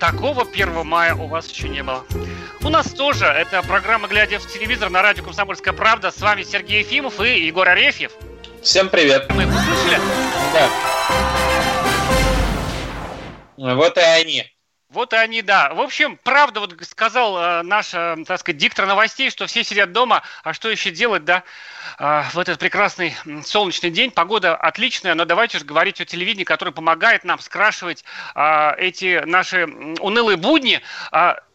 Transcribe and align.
Такого 0.00 0.42
1 0.50 0.86
мая 0.86 1.14
у 1.14 1.26
вас 1.26 1.46
еще 1.50 1.68
не 1.68 1.82
было. 1.82 2.04
У 2.62 2.70
нас 2.70 2.90
тоже. 2.90 3.26
Это 3.26 3.62
программа 3.62 4.08
«Глядя 4.08 4.38
в 4.38 4.46
телевизор» 4.50 4.88
на 4.88 5.02
радио 5.02 5.22
«Комсомольская 5.22 5.74
правда». 5.74 6.10
С 6.10 6.20
вами 6.22 6.42
Сергей 6.42 6.78
Ефимов 6.78 7.20
и 7.20 7.46
Егор 7.46 7.68
Арефьев. 7.68 8.12
Всем 8.62 8.88
привет. 8.88 9.30
Мы 9.30 9.46
услышали? 9.46 10.00
Да. 10.54 10.68
Вот 13.74 13.98
и 13.98 14.00
они. 14.00 14.46
Вот 14.90 15.12
и 15.12 15.16
они, 15.16 15.40
да. 15.40 15.72
В 15.72 15.80
общем, 15.80 16.18
правда, 16.24 16.58
вот 16.58 16.76
сказал 16.82 17.38
э, 17.38 17.62
наш, 17.62 17.94
э, 17.94 18.16
так 18.26 18.40
сказать, 18.40 18.56
диктор 18.56 18.86
новостей, 18.86 19.30
что 19.30 19.46
все 19.46 19.62
сидят 19.62 19.92
дома, 19.92 20.22
а 20.42 20.52
что 20.52 20.68
еще 20.68 20.90
делать, 20.90 21.24
да, 21.24 21.44
э, 22.00 22.22
в 22.32 22.38
этот 22.40 22.58
прекрасный 22.58 23.14
солнечный 23.44 23.90
день. 23.90 24.10
Погода 24.10 24.56
отличная, 24.56 25.14
но 25.14 25.24
давайте 25.24 25.60
же 25.60 25.64
говорить 25.64 26.00
о 26.00 26.04
телевидении, 26.04 26.42
которое 26.42 26.72
помогает 26.72 27.22
нам 27.22 27.38
скрашивать 27.38 28.04
эти 28.34 29.22
наши 29.24 29.64
унылые 30.00 30.36
будни. 30.36 30.80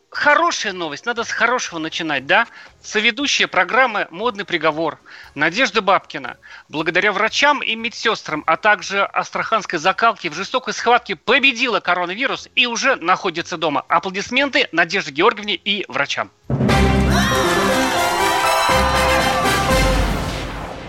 Хорошая 0.09 0.71
новость, 0.71 1.05
надо 1.05 1.25
с 1.25 1.31
хорошего 1.31 1.77
начинать, 1.77 2.25
да? 2.25 2.47
Соведущая 2.85 3.47
программы 3.47 4.07
«Модный 4.11 4.45
приговор» 4.45 4.99
Надежда 5.33 5.81
Бабкина, 5.81 6.37
благодаря 6.69 7.11
врачам 7.11 7.63
и 7.63 7.75
медсестрам, 7.75 8.43
а 8.45 8.57
также 8.57 9.03
астраханской 9.03 9.79
закалке 9.79 10.29
в 10.29 10.35
жестокой 10.35 10.71
схватке 10.71 11.15
победила 11.15 11.79
коронавирус 11.79 12.47
и 12.53 12.67
уже 12.67 12.95
находится 12.97 13.57
дома. 13.57 13.83
Аплодисменты 13.87 14.69
Надежде 14.71 15.11
Георгиевне 15.11 15.55
и 15.55 15.83
врачам. 15.87 16.29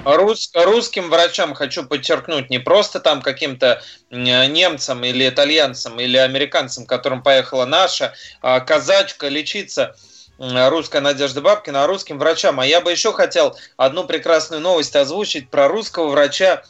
Рус, 0.04 0.50
русским 0.54 1.08
врачам 1.08 1.54
хочу 1.54 1.82
подчеркнуть, 1.82 2.50
не 2.50 2.58
просто 2.58 3.00
там 3.00 3.22
каким-то 3.22 3.82
немцам 4.10 5.02
или 5.02 5.26
итальянцам 5.26 5.98
или 5.98 6.18
американцам, 6.18 6.84
которым 6.84 7.22
поехала 7.22 7.64
наша 7.64 8.12
а 8.42 8.60
казачка 8.60 9.28
лечиться, 9.28 9.96
русская 10.38 11.00
Надежда 11.00 11.40
Бабкина, 11.40 11.84
а 11.84 11.86
русским 11.86 12.18
врачам. 12.18 12.60
А 12.60 12.66
я 12.66 12.80
бы 12.80 12.90
еще 12.90 13.12
хотел 13.12 13.56
одну 13.76 14.04
прекрасную 14.04 14.60
новость 14.60 14.96
озвучить 14.96 15.50
про 15.50 15.68
русского 15.68 16.08
врача, 16.08 16.62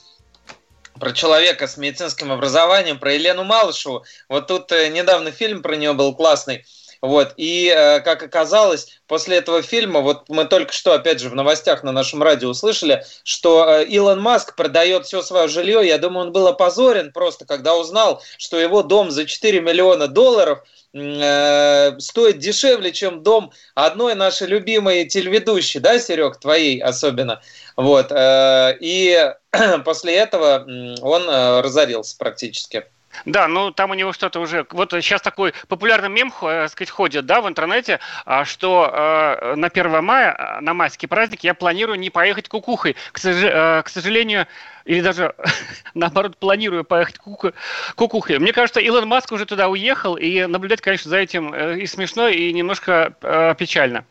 про 0.98 1.12
человека 1.12 1.67
с 1.67 1.77
медицинским 1.77 2.33
образованием, 2.33 2.98
про 2.98 3.12
Елену 3.12 3.44
Малышеву. 3.44 4.05
Вот 4.28 4.47
тут 4.47 4.72
э, 4.72 4.89
недавно 4.89 5.31
фильм 5.31 5.62
про 5.62 5.77
нее 5.77 5.92
был 5.92 6.14
классный. 6.14 6.64
Вот. 7.03 7.34
И, 7.37 7.72
э, 7.75 8.00
как 8.00 8.22
оказалось, 8.22 8.98
после 9.06 9.37
этого 9.37 9.62
фильма, 9.62 10.00
вот 10.00 10.28
мы 10.28 10.47
только 10.47 10.72
что, 10.72 10.94
опять 10.94 11.20
же, 11.20 11.28
в 11.28 11.34
новостях 11.34 11.83
на 11.83 11.92
нашем 11.92 12.22
радио 12.22 12.48
услышали, 12.48 13.05
что 13.22 13.69
э, 13.69 13.84
Илон 13.84 14.20
Маск 14.20 14.56
продает 14.56 15.06
все 15.06 15.22
свое 15.22 15.48
жилье. 15.48 15.87
Я 15.87 15.98
думаю, 15.98 16.27
он 16.27 16.33
был 16.33 16.47
опозорен 16.47 17.12
просто, 17.12 17.44
когда 17.44 17.77
узнал, 17.77 18.22
что 18.39 18.59
его 18.59 18.83
дом 18.83 19.11
за 19.11 19.27
4 19.27 19.61
миллиона 19.61 20.09
долларов 20.09 20.64
э, 20.97 21.98
стоит 22.00 22.38
дешевле, 22.38 22.93
чем 22.93 23.22
дом 23.22 23.53
одной 23.75 24.15
нашей 24.15 24.47
любимой 24.47 25.06
телеведущей, 25.06 25.81
да, 25.81 25.98
Серег, 25.98 26.38
твоей 26.38 26.81
особенно. 26.81 27.43
Вот. 27.76 28.10
И 28.12 29.34
после 29.84 30.16
этого 30.16 30.66
он 31.03 31.28
разорился 31.28 32.16
практически. 32.16 32.87
Да, 33.25 33.49
ну 33.49 33.71
там 33.71 33.91
у 33.91 33.94
него 33.94 34.12
что-то 34.12 34.41
уже... 34.41 34.66
Вот 34.71 34.91
сейчас 34.93 35.22
такой 35.22 35.54
популярный 35.69 36.09
мем, 36.09 36.32
так 36.41 36.71
сказать, 36.71 36.91
ходит, 36.91 37.27
да, 37.27 37.41
в 37.41 37.49
интернете, 37.49 38.00
а, 38.25 38.44
что 38.44 38.91
э, 38.93 39.54
на 39.56 39.69
1 39.69 40.04
мая, 40.04 40.34
а, 40.37 40.60
на 40.60 40.75
майский 40.75 41.06
праздник, 41.06 41.44
я 41.44 41.54
планирую 41.54 41.99
не 41.99 42.10
поехать 42.10 42.49
кукухой. 42.49 42.97
К, 43.12 43.25
э, 43.25 43.82
к 43.82 43.88
сожалению, 43.88 44.47
или 44.84 45.00
даже 45.00 45.34
наоборот 45.94 46.37
планирую 46.37 46.84
поехать 46.84 47.19
кукухой. 47.19 48.38
Мне 48.38 48.53
кажется, 48.53 48.81
Илон 48.81 49.09
Маск 49.09 49.33
уже 49.33 49.47
туда 49.47 49.69
уехал, 49.69 50.16
и 50.16 50.47
наблюдать, 50.47 50.81
конечно, 50.81 51.10
за 51.10 51.19
этим 51.19 51.54
э, 51.54 51.78
и 51.78 51.87
смешно, 51.87 52.28
и 52.28 52.53
немножко 52.53 53.15
печально. 53.59 54.04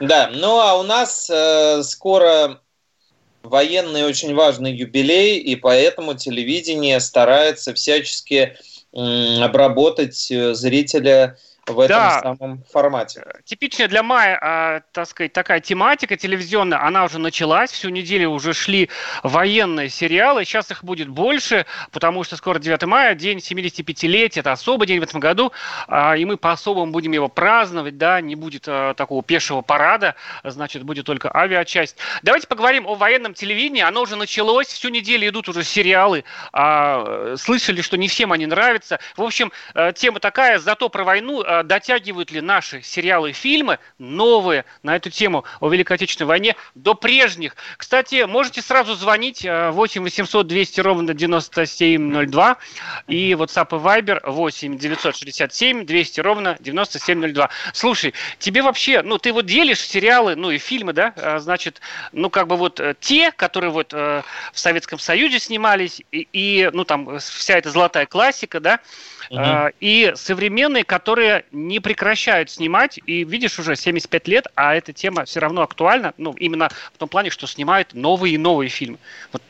Да, 0.00 0.30
ну 0.32 0.60
а 0.60 0.78
у 0.78 0.82
нас 0.82 1.28
э, 1.28 1.82
скоро 1.82 2.60
военный 3.48 4.04
очень 4.04 4.34
важный 4.34 4.74
юбилей, 4.74 5.38
и 5.38 5.56
поэтому 5.56 6.14
телевидение 6.14 7.00
старается 7.00 7.74
всячески 7.74 8.56
обработать 8.92 10.30
э, 10.30 10.54
зрителя 10.54 11.36
в 11.66 11.80
этом 11.80 11.96
да. 11.96 12.20
самом 12.20 12.62
формате. 12.70 13.24
Типичная 13.44 13.88
для 13.88 14.02
мая, 14.02 14.38
а, 14.40 14.80
так 14.92 15.08
сказать, 15.08 15.32
такая 15.32 15.60
тематика 15.60 16.16
телевизионная, 16.16 16.82
она 16.82 17.04
уже 17.04 17.18
началась, 17.18 17.70
всю 17.70 17.88
неделю 17.88 18.30
уже 18.30 18.52
шли 18.52 18.88
военные 19.22 19.88
сериалы, 19.88 20.44
сейчас 20.44 20.70
их 20.70 20.84
будет 20.84 21.08
больше, 21.08 21.66
потому 21.90 22.22
что 22.24 22.36
скоро 22.36 22.58
9 22.58 22.84
мая, 22.84 23.14
день 23.14 23.38
75-летия, 23.38 24.40
это 24.40 24.52
особый 24.52 24.86
день 24.86 25.00
в 25.00 25.02
этом 25.02 25.20
году, 25.20 25.52
а, 25.88 26.16
и 26.16 26.24
мы 26.24 26.36
по-особому 26.36 26.92
будем 26.92 27.12
его 27.12 27.28
праздновать, 27.28 27.98
да, 27.98 28.20
не 28.20 28.36
будет 28.36 28.64
а, 28.68 28.94
такого 28.94 29.22
пешего 29.22 29.60
парада, 29.60 30.14
значит, 30.44 30.84
будет 30.84 31.04
только 31.04 31.34
авиачасть. 31.34 31.96
Давайте 32.22 32.46
поговорим 32.46 32.86
о 32.86 32.94
военном 32.94 33.34
телевидении, 33.34 33.82
оно 33.82 34.02
уже 34.02 34.14
началось, 34.14 34.68
всю 34.68 34.88
неделю 34.88 35.28
идут 35.28 35.48
уже 35.48 35.64
сериалы, 35.64 36.24
а, 36.52 37.34
слышали, 37.36 37.80
что 37.82 37.96
не 37.96 38.06
всем 38.06 38.30
они 38.30 38.46
нравятся, 38.46 39.00
в 39.16 39.22
общем, 39.22 39.50
э, 39.74 39.92
тема 39.94 40.20
такая, 40.20 40.58
зато 40.58 40.88
про 40.88 41.02
войну 41.02 41.42
дотягивают 41.62 42.30
ли 42.30 42.40
наши 42.40 42.82
сериалы 42.82 43.30
и 43.30 43.32
фильмы 43.32 43.78
новые 43.98 44.64
на 44.82 44.96
эту 44.96 45.10
тему 45.10 45.44
о 45.60 45.68
Великой 45.68 45.94
Отечественной 45.94 46.28
войне 46.28 46.56
до 46.74 46.94
прежних. 46.94 47.56
Кстати, 47.76 48.24
можете 48.26 48.62
сразу 48.62 48.94
звонить 48.94 49.44
8 49.44 50.02
800 50.02 50.46
200 50.46 50.80
ровно 50.80 51.14
9702 51.14 52.56
и 53.08 53.32
WhatsApp 53.32 53.68
и 53.70 53.82
Viber 53.82 54.20
8 54.24 54.78
967 54.78 55.86
200 55.86 56.20
ровно 56.20 56.56
9702. 56.60 57.50
Слушай, 57.72 58.14
тебе 58.38 58.62
вообще, 58.62 59.02
ну 59.02 59.18
ты 59.18 59.32
вот 59.32 59.46
делишь 59.46 59.80
сериалы, 59.80 60.36
ну 60.36 60.50
и 60.50 60.58
фильмы, 60.58 60.92
да, 60.92 61.12
а, 61.16 61.38
значит, 61.38 61.80
ну 62.12 62.30
как 62.30 62.46
бы 62.46 62.56
вот 62.56 62.80
э, 62.80 62.94
те, 63.00 63.32
которые 63.32 63.70
вот 63.70 63.92
э, 63.92 64.22
в 64.52 64.58
Советском 64.58 64.98
Союзе 64.98 65.38
снимались 65.38 66.02
и, 66.12 66.28
и 66.32 66.70
ну 66.72 66.84
там 66.84 67.18
вся 67.18 67.58
эта 67.58 67.70
золотая 67.70 68.06
классика, 68.06 68.60
да, 68.60 68.80
угу. 69.30 69.72
и 69.80 70.12
современные, 70.14 70.84
которые 70.84 71.44
не 71.52 71.80
прекращают 71.80 72.50
снимать, 72.50 72.98
и 73.06 73.24
видишь, 73.24 73.58
уже 73.58 73.76
75 73.76 74.28
лет, 74.28 74.46
а 74.54 74.74
эта 74.74 74.92
тема 74.92 75.24
все 75.24 75.40
равно 75.40 75.62
актуальна, 75.62 76.14
ну, 76.16 76.32
именно 76.32 76.68
в 76.94 76.98
том 76.98 77.08
плане, 77.08 77.30
что 77.30 77.46
снимают 77.46 77.94
новые 77.94 78.34
и 78.34 78.38
новые 78.38 78.68
фильмы. 78.68 78.98
Вот 79.32 79.42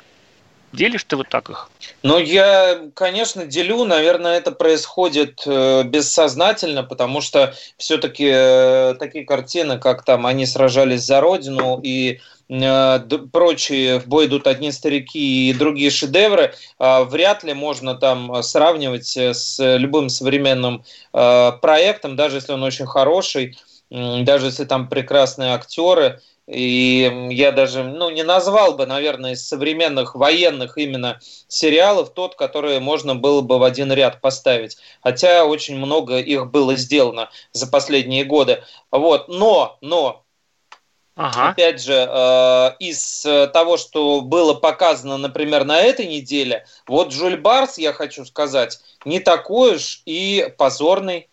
Делишь 0.72 1.04
ты 1.04 1.16
вот 1.16 1.28
так 1.28 1.49
их? 1.49 1.71
Ну, 2.03 2.19
я, 2.19 2.81
конечно, 2.94 3.47
делю. 3.47 3.84
Наверное, 3.84 4.37
это 4.37 4.53
происходит 4.53 5.43
э, 5.47 5.84
бессознательно, 5.84 6.82
потому 6.82 7.21
что 7.21 7.54
все-таки 7.78 8.28
э, 8.31 8.94
такие 8.99 9.25
картины, 9.25 9.78
как 9.78 10.04
там 10.04 10.27
«Они 10.27 10.44
сражались 10.44 11.04
за 11.04 11.21
Родину» 11.21 11.81
и 11.82 12.21
э, 12.49 13.00
прочие 13.32 14.00
«В 14.00 14.06
бой 14.06 14.27
идут 14.27 14.47
одни 14.47 14.72
старики» 14.72 15.51
и 15.51 15.54
другие 15.54 15.91
шедевры, 15.91 16.54
вряд 16.78 17.42
ли 17.45 17.54
можно 17.54 17.95
там 17.95 18.42
сравнивать 18.42 19.16
с 19.16 19.59
любым 19.59 20.09
современным 20.09 20.84
проектом, 21.13 22.16
даже 22.16 22.36
если 22.36 22.53
он 22.53 22.63
очень 22.63 22.86
хороший, 22.86 23.59
даже 23.91 24.47
если 24.47 24.65
там 24.65 24.89
прекрасные 24.89 25.54
актеры– 25.54 26.21
и 26.47 27.28
я 27.31 27.51
даже 27.51 27.83
ну, 27.83 28.10
не 28.10 28.22
назвал 28.22 28.75
бы, 28.75 28.87
наверное, 28.87 29.33
из 29.33 29.47
современных 29.47 30.15
военных 30.15 30.78
именно 30.78 31.19
сериалов 31.48 32.10
тот, 32.10 32.37
который 32.37 32.78
можно 32.78 33.15
было 33.16 33.41
бы 33.41 33.59
в 33.59 33.65
один 33.65 33.93
ряд 33.93 34.21
поставить. 34.21 34.77
Хотя 35.03 35.45
очень 35.45 35.77
много 35.77 36.19
их 36.19 36.51
было 36.51 36.77
сделано 36.77 37.31
за 37.53 37.66
последние 37.66 38.25
годы. 38.25 38.63
Вот. 38.93 39.28
Но, 39.28 39.78
но, 39.81 40.22
Ага. 41.19 41.48
Опять 41.48 41.83
же, 41.83 41.95
э, 41.95 42.71
из 42.78 43.22
того, 43.54 43.78
что 43.78 44.21
было 44.21 44.53
показано, 44.53 45.16
например, 45.16 45.65
на 45.65 45.81
этой 45.81 46.07
неделе, 46.07 46.66
вот 46.87 47.10
Жюль 47.10 47.39
Барс, 47.39 47.78
я 47.78 47.95
хочу 47.95 48.27
сказать, 48.27 48.78
не 49.07 49.19
такой 49.19 49.77
уж 49.77 50.03
и 50.04 50.53
позорный 50.59 51.31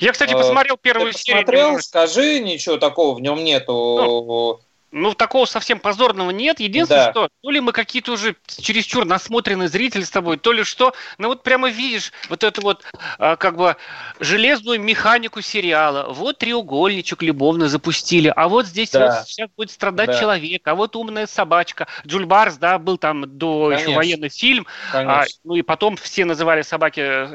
я, 0.00 0.12
кстати, 0.12 0.32
э, 0.32 0.36
посмотрел 0.36 0.76
первую 0.76 1.12
Ты 1.12 1.18
серию. 1.18 1.44
Посмотрел, 1.44 1.80
скажи, 1.80 2.40
ничего 2.40 2.76
такого 2.76 3.14
в 3.14 3.20
нем 3.20 3.44
нету. 3.44 3.72
Ну, 3.72 4.60
ну, 4.90 5.14
такого 5.14 5.44
совсем 5.44 5.80
позорного 5.80 6.30
нет. 6.30 6.60
Единственное, 6.60 7.06
да. 7.06 7.10
что 7.10 7.28
то 7.42 7.50
ли 7.50 7.60
мы 7.60 7.72
какие-то 7.72 8.12
уже 8.12 8.36
чересчур 8.46 9.04
насмотренные 9.04 9.68
зрители 9.68 10.02
с 10.02 10.10
тобой, 10.10 10.38
то 10.38 10.52
ли 10.52 10.64
что. 10.64 10.94
Ну 11.18 11.28
вот 11.28 11.42
прямо 11.42 11.68
видишь 11.68 12.12
вот 12.28 12.42
эту 12.42 12.62
вот 12.62 12.84
а, 13.18 13.36
как 13.36 13.56
бы 13.56 13.76
железную 14.18 14.80
механику 14.80 15.42
сериала. 15.42 16.12
Вот 16.12 16.38
треугольничек 16.38 17.22
любовно 17.22 17.68
запустили, 17.68 18.32
а 18.34 18.48
вот 18.48 18.66
здесь 18.66 18.90
да. 18.90 19.18
вот 19.18 19.28
сейчас 19.28 19.50
будет 19.56 19.70
страдать 19.70 20.08
да. 20.08 20.18
человек, 20.18 20.66
а 20.66 20.74
вот 20.74 20.96
умная 20.96 21.26
собачка. 21.26 21.86
Джуль 22.06 22.24
Барс, 22.26 22.56
да, 22.56 22.78
был 22.78 22.96
там 22.96 23.38
до 23.38 23.68
Конечно. 23.68 23.88
еще 23.88 23.96
военный 23.96 24.28
фильм. 24.30 24.66
А, 24.92 25.24
ну 25.44 25.54
и 25.54 25.62
потом 25.62 25.96
все 25.96 26.24
называли 26.24 26.62
собаки. 26.62 27.28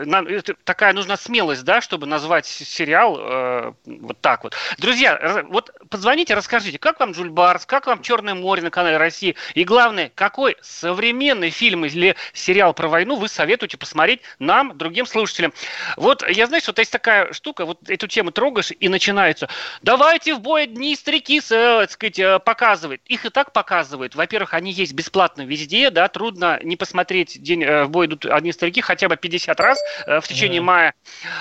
Такая 0.64 0.94
нужна 0.94 1.18
смелость, 1.18 1.64
да, 1.64 1.82
чтобы 1.82 2.08
назвать 2.08 2.46
сериал 2.46 3.18
э, 3.20 3.74
вот 3.86 4.20
так 4.22 4.44
вот. 4.44 4.56
Друзья, 4.80 5.44
вот 5.50 5.72
позвоните, 5.90 6.34
расскажите, 6.34 6.80
как 6.80 7.00
вам 7.00 7.12
Джуль 7.12 7.30
Барс? 7.30 7.43
Барс, 7.44 7.66
как 7.66 7.88
вам 7.88 8.02
Черное 8.02 8.36
море 8.36 8.62
на 8.62 8.70
канале 8.70 8.96
России. 8.96 9.36
И 9.54 9.66
главное, 9.66 10.10
какой 10.16 10.56
современный 10.62 11.50
фильм 11.50 11.84
или 11.84 12.16
сериал 12.32 12.74
про 12.74 12.88
войну 12.88 13.18
вы 13.18 13.28
советуете 13.28 13.76
посмотреть 13.76 14.22
нам, 14.40 14.78
другим 14.78 15.06
слушателям. 15.06 15.52
Вот 15.98 16.24
я, 16.30 16.48
знаешь, 16.48 16.66
вот 16.68 16.80
есть 16.80 16.94
такая 16.94 17.34
штука, 17.34 17.66
вот 17.66 17.90
эту 17.90 18.08
тему 18.08 18.32
трогаешь 18.32 18.72
и 18.80 18.88
начинается. 18.88 19.50
Давайте 19.82 20.36
в 20.36 20.40
бой 20.40 20.68
дни 20.68 20.96
старики, 20.96 21.40
э, 21.40 21.82
так 21.82 21.92
сказать, 21.92 22.18
э, 22.18 22.40
показывают. 22.40 23.02
Их 23.08 23.26
и 23.26 23.30
так 23.30 23.52
показывают. 23.52 24.16
Во-первых, 24.16 24.54
они 24.54 24.72
есть 24.72 24.94
бесплатно 24.94 25.42
везде, 25.42 25.90
да, 25.90 26.08
трудно 26.08 26.62
не 26.64 26.78
посмотреть 26.78 27.44
день 27.44 27.66
э, 27.66 27.84
в 27.84 27.90
бой 27.90 28.06
идут 28.06 28.26
одни 28.26 28.54
старики 28.54 28.80
хотя 28.80 29.10
бы 29.10 29.18
50 29.18 29.60
раз 29.60 29.80
в 30.08 30.22
течение 30.30 30.62
mm-hmm. 30.62 30.64
мая. 30.64 30.94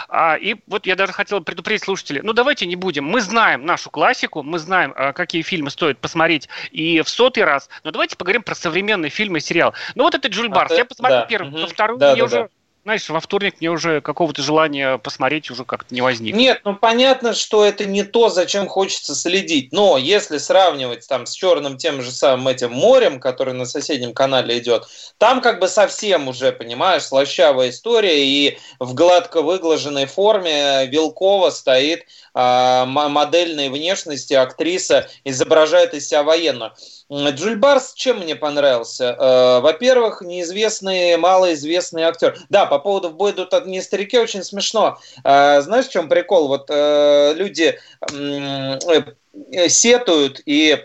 А, 0.09 0.35
и 0.35 0.57
вот 0.67 0.85
я 0.85 0.97
даже 0.97 1.13
хотел 1.13 1.43
предупредить 1.43 1.85
слушателей, 1.85 2.23
ну 2.25 2.33
давайте 2.33 2.67
не 2.67 2.75
будем. 2.75 3.05
Мы 3.05 3.21
знаем 3.21 3.65
нашу 3.65 3.89
классику, 3.89 4.43
мы 4.43 4.59
знаем, 4.59 4.93
какие 5.15 5.43
фильмы 5.43 5.71
стоит 5.93 5.99
посмотреть 5.99 6.49
и 6.71 7.01
в 7.03 7.09
сотый 7.09 7.45
раз, 7.45 7.69
но 7.85 7.91
давайте 7.91 8.17
поговорим 8.17 8.43
про 8.43 8.55
современные 8.55 9.11
фильмы 9.11 9.39
и 9.39 9.41
сериал. 9.41 9.75
Ну 9.95 10.05
вот 10.05 10.15
это 10.15 10.29
Джуль 10.29 10.49
Барс, 10.49 10.73
а 10.73 10.75
я 10.75 10.85
посмотрел 10.85 11.21
да. 11.21 11.27
первый, 11.27 11.49
угу. 11.49 11.67
второй 11.69 11.99
да, 11.99 12.13
мне 12.13 12.21
да, 12.21 12.25
уже 12.25 12.37
да 12.37 12.49
знаешь, 12.85 13.09
во 13.09 13.21
вторник 13.21 13.61
мне 13.61 13.71
уже 13.71 14.01
какого-то 14.01 14.43
желания 14.43 14.99
посмотреть 14.99 15.51
уже 15.53 15.65
как-то 15.65 15.95
не 15.95 16.01
возникло. 16.01 16.37
Нет, 16.37 16.63
ну 16.65 16.75
понятно, 16.75 17.33
что 17.33 17.65
это 17.65 17.85
не 17.85 18.03
то, 18.03 18.29
зачем 18.29 18.67
хочется 18.67 19.15
следить. 19.15 19.73
Но 19.73 19.97
если 19.97 20.39
сравнивать 20.39 21.07
там 21.07 21.27
с 21.27 21.33
черным 21.33 21.77
тем 21.77 22.03
же 22.03 22.11
самым 22.11 22.49
этим 22.49 22.73
морем, 22.73 23.21
который 23.21 23.55
на 23.55 23.67
соседнем 23.67 24.13
канале 24.13 24.59
идет, 24.59 24.89
там 25.19 25.41
как 25.41 25.61
бы 25.61 25.69
совсем 25.69 26.27
уже, 26.27 26.51
понимаешь, 26.51 27.05
слащавая 27.05 27.71
история, 27.71 28.27
и 28.27 28.59
в 28.81 28.95
гладко 28.95 29.43
выглаженной 29.43 30.07
форме 30.07 30.87
Вилкова 30.87 31.51
стоит 31.51 32.07
модельной 32.35 33.69
внешности 33.69 34.35
актриса, 34.35 35.09
изображает 35.25 35.95
из 35.95 36.09
себя 36.09 36.23
военную. 36.23 36.73
Джуль 37.11 37.57
Барс 37.57 37.93
чем 37.95 38.21
мне 38.21 38.35
понравился? 38.35 39.17
Э, 39.19 39.61
во-первых, 39.61 40.23
неизвестный, 40.23 41.17
малоизвестный 41.17 42.05
актер. 42.05 42.39
Да, 42.49 42.67
по 42.67 42.79
поводу 42.79 43.11
«В 43.11 43.15
бой 43.15 43.33
идут 43.33 43.53
одни 43.53 43.81
старики» 43.83 44.19
очень 44.19 44.43
смешно. 44.43 44.99
Э, 45.25 45.61
знаешь, 45.61 45.87
в 45.87 45.93
чем 45.93 46.09
прикол? 46.09 46.49
Вот 46.49 46.67
э, 46.71 47.35
люди 47.35 47.79
сетуют 49.69 50.41
и 50.47 50.85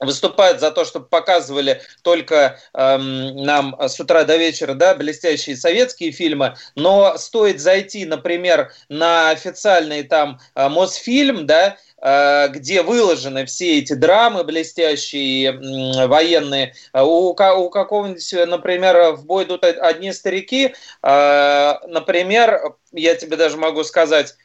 выступают 0.00 0.60
за 0.60 0.70
то, 0.70 0.84
чтобы 0.84 1.06
показывали 1.06 1.82
только 2.02 2.58
эм, 2.74 3.36
нам 3.36 3.76
с 3.80 3.98
утра 4.00 4.24
до 4.24 4.36
вечера 4.36 4.74
да, 4.74 4.94
блестящие 4.94 5.56
советские 5.56 6.12
фильмы, 6.12 6.56
но 6.74 7.16
стоит 7.18 7.60
зайти, 7.60 8.04
например, 8.04 8.72
на 8.88 9.30
официальный 9.30 10.02
там 10.02 10.38
Мосфильм, 10.54 11.46
да, 11.46 11.76
Э, 12.02 12.48
где 12.48 12.82
выложены 12.82 13.46
все 13.46 13.78
эти 13.78 13.94
драмы 13.94 14.44
блестящие, 14.44 16.06
военные. 16.06 16.74
Э, 16.92 17.02
у, 17.02 17.30
у 17.30 17.70
какого-нибудь, 17.70 18.32
например, 18.46 19.12
в 19.12 19.24
бой 19.24 19.44
идут 19.44 19.64
одни 19.64 20.12
старики, 20.12 20.74
э, 21.02 21.74
например, 21.88 22.76
я 22.92 23.14
тебе 23.14 23.36
даже 23.36 23.56
могу 23.56 23.82
сказать, 23.82 24.36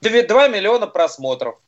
2 0.00 0.48
миллиона 0.48 0.86
просмотров. 0.86 1.60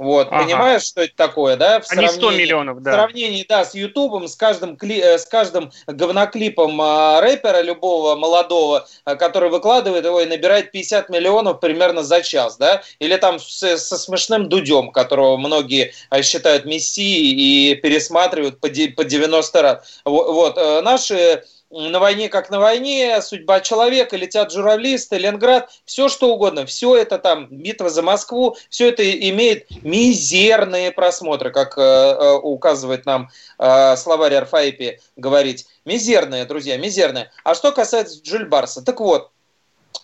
Вот, 0.00 0.28
ага. 0.30 0.44
понимаешь, 0.44 0.84
что 0.84 1.02
это 1.02 1.12
такое, 1.14 1.56
да? 1.56 1.82
В 1.82 1.92
Они 1.92 2.08
100 2.08 2.30
миллионов, 2.30 2.82
да. 2.82 2.90
В 2.90 2.94
сравнении, 2.94 3.44
да, 3.46 3.66
с 3.66 3.74
Ютубом, 3.74 4.28
с 4.28 4.34
каждым, 4.34 4.78
кли, 4.78 4.98
э, 4.98 5.18
с 5.18 5.26
каждым 5.26 5.72
говноклипом 5.86 6.80
э, 6.80 7.20
рэпера 7.20 7.60
любого 7.60 8.16
молодого, 8.16 8.88
э, 9.04 9.14
который 9.16 9.50
выкладывает 9.50 10.06
его 10.06 10.22
и 10.22 10.26
набирает 10.26 10.72
50 10.72 11.10
миллионов 11.10 11.60
примерно 11.60 12.02
за 12.02 12.22
час, 12.22 12.56
да? 12.56 12.80
Или 12.98 13.18
там 13.18 13.38
с, 13.38 13.76
со 13.76 13.98
смешным 13.98 14.48
Дудем, 14.48 14.90
которого 14.90 15.36
многие 15.36 15.92
э, 16.10 16.22
считают 16.22 16.64
мессией 16.64 17.72
и 17.72 17.74
пересматривают 17.74 18.58
по, 18.58 18.68
по 18.68 19.04
90 19.04 19.62
раз. 19.62 20.00
Вот, 20.06 20.28
вот 20.28 20.56
э, 20.56 20.80
наши 20.80 21.44
на 21.70 22.00
войне 22.00 22.28
как 22.28 22.50
на 22.50 22.58
войне, 22.58 23.22
судьба 23.22 23.60
человека, 23.60 24.16
летят 24.16 24.52
журавли, 24.52 24.98
Сталинград, 24.98 25.70
все 25.84 26.08
что 26.08 26.34
угодно, 26.34 26.66
все 26.66 26.96
это 26.96 27.18
там, 27.18 27.46
битва 27.50 27.90
за 27.90 28.02
Москву, 28.02 28.56
все 28.68 28.88
это 28.88 29.08
имеет 29.30 29.68
мизерные 29.82 30.90
просмотры, 30.90 31.50
как 31.50 31.78
э, 31.78 31.80
э, 31.80 32.32
указывает 32.42 33.06
нам 33.06 33.30
э, 33.58 33.96
словарь 33.96 34.34
Арфаипи 34.34 35.00
говорить. 35.16 35.66
Мизерные, 35.84 36.44
друзья, 36.44 36.76
мизерные. 36.76 37.30
А 37.44 37.54
что 37.54 37.72
касается 37.72 38.20
Джуль 38.22 38.46
Барса, 38.46 38.84
так 38.84 39.00
вот, 39.00 39.30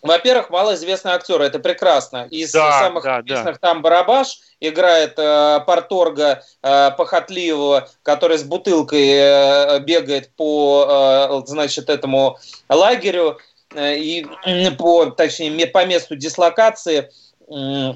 во-первых, 0.03 0.51
малоизвестный 0.51 1.13
актер, 1.13 1.41
это 1.41 1.59
прекрасно. 1.59 2.29
Из 2.31 2.53
да, 2.53 2.81
самых 2.81 3.05
да, 3.05 3.21
известных 3.21 3.61
да. 3.61 3.69
там 3.69 3.83
Барабаш 3.83 4.39
играет 4.61 5.15
э, 5.19 5.61
порторга 5.67 6.43
э, 6.63 6.91
похотливого, 6.97 7.89
который 8.03 8.39
с 8.39 8.45
бутылкой 8.45 9.09
э, 9.09 9.81
бегает 9.81 10.31
по, 10.37 11.43
э, 11.43 11.47
значит, 11.47 11.91
этому 11.91 12.39
лагерю 12.69 13.39
э, 13.75 13.97
и 13.97 14.27
по, 14.79 15.07
точнее, 15.07 15.67
по 15.67 15.85
месту 15.85 16.17
дислокации. 16.17 17.11
Э, 17.49 17.95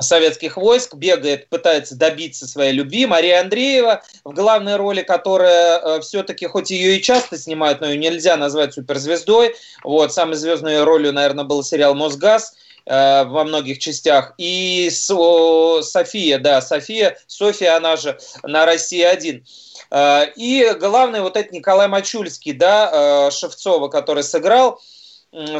советских 0.00 0.56
войск, 0.56 0.94
бегает, 0.94 1.48
пытается 1.48 1.96
добиться 1.96 2.46
своей 2.46 2.72
любви. 2.72 3.06
Мария 3.06 3.40
Андреева 3.40 4.02
в 4.24 4.32
главной 4.32 4.76
роли, 4.76 5.02
которая 5.02 5.78
э, 5.78 6.00
все-таки, 6.00 6.46
хоть 6.46 6.70
ее 6.70 6.96
и 6.96 7.02
часто 7.02 7.36
снимают, 7.36 7.80
но 7.80 7.88
ее 7.88 7.98
нельзя 7.98 8.36
назвать 8.36 8.74
суперзвездой. 8.74 9.56
Вот, 9.82 10.12
самой 10.12 10.36
звездной 10.36 10.82
ролью, 10.84 11.12
наверное, 11.12 11.44
был 11.44 11.64
сериал 11.64 11.94
«Мосгаз», 11.94 12.54
э, 12.86 13.24
во 13.24 13.44
многих 13.44 13.78
частях. 13.78 14.34
И 14.38 14.88
София, 14.90 16.38
да, 16.38 16.60
София, 16.60 17.18
София, 17.26 17.76
она 17.76 17.96
же 17.96 18.18
на 18.44 18.66
России-1. 18.66 19.42
Э, 19.90 20.26
и 20.36 20.74
главный 20.78 21.20
вот 21.20 21.36
этот 21.36 21.52
Николай 21.52 21.88
Мачульский, 21.88 22.52
да, 22.52 23.30
Шевцова, 23.30 23.88
который 23.88 24.22
сыграл, 24.22 24.80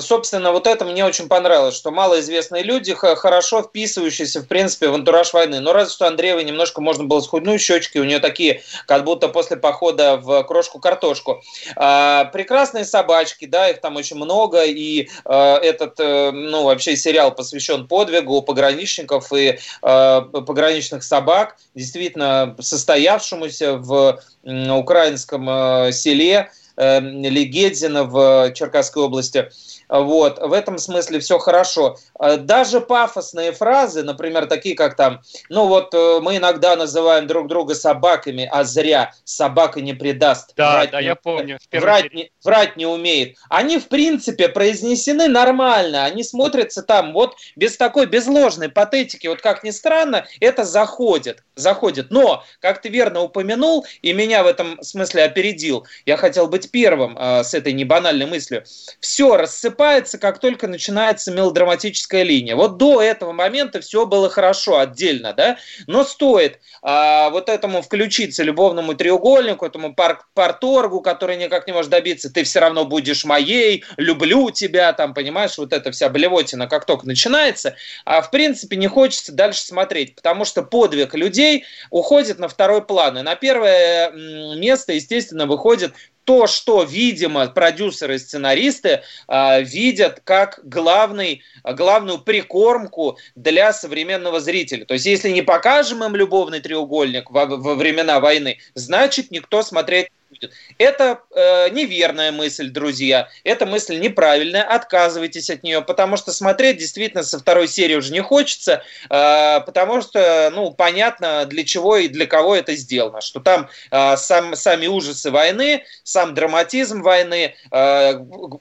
собственно, 0.00 0.52
вот 0.52 0.66
это 0.66 0.84
мне 0.84 1.04
очень 1.04 1.28
понравилось, 1.28 1.76
что 1.76 1.90
малоизвестные 1.90 2.62
люди, 2.62 2.94
хорошо 2.94 3.62
вписывающиеся, 3.62 4.40
в 4.40 4.46
принципе, 4.46 4.88
в 4.88 4.94
антураж 4.94 5.32
войны. 5.32 5.60
Но 5.60 5.72
разве 5.72 5.92
что 5.92 6.06
Андреевой 6.06 6.44
немножко 6.44 6.80
можно 6.80 7.04
было 7.04 7.20
схуднуть, 7.20 7.60
щечки 7.60 7.98
у 7.98 8.04
нее 8.04 8.18
такие, 8.18 8.62
как 8.86 9.04
будто 9.04 9.28
после 9.28 9.56
похода 9.56 10.16
в 10.16 10.42
крошку-картошку. 10.44 11.42
А, 11.76 12.26
прекрасные 12.26 12.84
собачки, 12.84 13.44
да, 13.44 13.68
их 13.68 13.80
там 13.80 13.96
очень 13.96 14.16
много, 14.16 14.64
и 14.64 15.08
а, 15.24 15.58
этот, 15.58 16.00
а, 16.00 16.32
ну, 16.32 16.64
вообще 16.64 16.96
сериал 16.96 17.34
посвящен 17.34 17.86
подвигу 17.86 18.40
пограничников 18.42 19.32
и 19.32 19.58
а, 19.82 20.22
пограничных 20.22 21.02
собак, 21.02 21.56
действительно 21.74 22.56
состоявшемуся 22.58 23.76
в 23.76 24.20
украинском 24.44 25.46
а, 25.48 25.92
селе, 25.92 26.50
Легедзина 26.78 28.04
в 28.04 28.52
Черкасской 28.54 29.02
области. 29.02 29.50
Вот, 29.88 30.38
в 30.38 30.52
этом 30.52 30.78
смысле 30.78 31.18
все 31.20 31.38
хорошо. 31.38 31.96
Э, 32.20 32.36
даже 32.36 32.80
пафосные 32.80 33.52
фразы, 33.52 34.02
например, 34.02 34.46
такие 34.46 34.74
как 34.74 34.96
там, 34.96 35.22
ну 35.48 35.66
вот 35.66 35.94
э, 35.94 36.20
мы 36.20 36.36
иногда 36.36 36.76
называем 36.76 37.26
друг 37.26 37.48
друга 37.48 37.74
собаками, 37.74 38.48
а 38.50 38.64
зря 38.64 39.12
собака 39.24 39.80
не 39.80 39.94
предаст. 39.94 40.52
Да, 40.56 40.72
врать 40.72 40.90
да, 40.90 41.00
не, 41.00 41.06
я 41.06 41.14
помню. 41.14 41.58
Врать 41.72 42.12
не, 42.12 42.30
врать 42.44 42.76
не 42.76 42.86
умеет. 42.86 43.36
Они, 43.48 43.78
в 43.78 43.88
принципе, 43.88 44.48
произнесены 44.48 45.26
нормально, 45.28 46.04
они 46.04 46.22
смотрятся 46.22 46.82
там 46.82 47.12
вот 47.14 47.36
без 47.56 47.76
такой, 47.76 48.06
без 48.06 48.26
ложной 48.26 48.68
патетики, 48.68 49.26
вот 49.26 49.40
как 49.40 49.64
ни 49.64 49.70
странно, 49.70 50.26
это 50.40 50.64
заходит, 50.64 51.44
заходит. 51.54 52.10
Но, 52.10 52.44
как 52.60 52.82
ты 52.82 52.90
верно 52.90 53.22
упомянул, 53.22 53.86
и 54.02 54.12
меня 54.12 54.42
в 54.42 54.46
этом 54.46 54.82
смысле 54.82 55.24
опередил, 55.24 55.86
я 56.04 56.18
хотел 56.18 56.46
быть 56.46 56.70
первым 56.70 57.16
э, 57.16 57.42
с 57.42 57.54
этой 57.54 57.72
небанальной 57.72 58.26
мыслью, 58.26 58.64
все 59.00 59.36
рассыпается 59.36 59.77
рассыпается, 59.78 60.18
как 60.18 60.38
только 60.38 60.66
начинается 60.66 61.30
мелодраматическая 61.30 62.22
линия. 62.22 62.56
Вот 62.56 62.76
до 62.76 63.00
этого 63.00 63.32
момента 63.32 63.80
все 63.80 64.06
было 64.06 64.28
хорошо 64.28 64.78
отдельно, 64.78 65.32
да, 65.32 65.58
но 65.86 66.04
стоит 66.04 66.58
а, 66.82 67.30
вот 67.30 67.48
этому 67.48 67.82
включиться 67.82 68.42
любовному 68.42 68.94
треугольнику, 68.94 69.64
этому 69.64 69.94
пар 69.94 70.20
парторгу, 70.34 71.00
который 71.00 71.36
никак 71.36 71.66
не 71.66 71.72
может 71.72 71.90
добиться, 71.90 72.32
ты 72.32 72.44
все 72.44 72.60
равно 72.60 72.84
будешь 72.84 73.24
моей, 73.24 73.84
люблю 73.96 74.50
тебя, 74.50 74.92
там, 74.92 75.14
понимаешь, 75.14 75.56
вот 75.58 75.72
эта 75.72 75.90
вся 75.92 76.08
блевотина, 76.08 76.66
как 76.66 76.84
только 76.84 77.06
начинается, 77.06 77.76
а 78.04 78.20
в 78.20 78.30
принципе 78.30 78.76
не 78.76 78.88
хочется 78.88 79.32
дальше 79.32 79.60
смотреть, 79.60 80.16
потому 80.16 80.44
что 80.44 80.62
подвиг 80.62 81.14
людей 81.14 81.64
уходит 81.90 82.38
на 82.38 82.48
второй 82.48 82.84
план, 82.84 83.18
и 83.18 83.22
на 83.22 83.36
первое 83.36 84.10
место, 84.10 84.92
естественно, 84.92 85.46
выходит 85.46 85.92
то, 86.28 86.46
что, 86.46 86.82
видимо, 86.82 87.46
продюсеры 87.46 88.16
и 88.16 88.18
сценаристы 88.18 89.00
э, 89.28 89.62
видят 89.62 90.20
как 90.24 90.60
главный, 90.62 91.42
главную 91.64 92.18
прикормку 92.18 93.16
для 93.34 93.72
современного 93.72 94.38
зрителя. 94.38 94.84
То 94.84 94.92
есть, 94.92 95.06
если 95.06 95.30
не 95.30 95.40
покажем 95.40 96.04
им 96.04 96.14
любовный 96.14 96.60
треугольник 96.60 97.30
во, 97.30 97.46
во 97.46 97.74
времена 97.76 98.20
войны, 98.20 98.58
значит, 98.74 99.30
никто 99.30 99.62
смотреть 99.62 100.08
будет. 100.38 100.52
Это 100.78 101.20
э, 101.34 101.70
неверная 101.70 102.32
мысль, 102.32 102.70
друзья. 102.70 103.28
Эта 103.44 103.66
мысль 103.66 103.98
неправильная. 103.98 104.62
Отказывайтесь 104.62 105.50
от 105.50 105.62
нее, 105.62 105.82
потому 105.82 106.16
что 106.16 106.32
смотреть 106.32 106.78
действительно 106.78 107.22
со 107.22 107.38
второй 107.38 107.68
серии 107.68 107.94
уже 107.94 108.12
не 108.12 108.20
хочется, 108.20 108.82
э, 109.08 109.60
потому 109.60 110.00
что, 110.02 110.50
ну, 110.54 110.72
понятно, 110.72 111.46
для 111.46 111.64
чего 111.64 111.96
и 111.96 112.08
для 112.08 112.26
кого 112.26 112.56
это 112.56 112.74
сделано. 112.74 113.20
Что 113.20 113.40
там 113.40 113.68
э, 113.90 114.16
сам, 114.16 114.54
сами 114.54 114.86
ужасы 114.86 115.30
войны, 115.30 115.84
сам 116.02 116.34
драматизм 116.34 117.02
войны, 117.02 117.54
э, 117.70 118.12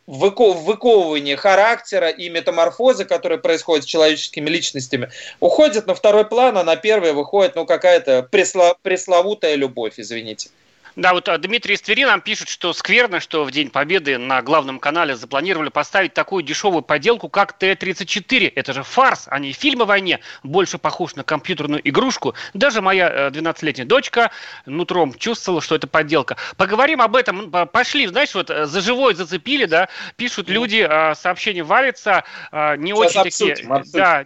выковывание 0.07 1.37
характера 1.37 2.09
и 2.09 2.29
метаморфозы, 2.29 3.05
которые 3.05 3.39
происходят 3.39 3.85
с 3.85 3.87
человеческими 3.87 4.49
личностями, 4.49 5.09
уходят 5.39 5.87
на 5.87 5.95
второй 5.95 6.25
план, 6.25 6.57
а 6.57 6.63
на 6.63 6.75
первый 6.75 7.13
выходит, 7.13 7.55
ну, 7.55 7.65
какая-то 7.65 8.23
пресловутая 8.31 9.55
любовь, 9.55 9.93
извините. 9.97 10.49
Да, 10.97 11.13
вот 11.13 11.29
а, 11.29 11.37
Дмитрий 11.37 11.75
из 11.75 11.81
Твери 11.81 12.05
нам 12.05 12.21
пишет, 12.21 12.49
что 12.49 12.73
скверно, 12.73 13.19
что 13.19 13.43
в 13.43 13.51
День 13.51 13.69
Победы 13.69 14.17
на 14.17 14.41
главном 14.41 14.79
канале 14.79 15.15
запланировали 15.15 15.69
поставить 15.69 16.15
такую 16.15 16.41
дешевую 16.41 16.81
поделку, 16.81 17.29
как 17.29 17.53
Т-34. 17.53 18.51
Это 18.55 18.73
же 18.73 18.81
фарс, 18.81 19.27
а 19.27 19.37
не 19.37 19.51
фильм 19.51 19.83
о 19.83 19.85
войне. 19.85 20.21
Больше 20.41 20.79
похож 20.79 21.13
на 21.13 21.23
компьютерную 21.23 21.87
игрушку. 21.87 22.33
Даже 22.55 22.81
моя 22.81 23.27
12-летняя 23.27 23.85
э, 23.85 23.87
дочка 23.87 24.31
нутром 24.65 25.13
чувствовала, 25.13 25.61
что 25.61 25.75
это 25.75 25.85
подделка. 25.85 26.35
Поговорим 26.57 26.99
об 26.99 27.15
этом. 27.15 27.51
Пошли, 27.51 28.07
знаешь, 28.07 28.33
вот 28.33 28.49
э, 28.49 28.65
за 28.65 28.81
живой 28.81 29.13
зацепили, 29.13 29.65
да, 29.65 29.89
пишут 30.15 30.49
люди, 30.49 30.79
а, 30.79 31.13
сообщения 31.13 31.61
валятся, 31.61 32.23
а, 32.51 32.75
не 32.75 32.95
Сейчас 32.95 33.11
очень 33.11 33.21
обсудим, 33.21 33.55
такие... 33.55 33.71
Обсудим. 33.71 33.99
Да, 33.99 34.25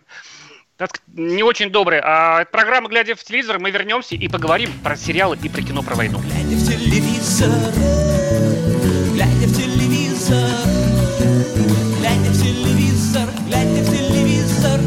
не 1.14 1.44
очень 1.44 1.70
добрый. 1.70 2.00
А 2.04 2.46
программа 2.46 2.90
«Глядя 2.90 3.16
в 3.16 3.24
телевизор» 3.24 3.60
мы 3.60 3.72
вернемся 3.72 4.16
и 4.16 4.28
поговорим 4.28 4.72
про 4.84 4.96
сериалы 4.96 5.38
и 5.42 5.50
про 5.50 5.62
кино 5.62 5.84
про 5.84 5.96
войну. 5.96 6.20
Глядя 6.20 6.56
в 6.56 6.66
телевизор, 6.66 7.50
глядя 9.14 9.48
в 9.48 9.56
телевизор, 9.56 10.50
глядя 12.00 12.30
в 12.30 12.42
телевизор, 12.42 13.30
глядя 13.48 13.82
в 13.84 13.92
телевизор. 13.92 14.80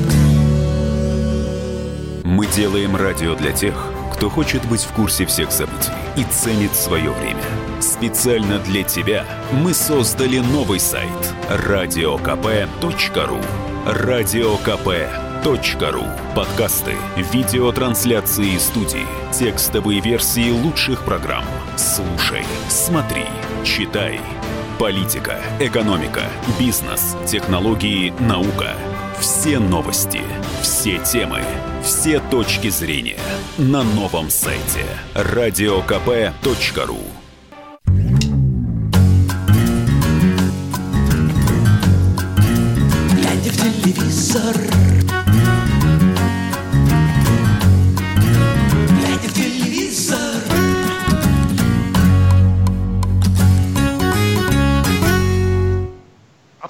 Мы 2.24 2.46
делаем 2.46 2.96
радио 2.96 3.34
для 3.34 3.52
тех, 3.52 3.74
кто 4.12 4.30
хочет 4.30 4.64
быть 4.66 4.82
в 4.82 4.92
курсе 4.92 5.26
всех 5.26 5.52
событий 5.52 5.92
и 6.16 6.24
ценит 6.24 6.74
свое 6.74 7.10
время. 7.10 7.42
Специально 7.80 8.58
для 8.58 8.82
тебя 8.82 9.24
мы 9.52 9.74
создали 9.74 10.38
новый 10.38 10.80
сайт– 10.80 11.10
радиокп.ру. 11.48 13.40
Радиокп.ру 13.86 15.33
Ру. 15.44 16.04
Подкасты, 16.34 16.96
видеотрансляции 17.18 18.56
студии, 18.56 19.06
текстовые 19.30 20.00
версии 20.00 20.50
лучших 20.50 21.04
программ. 21.04 21.44
Слушай, 21.76 22.44
смотри, 22.70 23.26
читай. 23.62 24.20
Политика, 24.78 25.38
экономика, 25.60 26.22
бизнес, 26.58 27.14
технологии, 27.26 28.14
наука. 28.20 28.70
Все 29.20 29.58
новости, 29.58 30.22
все 30.62 30.98
темы, 30.98 31.42
все 31.82 32.20
точки 32.20 32.70
зрения 32.70 33.18
на 33.58 33.82
новом 33.82 34.30
сайте 34.30 34.86
радиокп.ру. 35.14 37.00
Глядя 43.12 43.50
в 43.50 43.82
телевизор 43.82 44.73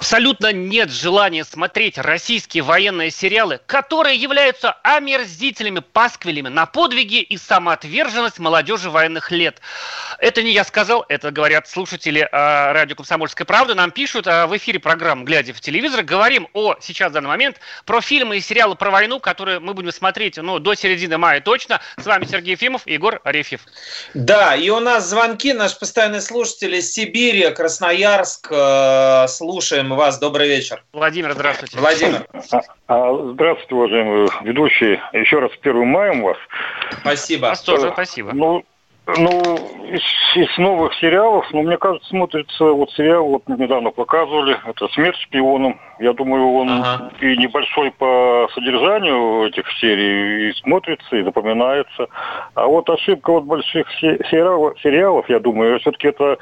абсолютно 0.05 0.53
нет 0.53 0.91
желания 0.91 1.43
смотреть 1.43 1.97
российские 1.97 2.61
военные 2.61 3.09
сериалы, 3.09 3.59
которые 3.65 4.15
являются 4.15 4.73
омерзительными 4.83 5.79
пасквилями 5.79 6.47
на 6.47 6.67
подвиги 6.67 7.21
и 7.21 7.37
самоотверженность 7.37 8.37
молодежи 8.37 8.91
военных 8.91 9.31
лет. 9.31 9.59
Это 10.19 10.43
не 10.43 10.51
я 10.51 10.63
сказал, 10.63 11.05
это 11.09 11.31
говорят 11.31 11.67
слушатели 11.67 12.21
э, 12.21 12.27
радио 12.31 12.95
«Комсомольская 12.95 13.45
правда». 13.45 13.73
Нам 13.73 13.89
пишут 13.89 14.27
э, 14.27 14.45
в 14.45 14.55
эфире 14.57 14.77
программы 14.77 15.23
«Глядя 15.23 15.55
в 15.55 15.59
телевизор». 15.59 16.03
Говорим 16.03 16.49
о, 16.53 16.75
сейчас, 16.81 17.09
в 17.09 17.13
данный 17.13 17.29
момент, 17.29 17.57
про 17.85 17.99
фильмы 17.99 18.37
и 18.37 18.41
сериалы 18.41 18.75
про 18.75 18.91
войну, 18.91 19.19
которые 19.19 19.59
мы 19.59 19.73
будем 19.73 19.91
смотреть 19.91 20.37
ну, 20.37 20.59
до 20.59 20.75
середины 20.75 21.17
мая 21.17 21.41
точно. 21.41 21.81
С 21.97 22.05
вами 22.05 22.25
Сергей 22.25 22.51
Ефимов 22.51 22.83
и 22.85 22.93
Егор 22.93 23.21
Арефьев. 23.23 23.61
Да, 24.13 24.55
и 24.55 24.69
у 24.69 24.79
нас 24.79 25.09
звонки, 25.09 25.51
наш 25.51 25.75
постоянный 25.79 26.21
слушатель 26.21 26.75
из 26.75 26.93
Сибири, 26.93 27.49
Красноярск. 27.49 28.49
Э, 28.51 29.25
слушаем 29.27 29.94
вас. 29.95 30.19
Добрый 30.19 30.47
вечер. 30.47 30.83
Владимир, 30.93 31.33
здравствуйте. 31.33 31.77
Владимир. 31.77 32.27
А, 32.51 32.61
а, 32.87 33.31
здравствуйте, 33.33 33.75
уважаемые 33.75 34.29
ведущие. 34.43 35.01
Еще 35.13 35.39
раз 35.39 35.51
с 35.53 35.57
первым 35.57 35.87
маем 35.87 36.21
вас. 36.21 36.37
Спасибо. 37.01 37.47
Вас 37.47 37.61
тоже 37.61 37.91
спасибо. 37.91 38.31
Ну, 38.33 38.63
ну, 39.07 39.85
из, 39.85 40.01
из 40.35 40.57
новых 40.57 40.93
сериалов, 40.95 41.45
ну, 41.51 41.61
мне 41.61 41.77
кажется, 41.77 42.09
смотрится 42.09 42.63
вот 42.65 42.91
сериал, 42.91 43.27
вот 43.27 43.47
недавно 43.47 43.91
показывали, 43.91 44.57
это 44.65 44.87
«Смерть 44.89 45.17
шпионам». 45.17 45.79
Я 45.99 46.13
думаю, 46.13 46.51
он 46.51 46.69
ага. 46.69 47.11
и 47.21 47.37
небольшой 47.37 47.91
по 47.91 48.47
содержанию 48.53 49.47
этих 49.47 49.65
серий 49.79 50.49
и 50.49 50.53
смотрится, 50.53 51.15
и 51.15 51.23
запоминается. 51.23 52.07
А 52.53 52.65
вот 52.67 52.89
ошибка 52.89 53.31
вот 53.31 53.45
больших 53.45 53.89
сериалов, 53.99 54.79
сериалов 54.81 55.29
я 55.29 55.39
думаю, 55.39 55.79
все-таки 55.79 56.07
это 56.07 56.37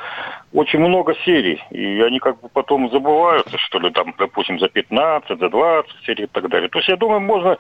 очень 0.54 0.80
много 0.80 1.16
серий, 1.26 1.62
и 1.70 2.02
они 2.02 2.20
как 2.20 2.42
бы 2.42 2.50
потом 2.50 2.90
забываются, 2.90 3.58
что 3.58 3.80
ли, 3.80 3.92
там, 3.92 4.14
допустим, 4.18 4.60
за 4.60 4.70
15, 4.70 5.40
за 5.40 5.50
20 5.50 5.92
серий 6.06 6.24
и 6.26 6.28
так 6.28 6.50
далее. 6.50 6.70
То 6.70 6.80
есть, 6.80 6.90
я 6.90 6.96
думаю, 6.96 7.22
можно 7.22 7.58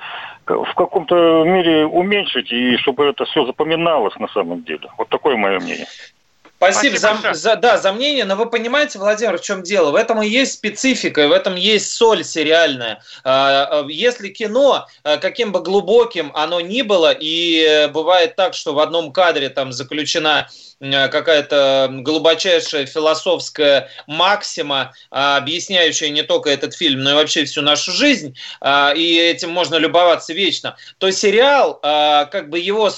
в 0.47 0.73
каком-то 0.75 1.43
мере 1.43 1.85
уменьшить, 1.85 2.51
и 2.51 2.77
чтобы 2.77 3.05
это 3.05 3.25
все 3.25 3.45
запоминалось 3.45 4.15
на 4.17 4.27
самом 4.29 4.63
деле. 4.63 4.89
Вот 4.97 5.09
такое 5.09 5.35
мое 5.35 5.59
мнение. 5.59 5.85
Спасибо, 6.71 6.97
Спасибо 6.97 7.33
за, 7.33 7.39
за, 7.39 7.55
да, 7.55 7.77
за 7.77 7.91
мнение, 7.91 8.25
но 8.25 8.35
вы 8.35 8.49
понимаете, 8.49 8.99
Владимир, 8.99 9.37
в 9.37 9.41
чем 9.41 9.63
дело? 9.63 9.91
В 9.91 9.95
этом 9.95 10.21
и 10.21 10.27
есть 10.27 10.53
специфика, 10.53 11.27
в 11.27 11.31
этом 11.31 11.55
есть 11.55 11.91
соль 11.91 12.23
сериальная. 12.23 13.01
А, 13.23 13.81
а, 13.81 13.85
если 13.89 14.29
кино, 14.29 14.87
а, 15.03 15.17
каким 15.17 15.51
бы 15.51 15.61
глубоким 15.61 16.31
оно 16.33 16.61
ни 16.61 16.81
было, 16.81 17.11
и 17.11 17.65
э, 17.67 17.87
бывает 17.89 18.35
так, 18.35 18.53
что 18.53 18.73
в 18.73 18.79
одном 18.79 19.11
кадре 19.11 19.49
там 19.49 19.73
заключена 19.73 20.49
э, 20.79 21.07
какая-то 21.09 21.89
глубочайшая 21.91 22.85
философская 22.85 23.89
максима, 24.07 24.93
объясняющая 25.09 26.09
не 26.09 26.23
только 26.23 26.49
этот 26.49 26.73
фильм, 26.73 27.03
но 27.03 27.11
и 27.11 27.15
вообще 27.15 27.45
всю 27.45 27.61
нашу 27.61 27.91
жизнь, 27.91 28.35
и 28.95 29.17
этим 29.17 29.49
можно 29.49 29.75
любоваться 29.75 30.33
вечно, 30.33 30.77
то 30.97 31.11
сериал, 31.11 31.79
как 31.81 32.49
бы 32.49 32.59
его, 32.59 32.89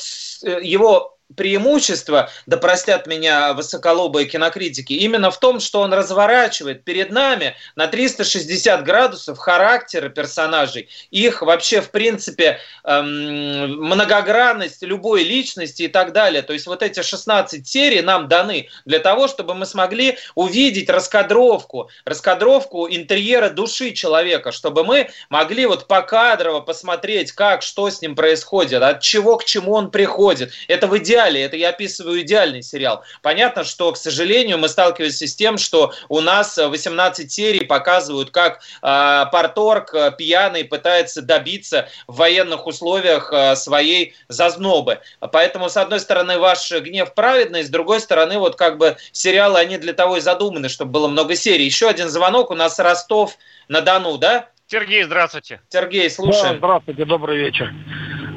э, 0.43 0.59
его 0.61 1.14
преимущество, 1.35 2.29
да 2.45 2.57
простят 2.57 3.07
меня 3.07 3.53
высоколобые 3.53 4.27
кинокритики, 4.27 4.93
именно 4.93 5.31
в 5.31 5.39
том, 5.39 5.59
что 5.59 5.81
он 5.81 5.93
разворачивает 5.93 6.83
перед 6.83 7.11
нами 7.11 7.55
на 7.75 7.87
360 7.87 8.83
градусов 8.83 9.37
характеры 9.37 10.09
персонажей, 10.09 10.89
их 11.09 11.41
вообще, 11.41 11.81
в 11.81 11.89
принципе, 11.89 12.59
эм, 12.83 13.71
многогранность 13.71 14.83
любой 14.83 15.23
личности 15.23 15.83
и 15.83 15.87
так 15.87 16.13
далее. 16.13 16.43
То 16.43 16.53
есть 16.53 16.67
вот 16.67 16.83
эти 16.83 17.01
16 17.01 17.67
серий 17.67 18.01
нам 18.01 18.27
даны 18.27 18.69
для 18.85 18.99
того, 18.99 19.27
чтобы 19.27 19.55
мы 19.55 19.65
смогли 19.65 20.17
увидеть 20.35 20.89
раскадровку, 20.89 21.89
раскадровку 22.05 22.87
интерьера 22.87 23.49
души 23.49 23.91
человека, 23.91 24.51
чтобы 24.51 24.83
мы 24.83 25.09
могли 25.29 25.65
вот 25.65 25.87
покадрово 25.87 26.61
посмотреть, 26.61 27.31
как, 27.31 27.63
что 27.63 27.89
с 27.89 28.01
ним 28.01 28.15
происходит, 28.15 28.81
от 28.83 29.01
чего 29.01 29.37
к 29.37 29.45
чему 29.45 29.73
он 29.73 29.89
приходит. 29.89 30.51
Это 30.67 30.87
в 30.87 30.97
идеале 31.15 31.43
это 31.43 31.55
я 31.55 31.69
описываю 31.69 32.21
идеальный 32.21 32.61
сериал. 32.61 33.03
Понятно, 33.21 33.63
что, 33.63 33.91
к 33.91 33.97
сожалению, 33.97 34.57
мы 34.57 34.67
сталкиваемся 34.67 35.27
с 35.27 35.35
тем, 35.35 35.57
что 35.57 35.93
у 36.09 36.21
нас 36.21 36.57
18 36.57 37.31
серий 37.31 37.65
показывают, 37.65 38.31
как 38.31 38.59
э, 38.81 39.25
Парторг 39.31 39.93
э, 39.93 40.11
пьяный 40.17 40.65
пытается 40.65 41.21
добиться 41.21 41.87
в 42.07 42.17
военных 42.17 42.67
условиях 42.67 43.31
э, 43.31 43.55
своей 43.55 44.15
зазнобы. 44.27 44.99
Поэтому, 45.19 45.69
с 45.69 45.77
одной 45.77 45.99
стороны, 45.99 46.37
ваш 46.37 46.71
гнев 46.71 47.13
праведный, 47.13 47.63
с 47.63 47.69
другой 47.69 48.01
стороны, 48.01 48.37
вот 48.37 48.55
как 48.55 48.77
бы 48.77 48.97
сериалы, 49.11 49.59
они 49.59 49.77
для 49.77 49.93
того 49.93 50.17
и 50.17 50.21
задуманы, 50.21 50.69
чтобы 50.69 50.91
было 50.91 51.07
много 51.07 51.35
серий. 51.35 51.65
Еще 51.65 51.87
один 51.87 52.09
звонок, 52.09 52.51
у 52.51 52.55
нас 52.55 52.79
Ростов 52.79 53.37
на 53.67 53.81
Дону, 53.81 54.17
да? 54.17 54.49
Сергей, 54.67 55.03
здравствуйте. 55.03 55.61
Сергей, 55.69 56.09
слушаем. 56.09 56.53
Да, 56.53 56.57
здравствуйте, 56.57 57.05
добрый 57.05 57.37
вечер. 57.37 57.71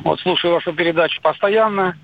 Вот 0.05 0.21
слушаю 0.21 0.55
вашу 0.55 0.73
передачу 0.73 1.21
постоянно 1.23 1.97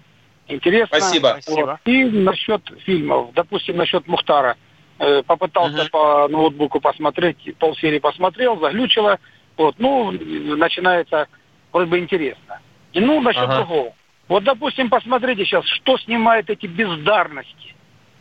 интересно. 0.48 0.98
Спасибо. 0.98 1.38
Вот. 1.46 1.78
И 1.84 2.04
насчет 2.04 2.62
фильмов, 2.84 3.32
допустим, 3.34 3.76
насчет 3.76 4.06
Мухтара. 4.06 4.56
Э, 4.98 5.22
попытался 5.24 5.82
угу. 5.82 5.90
по 5.90 6.28
ноутбуку 6.28 6.80
посмотреть, 6.80 7.56
полсерии 7.58 7.98
посмотрел, 7.98 8.60
заглючило. 8.60 9.18
Вот, 9.56 9.74
ну, 9.78 10.12
начинается 10.12 11.26
вроде 11.72 11.90
бы 11.90 11.98
интересно. 11.98 12.60
И 12.92 13.00
ну, 13.00 13.20
насчет 13.20 13.42
ага. 13.42 13.56
другого. 13.56 13.94
Вот, 14.28 14.44
допустим, 14.44 14.88
посмотрите 14.88 15.44
сейчас, 15.44 15.66
что 15.66 15.98
снимают 15.98 16.48
эти 16.48 16.66
бездарности. 16.66 17.74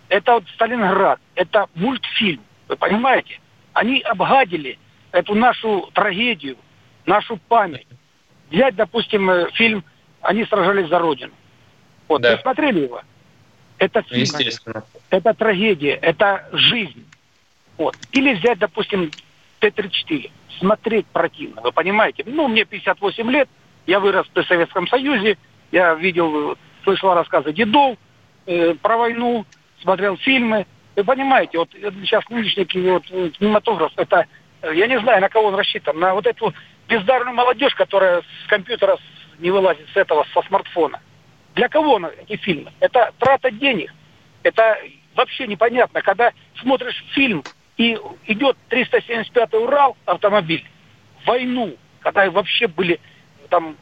это 0.10 0.34
вот 0.34 0.44
Сталинград, 0.56 1.20
это 1.36 1.68
мультфильм, 1.76 2.42
вы 2.68 2.76
понимаете? 2.76 3.40
Они 3.74 4.02
обгадили 4.02 4.80
эту 5.12 5.36
нашу 5.36 5.90
трагедию, 5.94 6.58
нашу 7.06 7.38
память. 7.38 7.88
Взять, 8.50 8.76
допустим, 8.76 9.30
э, 9.30 9.50
фильм 9.54 9.84
«Они 10.22 10.44
сражались 10.46 10.90
за 10.90 11.00
Родину». 11.00 11.34
Вот, 12.14 12.22
да. 12.22 12.36
вы 12.36 12.42
смотрели 12.42 12.82
его? 12.82 13.02
Это 13.80 14.04
фильм, 14.04 14.22
Естественно. 14.22 14.84
это 15.10 15.34
трагедия, 15.34 15.96
это 15.96 16.48
жизнь. 16.52 17.08
Вот. 17.78 17.96
Или 18.12 18.36
взять, 18.36 18.60
допустим, 18.60 19.10
Т-34. 19.60 20.30
Смотреть 20.60 21.08
противно, 21.08 21.62
вы 21.62 21.72
понимаете? 21.72 22.24
Ну, 22.28 22.48
мне 22.48 22.66
58 22.66 23.32
лет, 23.32 23.50
я 23.88 24.00
вырос 24.00 24.28
в 24.32 24.44
Советском 24.44 24.88
Союзе, 24.88 25.40
я 25.72 25.96
видел, 25.96 26.56
слышал 26.84 27.16
рассказы 27.16 27.52
дедов 27.52 27.98
э, 28.46 28.76
про 28.76 28.98
войну, 28.98 29.48
смотрел 29.82 30.16
фильмы. 30.18 30.68
Вы 30.96 31.04
понимаете, 31.04 31.58
вот 31.58 31.70
сейчас 31.72 32.24
нынешний 32.30 32.92
вот, 32.92 33.06
кинематограф, 33.06 33.92
это, 33.96 34.28
я 34.62 34.86
не 34.86 35.00
знаю, 35.00 35.20
на 35.20 35.30
кого 35.30 35.48
он 35.48 35.56
рассчитан, 35.56 36.00
на 36.00 36.14
вот 36.14 36.28
эту 36.28 36.54
бездарную 36.88 37.34
молодежь, 37.34 37.74
которая 37.74 38.22
с 38.22 38.48
компьютера 38.48 39.00
не 39.40 39.50
вылазит 39.50 39.88
с 39.92 39.98
этого, 39.98 40.28
со 40.32 40.44
смартфона. 40.44 41.02
Для 41.56 41.70
кого 41.70 42.00
эти 42.28 42.36
фильмы? 42.38 42.72
Это 42.80 43.14
трата 43.20 43.52
денег. 43.52 43.94
Это 44.42 44.78
вообще 45.16 45.48
непонятно, 45.48 46.02
когда 46.02 46.32
смотришь 46.60 47.04
фильм 47.14 47.44
и 47.78 47.98
идет 48.28 48.58
375 48.70 49.54
Урал 49.54 49.96
автомобиль, 50.06 50.66
войну, 51.26 51.76
когда 52.02 52.30
вообще 52.30 52.68
были 52.68 53.00
там, 53.50 53.78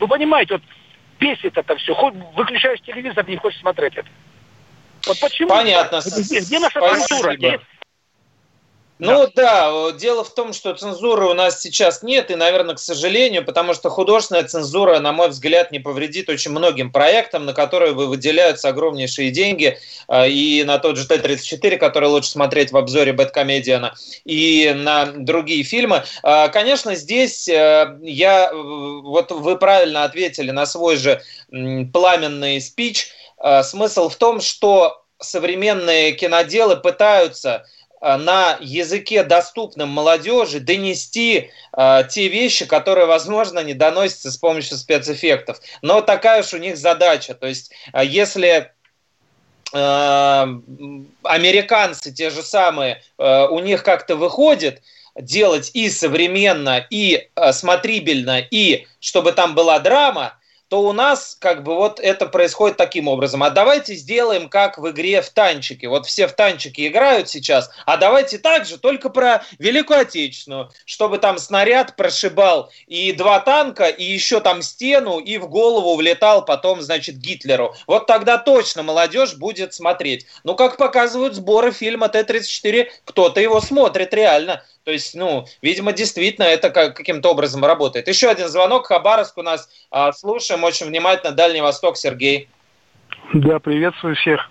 вы 0.00 0.08
понимаете, 0.08 0.54
вот 0.54 0.62
бесит 1.20 1.56
это 1.56 1.76
все. 1.76 1.94
Хоть 1.94 2.14
выключаешь 2.34 2.80
телевизор, 2.80 3.28
не 3.28 3.36
хочешь 3.36 3.60
смотреть 3.60 3.96
это. 3.96 4.08
Вот 5.06 5.20
почему? 5.20 5.50
Понятно. 5.50 6.00
Где, 6.04 6.40
где 6.40 6.58
наша 6.58 6.80
цензура? 6.80 7.36
Где, 7.36 7.60
ну 9.04 9.26
да. 9.34 9.70
да, 9.72 9.92
дело 9.98 10.22
в 10.22 10.32
том, 10.32 10.52
что 10.52 10.74
цензуры 10.74 11.26
у 11.26 11.34
нас 11.34 11.60
сейчас 11.60 12.04
нет, 12.04 12.30
и, 12.30 12.36
наверное, 12.36 12.76
к 12.76 12.78
сожалению, 12.78 13.44
потому 13.44 13.74
что 13.74 13.90
художественная 13.90 14.44
цензура, 14.44 15.00
на 15.00 15.12
мой 15.12 15.28
взгляд, 15.28 15.72
не 15.72 15.80
повредит 15.80 16.28
очень 16.28 16.52
многим 16.52 16.92
проектам, 16.92 17.44
на 17.44 17.52
которые 17.52 17.94
выделяются 17.94 18.68
огромнейшие 18.68 19.32
деньги, 19.32 19.76
а, 20.06 20.28
и 20.28 20.62
на 20.62 20.78
тот 20.78 20.98
же 20.98 21.08
Т-34, 21.08 21.78
который 21.78 22.08
лучше 22.08 22.30
смотреть 22.30 22.70
в 22.70 22.76
обзоре 22.76 23.12
Бэткомедиана, 23.12 23.94
и 24.24 24.72
на 24.72 25.06
другие 25.06 25.64
фильмы. 25.64 26.04
А, 26.22 26.46
конечно, 26.46 26.94
здесь 26.94 27.48
э, 27.48 27.98
я, 28.02 28.52
вот 28.54 29.32
вы 29.32 29.58
правильно 29.58 30.04
ответили 30.04 30.52
на 30.52 30.64
свой 30.64 30.96
же 30.96 31.20
пламенный 31.50 32.60
спич. 32.60 33.08
Смысл 33.64 34.08
в 34.08 34.14
том, 34.14 34.40
что 34.40 35.02
современные 35.18 36.12
киноделы 36.12 36.76
пытаются 36.76 37.66
Э, 37.81 37.81
на 38.02 38.58
языке, 38.60 39.22
доступном 39.22 39.88
молодежи, 39.88 40.58
донести 40.58 41.50
э, 41.72 42.02
те 42.10 42.28
вещи, 42.28 42.66
которые, 42.66 43.06
возможно, 43.06 43.60
не 43.60 43.74
доносятся 43.74 44.32
с 44.32 44.36
помощью 44.36 44.76
спецэффектов. 44.76 45.60
Но 45.82 46.00
такая 46.00 46.42
уж 46.42 46.52
у 46.52 46.58
них 46.58 46.76
задача. 46.76 47.34
То 47.34 47.46
есть, 47.46 47.72
э, 47.92 48.04
если 48.04 48.72
э, 49.72 50.46
американцы 51.22 52.12
те 52.12 52.30
же 52.30 52.42
самые, 52.42 53.02
э, 53.18 53.46
у 53.46 53.60
них 53.60 53.84
как-то 53.84 54.16
выходит 54.16 54.82
делать 55.14 55.70
и 55.74 55.88
современно, 55.88 56.84
и 56.90 57.28
э, 57.34 57.52
смотрибельно, 57.52 58.40
и 58.40 58.86
чтобы 58.98 59.32
там 59.32 59.54
была 59.54 59.78
драма, 59.78 60.34
то 60.72 60.80
у 60.80 60.94
нас 60.94 61.36
как 61.38 61.64
бы 61.64 61.74
вот 61.74 62.00
это 62.00 62.24
происходит 62.24 62.78
таким 62.78 63.06
образом. 63.06 63.42
А 63.42 63.50
давайте 63.50 63.94
сделаем 63.94 64.48
как 64.48 64.78
в 64.78 64.88
игре 64.88 65.20
в 65.20 65.28
танчики. 65.28 65.84
Вот 65.84 66.06
все 66.06 66.26
в 66.26 66.32
танчики 66.32 66.88
играют 66.88 67.28
сейчас, 67.28 67.70
а 67.84 67.98
давайте 67.98 68.38
так 68.38 68.64
же, 68.64 68.78
только 68.78 69.10
про 69.10 69.44
Великую 69.58 70.00
Отечественную, 70.00 70.70
чтобы 70.86 71.18
там 71.18 71.36
снаряд 71.36 71.94
прошибал 71.94 72.70
и 72.86 73.12
два 73.12 73.40
танка, 73.40 73.84
и 73.84 74.02
еще 74.02 74.40
там 74.40 74.62
стену, 74.62 75.18
и 75.18 75.36
в 75.36 75.46
голову 75.46 75.94
влетал 75.94 76.42
потом, 76.42 76.80
значит, 76.80 77.18
Гитлеру. 77.18 77.74
Вот 77.86 78.06
тогда 78.06 78.38
точно 78.38 78.82
молодежь 78.82 79.34
будет 79.34 79.74
смотреть. 79.74 80.24
Ну, 80.42 80.54
как 80.54 80.78
показывают 80.78 81.34
сборы 81.34 81.72
фильма 81.72 82.08
Т-34, 82.08 82.88
кто-то 83.04 83.42
его 83.42 83.60
смотрит 83.60 84.14
реально. 84.14 84.64
То 84.84 84.90
есть, 84.90 85.14
ну, 85.14 85.44
видимо, 85.60 85.92
действительно 85.92 86.44
это 86.44 86.70
как, 86.70 86.96
каким-то 86.96 87.30
образом 87.30 87.64
работает. 87.64 88.08
Еще 88.08 88.28
один 88.28 88.48
звонок. 88.48 88.86
Хабаровск 88.86 89.38
у 89.38 89.42
нас. 89.42 89.68
А, 89.90 90.12
слушаем 90.12 90.64
очень 90.64 90.86
внимательно. 90.86 91.32
Дальний 91.32 91.60
Восток, 91.60 91.96
Сергей. 91.96 92.48
Да, 93.32 93.60
приветствую 93.60 94.16
всех. 94.16 94.50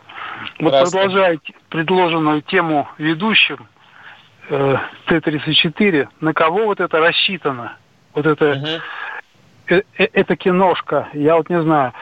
Вот 0.59 0.71
продолжая 0.71 1.39
предложенную 1.69 2.41
тему 2.41 2.87
ведущим 2.97 3.67
э, 4.49 4.77
Т-34, 5.07 6.07
на 6.19 6.33
кого 6.33 6.65
вот 6.65 6.79
это 6.79 6.99
рассчитано? 6.99 7.77
Вот 8.13 8.25
это, 8.25 8.51
угу. 8.51 8.67
э, 9.67 9.81
э, 9.97 10.07
эта 10.13 10.35
киношка, 10.35 11.09
я 11.13 11.35
вот 11.35 11.49
не 11.49 11.61
знаю. 11.61 11.93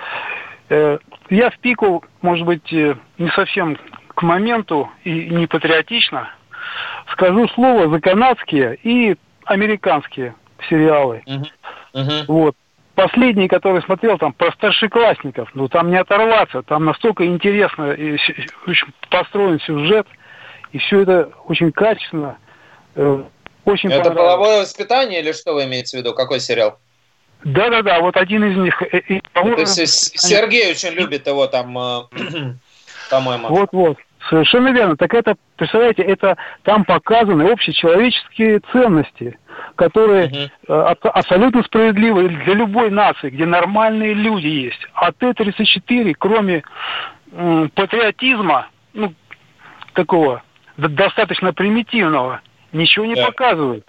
Э, 0.69 0.99
я 1.29 1.49
в 1.49 1.57
пику, 1.59 2.03
может 2.21 2.45
быть, 2.45 2.71
э, 2.71 2.95
не 3.17 3.29
совсем 3.31 3.77
к 4.15 4.21
моменту 4.21 4.89
и 5.03 5.29
не 5.29 5.47
патриотично, 5.47 6.29
скажу 7.11 7.47
слово 7.49 7.89
за 7.89 7.99
канадские 7.99 8.77
и 8.83 9.15
американские 9.45 10.35
сериалы. 10.69 11.23
Uh-huh. 11.25 11.45
Uh-huh. 11.93 12.25
Вот. 12.27 12.55
Последний, 12.95 13.47
который 13.47 13.81
смотрел, 13.83 14.17
там 14.17 14.33
про 14.33 14.51
старшеклассников, 14.51 15.49
ну 15.53 15.69
там 15.69 15.89
не 15.89 15.97
оторваться, 15.97 16.63
там 16.63 16.83
настолько 16.83 17.25
интересно 17.25 17.91
и 17.91 18.17
очень 18.67 18.87
построен 19.09 19.59
сюжет, 19.61 20.05
и 20.73 20.79
все 20.79 21.01
это 21.01 21.29
очень 21.45 21.71
качественно. 21.71 22.37
Э, 22.95 23.23
очень 23.63 23.91
это 23.91 24.11
половое 24.11 24.61
воспитание 24.61 25.21
или 25.21 25.31
что 25.31 25.53
вы 25.53 25.63
имеете 25.63 25.97
в 25.97 26.01
виду? 26.01 26.13
Какой 26.13 26.41
сериал? 26.41 26.77
Да-да-да, 27.45 28.01
вот 28.01 28.17
один 28.17 28.43
из 28.43 28.57
них. 28.57 28.81
И, 28.81 29.21
То 29.33 29.47
есть 29.61 30.19
Сергей 30.19 30.69
очень 30.71 30.89
любит 30.89 31.25
его 31.25 31.47
там, 31.47 31.77
э, 31.77 32.01
по-моему. 33.09 33.47
Вот-вот. 33.47 33.97
Совершенно 34.27 34.69
верно. 34.69 34.97
Так 34.97 35.13
это, 35.13 35.35
представляете, 35.55 36.03
это 36.03 36.35
там 36.63 36.83
показаны 36.83 37.43
общечеловеческие 37.43 38.59
ценности, 38.71 39.39
которые 39.75 40.51
угу. 40.67 41.09
абсолютно 41.13 41.63
справедливы 41.63 42.27
для 42.27 42.53
любой 42.53 42.91
нации, 42.91 43.29
где 43.29 43.45
нормальные 43.45 44.13
люди 44.13 44.47
есть. 44.47 44.85
А 44.93 45.11
Т-34, 45.13 46.15
кроме 46.19 46.63
э, 47.31 47.67
патриотизма, 47.73 48.67
ну, 48.93 49.13
такого 49.93 50.43
достаточно 50.75 51.53
примитивного, 51.53 52.41
ничего 52.73 53.05
не 53.05 53.15
да. 53.15 53.27
показывает 53.27 53.85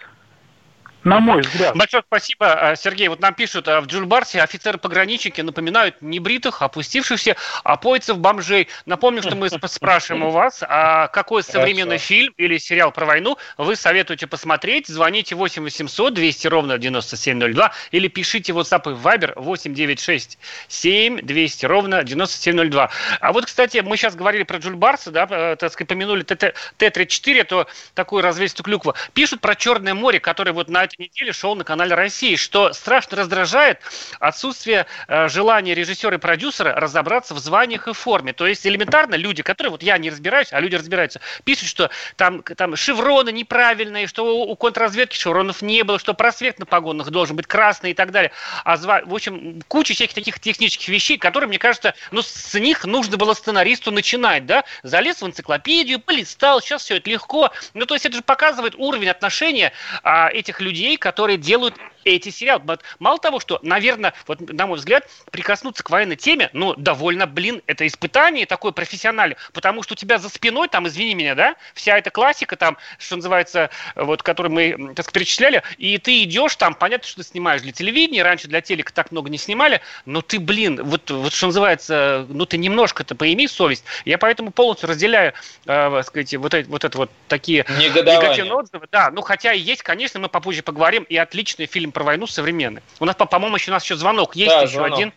на 1.05 1.21
мой 1.21 1.41
взгляд. 1.41 1.75
Большое 1.77 2.03
спасибо, 2.07 2.73
э, 2.73 2.77
Сергей. 2.77 3.09
Вот 3.09 3.21
нам 3.21 3.35
пишут, 3.35 3.69
э, 3.69 3.81
в 3.81 3.87
Джульбарсе 3.87 4.43
офицеры-пограничники 4.43 5.41
напоминают 5.41 5.97
небритых, 6.03 6.63
опустившихся 6.63 7.37
опойцев-бомжей. 7.65 8.69
Напомню, 8.87 9.23
что 9.23 9.35
мы 9.35 9.49
спрашиваем 9.51 10.25
у 10.25 10.31
вас, 10.31 10.63
а 10.63 11.09
какой 11.09 11.43
современный 11.43 11.99
фильм 11.99 12.35
или 12.37 12.59
сериал 12.59 12.93
про 12.93 13.07
войну 13.07 13.39
вы 13.57 13.77
советуете 13.77 14.27
посмотреть? 14.27 14.89
Звоните 14.89 15.35
8 15.35 15.63
800 15.63 16.15
200 16.15 16.47
ровно 16.49 16.79
9702 16.79 17.73
или 17.93 18.09
пишите 18.09 18.53
в 18.53 18.59
WhatsApp 18.59 18.93
и 18.93 18.95
Viber 18.95 19.33
8 19.37 19.75
967 19.75 21.21
200 21.23 21.67
ровно 21.67 22.05
9702. 22.05 22.91
А 23.21 23.33
вот, 23.33 23.47
кстати, 23.47 23.79
мы 23.79 23.97
сейчас 23.97 24.15
говорили 24.15 24.43
про 24.43 24.59
Джульбарса, 24.59 25.11
да, 25.11 25.27
э, 25.31 25.57
так 25.57 25.73
сказать, 25.73 25.89
помянули 25.89 26.23
Т-34, 26.25 27.45
то 27.45 27.67
такую 27.95 28.23
развесистую 28.23 28.65
клюкву. 28.65 28.95
Пишут 29.15 29.41
про 29.41 29.55
Черное 29.55 29.95
море, 29.95 30.21
которое 30.21 30.53
вот 30.53 30.69
на 30.69 30.90
этой 30.93 31.05
неделе 31.05 31.33
шел 31.33 31.55
на 31.55 31.65
канале 31.65 31.95
России, 31.95 32.37
что 32.37 32.73
страшно 32.73 33.19
раздражает 33.19 33.81
отсутствие 34.19 34.87
э, 35.09 35.29
желания 35.29 35.75
режиссера 35.75 36.17
и 36.17 36.19
продюсера 36.19 36.75
разобраться 36.75 37.35
в 37.35 37.39
званиях 37.39 37.89
и 37.89 37.93
форме. 37.93 38.33
То 38.33 38.47
есть 38.47 38.67
элементарно 38.67 39.15
люди, 39.15 39.43
которые, 39.43 39.71
вот 39.71 39.83
я 39.83 39.99
не 39.99 40.11
разбираюсь, 40.11 40.53
а 40.53 40.61
люди 40.61 40.77
разбираются, 40.77 41.21
пишут, 41.45 41.69
что 41.69 41.91
там, 42.17 42.43
там 42.43 42.77
шевроны 42.77 43.31
неправильные, 43.31 44.07
что 44.07 44.25
у, 44.25 44.51
у 44.51 44.57
контрразведки 44.57 45.17
шевронов 45.17 45.63
не 45.63 45.83
было, 45.83 45.99
что 45.99 46.15
просвет 46.15 46.59
на 46.59 46.67
погонах 46.67 47.11
должен 47.11 47.37
быть 47.37 47.47
красный 47.47 47.93
и 47.93 47.95
так 47.95 48.11
далее. 48.11 48.33
А 48.65 48.77
зва... 48.77 49.03
В 49.05 49.15
общем, 49.15 49.63
куча 49.69 49.95
всяких 49.95 50.15
таких 50.15 50.41
технических 50.41 50.89
вещей, 50.89 51.19
которые, 51.19 51.49
мне 51.49 51.59
кажется, 51.59 51.95
ну, 52.11 52.23
с 52.23 52.55
них 52.55 52.85
нужно 52.85 53.17
было 53.17 53.35
сценаристу 53.35 53.91
начинать, 53.91 54.47
да? 54.47 54.65
Залез 54.83 55.23
в 55.23 55.27
энциклопедию, 55.27 56.01
полистал, 56.01 56.61
сейчас 56.61 56.83
все 56.83 56.97
это 56.97 57.09
легко. 57.11 57.51
Ну, 57.75 57.87
то 57.87 57.95
есть 57.95 58.07
это 58.07 58.17
же 58.17 58.23
показывает 58.23 58.75
уровень 58.77 59.09
отношения 59.09 59.73
а, 60.03 60.29
этих 60.29 60.61
людей 60.61 60.80
людей, 60.81 60.97
которые 60.97 61.37
делают 61.37 61.75
эти 62.05 62.31
сериалы, 62.31 62.79
мало 62.99 63.19
того, 63.19 63.41
что, 63.41 63.59
наверное, 63.63 64.15
вот, 64.27 64.41
на 64.41 64.67
мой 64.67 64.79
взгляд, 64.79 65.09
прикоснуться 65.31 65.83
к 65.83 65.91
военной 65.91 66.17
теме, 66.17 66.51
ну, 66.53 66.75
довольно, 66.75 67.27
блин, 67.27 67.63
это 67.67 67.87
испытание 67.87 68.47
такое 68.47 68.73
профессиональное, 68.73 69.37
потому 69.53 69.83
что 69.83 69.95
у 69.95 69.97
тебя 69.97 70.19
за 70.19 70.29
спиной, 70.29 70.69
там, 70.69 70.87
извини 70.89 71.15
меня, 71.15 71.35
да, 71.35 71.57
вся 71.75 71.99
эта 71.99 72.11
классика, 72.11 72.57
там, 72.57 72.77
что 72.99 73.17
называется, 73.17 73.71
вот, 73.95 74.23
которую 74.23 74.53
мы, 74.53 74.95
так 74.95 75.05
сказать, 75.05 75.13
перечисляли, 75.13 75.63
и 75.79 75.99
ты 75.99 76.23
идешь 76.25 76.57
там, 76.57 76.75
понятно, 76.75 77.07
что 77.07 77.23
ты 77.23 77.29
снимаешь 77.29 77.63
для 77.63 77.73
телевидения, 77.73 78.23
раньше 78.23 78.49
для 78.49 78.61
телека 78.61 78.93
так 78.93 79.13
много 79.13 79.31
не 79.31 79.39
снимали, 79.39 79.81
но 80.07 80.23
ты, 80.23 80.39
блин, 80.39 80.81
вот, 80.83 81.11
вот 81.11 81.33
что 81.33 81.47
называется, 81.47 82.27
ну, 82.29 82.47
ты 82.47 82.57
немножко-то 82.57 83.15
поими 83.15 83.47
совесть. 83.47 83.85
Я 84.05 84.19
поэтому 84.19 84.51
полностью 84.51 84.89
разделяю, 84.89 85.35
э, 85.67 86.03
сказать, 86.05 86.35
вот, 86.37 86.55
это, 86.55 86.69
вот 86.69 86.85
это 86.85 86.99
вот 86.99 87.11
такие 87.29 87.65
негативные 87.79 88.55
отзывы. 88.55 88.87
Да, 88.91 89.11
ну, 89.11 89.23
хотя 89.23 89.53
есть, 89.53 89.83
конечно, 89.83 90.21
мы 90.21 90.29
попозже 90.29 90.63
поговорим, 90.63 91.03
и 91.05 91.17
отличный 91.17 91.67
фильм 91.67 91.90
про 91.93 92.05
войну 92.05 92.27
современный. 92.27 92.83
У 92.99 93.05
нас, 93.05 93.17
по-моему, 93.17 93.57
еще 93.57 93.71
у 93.71 93.75
нас 93.75 93.85
еще 93.85 93.97
звонок 93.97 94.37
есть, 94.37 94.51
да, 94.51 94.63
еще 94.63 94.75
звонок. 94.75 94.99
один. 94.99 95.13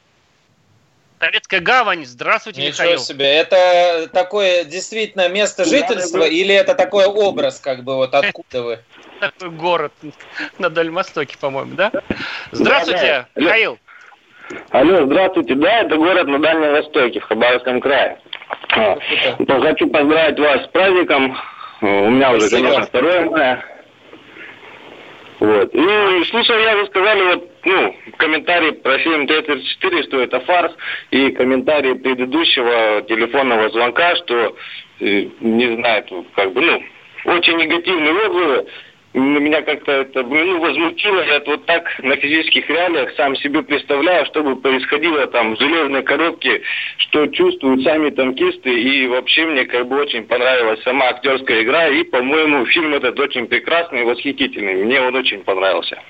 Советская 1.20 1.62
гавань. 1.62 2.06
Здравствуйте, 2.06 2.62
Ничего 2.62 2.84
Михаил. 2.84 3.00
себе. 3.00 3.26
Это 3.26 4.10
такое 4.12 4.66
действительно 4.66 5.30
место 5.30 5.64
жительства 5.64 6.24
или 6.24 6.54
это 6.54 6.76
такой 6.76 7.06
образ, 7.06 7.60
как 7.60 7.84
бы 7.84 7.96
вот 7.96 8.14
откуда 8.14 8.62
вы? 8.62 8.80
Такой 9.22 9.52
город 9.52 9.94
на 10.58 10.70
Дальнем 10.70 10.96
Востоке, 10.96 11.38
по-моему, 11.38 11.76
да? 11.76 11.94
Здравствуйте, 12.52 13.26
да, 13.36 13.42
Михаил. 13.42 13.80
Алло, 14.72 15.06
здравствуйте. 15.06 15.56
Да, 15.56 15.80
это 15.80 15.96
город 15.96 16.28
на 16.28 16.40
Дальнем 16.40 16.74
Востоке, 16.74 17.22
в 17.22 17.24
Хабаровском 17.24 17.80
крае. 17.80 18.20
Хочу 18.68 19.88
поздравить 19.88 20.40
вас 20.40 20.66
с 20.66 20.68
праздником. 20.68 21.38
У 21.80 22.10
меня 22.10 22.32
уже, 22.32 22.50
конечно, 22.50 22.86
2 22.92 23.22
мая. 23.30 23.66
Вот. 25.44 25.74
Ну, 25.74 26.24
слушай, 26.24 26.64
я 26.64 26.78
вы 26.78 26.86
сказали, 26.86 27.22
вот, 27.22 27.52
ну, 27.66 27.96
комментарий 28.16 28.72
про 28.72 28.98
фильм 29.00 29.28
Т-34, 29.28 30.04
что 30.04 30.22
это 30.22 30.40
фарс, 30.40 30.74
и 31.12 31.32
комментарий 31.32 31.96
предыдущего 31.96 33.02
телефонного 33.10 33.70
звонка, 33.72 34.16
что, 34.16 34.56
э, 35.02 35.26
не 35.42 35.76
знаю, 35.76 36.06
как 36.38 36.54
бы, 36.54 36.62
ну, 36.62 36.82
очень 37.26 37.58
негативные 37.58 38.14
отзывы 38.14 38.68
меня 39.20 39.62
как-то 39.62 39.92
это 39.92 40.24
ну, 40.24 40.60
возмутило. 40.60 41.22
Я 41.22 41.42
вот 41.46 41.66
так 41.66 41.84
на 42.00 42.16
физических 42.16 42.68
реалиях 42.70 43.12
сам 43.16 43.36
себе 43.36 43.62
представляю, 43.62 44.26
что 44.26 44.44
бы 44.44 44.56
происходило 44.56 45.28
там 45.28 45.56
в 45.56 45.60
железной 45.60 46.04
коробке, 46.04 46.62
что 46.98 47.28
чувствуют 47.28 47.84
сами 47.84 48.10
танкисты. 48.10 48.74
И 48.74 49.08
вообще 49.08 49.46
мне 49.46 49.66
как 49.66 49.88
бы 49.88 50.02
очень 50.02 50.24
понравилась 50.24 50.82
сама 50.84 51.10
актерская 51.10 51.62
игра. 51.62 51.88
И, 51.90 52.04
по-моему, 52.04 52.66
фильм 52.66 52.94
этот 52.94 53.20
очень 53.20 53.46
прекрасный 53.48 54.02
и 54.02 54.06
восхитительный. 54.06 54.84
Мне 54.84 55.00
он 55.02 55.16
очень 55.16 55.44
понравился. 55.44 56.02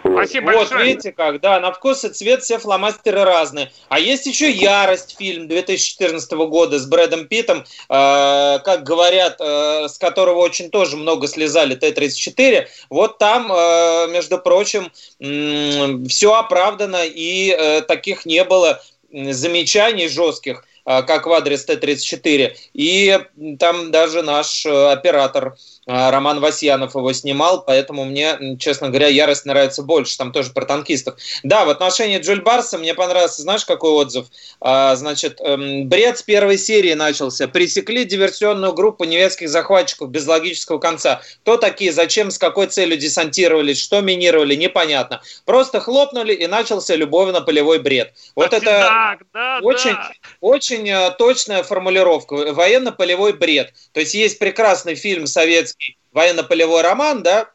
Спасибо 0.00 0.46
вот, 0.46 0.56
большое. 0.56 0.84
видите 0.84 1.12
как, 1.12 1.40
да, 1.40 1.60
на 1.60 1.72
вкус 1.72 2.04
и 2.04 2.08
цвет 2.08 2.42
все 2.42 2.58
фломастеры 2.58 3.24
разные. 3.24 3.72
А 3.88 3.98
есть 3.98 4.26
еще 4.26 4.50
«Ярость» 4.50 5.16
фильм 5.18 5.48
2014 5.48 6.32
года 6.32 6.78
с 6.78 6.86
Брэдом 6.86 7.26
Питтом, 7.26 7.60
э, 7.60 7.64
как 7.88 8.82
говорят, 8.82 9.36
э, 9.40 9.88
с 9.88 9.98
которого 9.98 10.38
очень 10.38 10.70
тоже 10.70 10.96
много 10.96 11.26
слезали 11.28 11.74
Т-34. 11.74 12.66
Вот 12.90 13.18
там, 13.18 13.50
э, 13.52 14.08
между 14.10 14.38
прочим, 14.38 14.92
э, 15.20 16.06
все 16.08 16.34
оправдано 16.34 17.04
и 17.04 17.50
э, 17.50 17.82
таких 17.82 18.26
не 18.26 18.44
было 18.44 18.82
замечаний 19.12 20.08
жестких, 20.08 20.64
э, 20.84 21.02
как 21.02 21.26
в 21.26 21.32
адрес 21.32 21.64
Т-34. 21.64 22.54
И 22.74 23.18
там 23.58 23.90
даже 23.90 24.22
наш 24.22 24.66
э, 24.66 24.92
оператор 24.92 25.48
а, 25.48 25.56
Роман 25.86 26.40
Васьянов 26.40 26.94
его 26.94 27.12
снимал, 27.12 27.62
поэтому 27.62 28.04
мне, 28.04 28.56
честно 28.58 28.88
говоря, 28.88 29.08
ярость 29.08 29.44
нравится 29.44 29.82
больше. 29.82 30.16
Там 30.16 30.32
тоже 30.32 30.50
про 30.50 30.64
танкистов. 30.64 31.16
Да, 31.42 31.64
в 31.64 31.70
отношении 31.70 32.18
Джуль 32.18 32.40
Барса 32.40 32.78
мне 32.78 32.94
понравился, 32.94 33.42
знаешь, 33.42 33.64
какой 33.64 33.90
отзыв? 33.90 34.26
А, 34.60 34.94
значит, 34.96 35.40
эм, 35.40 35.88
бред 35.88 36.18
с 36.18 36.22
первой 36.22 36.56
серии 36.56 36.94
начался. 36.94 37.48
Пресекли 37.48 38.04
диверсионную 38.04 38.72
группу 38.72 39.04
немецких 39.04 39.48
захватчиков 39.48 40.10
без 40.10 40.26
логического 40.26 40.78
конца. 40.78 41.20
Кто 41.42 41.56
такие, 41.58 41.92
зачем, 41.92 42.30
с 42.30 42.38
какой 42.38 42.68
целью 42.68 42.96
десантировались, 42.96 43.80
что 43.80 44.00
минировали, 44.00 44.54
непонятно. 44.54 45.20
Просто 45.44 45.80
хлопнули 45.80 46.32
и 46.32 46.46
начался 46.46 46.96
любовно-полевой 46.96 47.78
бред. 47.78 48.14
Вот 48.34 48.50
так, 48.50 48.62
это 48.62 48.80
так, 48.80 49.18
да, 49.34 49.58
очень, 49.62 49.92
да. 49.92 50.12
очень 50.40 50.88
э, 50.88 51.10
точная 51.18 51.62
формулировка. 51.62 52.54
Военно-полевой 52.54 53.34
бред. 53.34 53.74
То 53.92 54.00
есть 54.00 54.14
есть 54.14 54.38
прекрасный 54.38 54.94
фильм 54.94 55.26
советский 55.26 55.73
военно-полевой 56.14 56.82
роман, 56.82 57.22
да, 57.22 57.50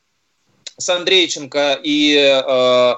с 0.78 0.90
Андрейченко 0.90 1.80
и, 1.82 2.16
э, 2.16 2.96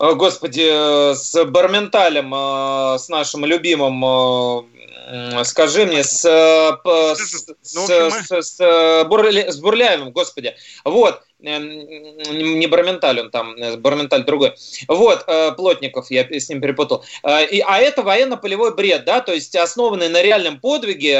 э 0.00 0.14
господи, 0.14 1.14
с 1.14 1.44
Барменталем, 1.44 2.32
э, 2.32 2.98
с 2.98 3.08
нашим 3.08 3.44
любимым, 3.44 4.04
э, 4.04 5.44
скажи 5.44 5.86
мне, 5.86 6.04
с, 6.04 6.24
э, 6.24 7.16
с, 7.16 7.46
ну, 7.74 7.86
с, 7.86 8.26
с, 8.30 8.56
с, 8.56 9.04
Бурля, 9.04 9.50
с 9.50 9.58
Бурляевым, 9.58 10.12
господи. 10.12 10.54
Вот, 10.84 11.22
не 11.40 12.66
Барменталь 12.66 13.20
он 13.20 13.30
там, 13.30 13.54
э, 13.54 13.76
Барменталь 13.76 14.24
другой. 14.24 14.54
Вот, 14.88 15.24
э, 15.26 15.52
Плотников, 15.52 16.10
я 16.10 16.22
с 16.28 16.48
ним 16.48 16.60
перепутал. 16.60 17.04
Э, 17.22 17.46
и, 17.46 17.60
а 17.60 17.78
это 17.78 18.02
военно-полевой 18.02 18.74
бред, 18.74 19.04
да, 19.04 19.20
то 19.20 19.32
есть 19.32 19.54
основанный 19.54 20.08
на 20.08 20.20
реальном 20.22 20.60
подвиге 20.60 21.16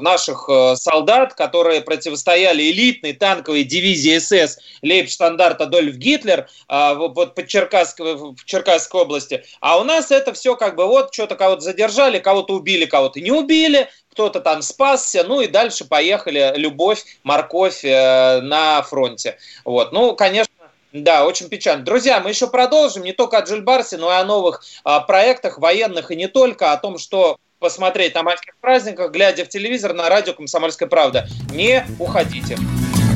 наших 0.00 0.48
солдат, 0.74 1.34
которые 1.34 1.80
противостояли 1.82 2.62
элитной 2.70 3.12
танковой 3.12 3.64
дивизии 3.64 4.18
СС 4.18 4.58
Лейбштандарт 4.82 5.60
Адольф 5.60 5.96
Гитлер 5.96 6.48
вот 6.68 7.34
под 7.34 7.46
Черкасской, 7.46 8.14
в 8.14 8.44
Черкасской 8.44 9.02
области. 9.02 9.44
А 9.60 9.78
у 9.78 9.84
нас 9.84 10.10
это 10.10 10.32
все 10.32 10.56
как 10.56 10.76
бы 10.76 10.86
вот 10.86 11.12
что-то 11.12 11.36
кого-то 11.36 11.60
задержали, 11.60 12.18
кого-то 12.18 12.54
убили, 12.54 12.86
кого-то 12.86 13.20
не 13.20 13.30
убили, 13.30 13.88
кто-то 14.12 14.40
там 14.40 14.62
спасся, 14.62 15.24
ну 15.24 15.40
и 15.40 15.48
дальше 15.48 15.84
поехали 15.84 16.52
любовь, 16.56 17.04
морковь 17.22 17.84
э, 17.84 18.40
на 18.42 18.82
фронте. 18.82 19.38
Вот, 19.64 19.92
ну, 19.92 20.14
конечно, 20.14 20.52
да, 20.92 21.24
очень 21.24 21.48
печально. 21.48 21.84
Друзья, 21.84 22.20
мы 22.20 22.30
еще 22.30 22.46
продолжим 22.46 23.02
не 23.02 23.12
только 23.12 23.38
о 23.38 23.40
Джильбарсе, 23.40 23.96
но 23.96 24.10
и 24.10 24.14
о 24.14 24.24
новых 24.24 24.62
а, 24.84 25.00
проектах 25.00 25.58
военных 25.58 26.10
и 26.10 26.16
не 26.16 26.28
только, 26.28 26.72
о 26.72 26.76
том, 26.76 26.98
что 26.98 27.38
посмотреть 27.58 28.14
на 28.14 28.22
майских 28.22 28.54
праздниках, 28.60 29.10
глядя 29.12 29.46
в 29.46 29.48
телевизор 29.48 29.94
на 29.94 30.10
радио 30.10 30.34
«Комсомольская 30.34 30.88
правда». 30.88 31.26
Не 31.50 31.86
уходите. 31.98 32.58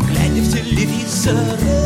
Глядя 0.09 0.41
в 0.41 0.53
телевизор, 0.53 1.86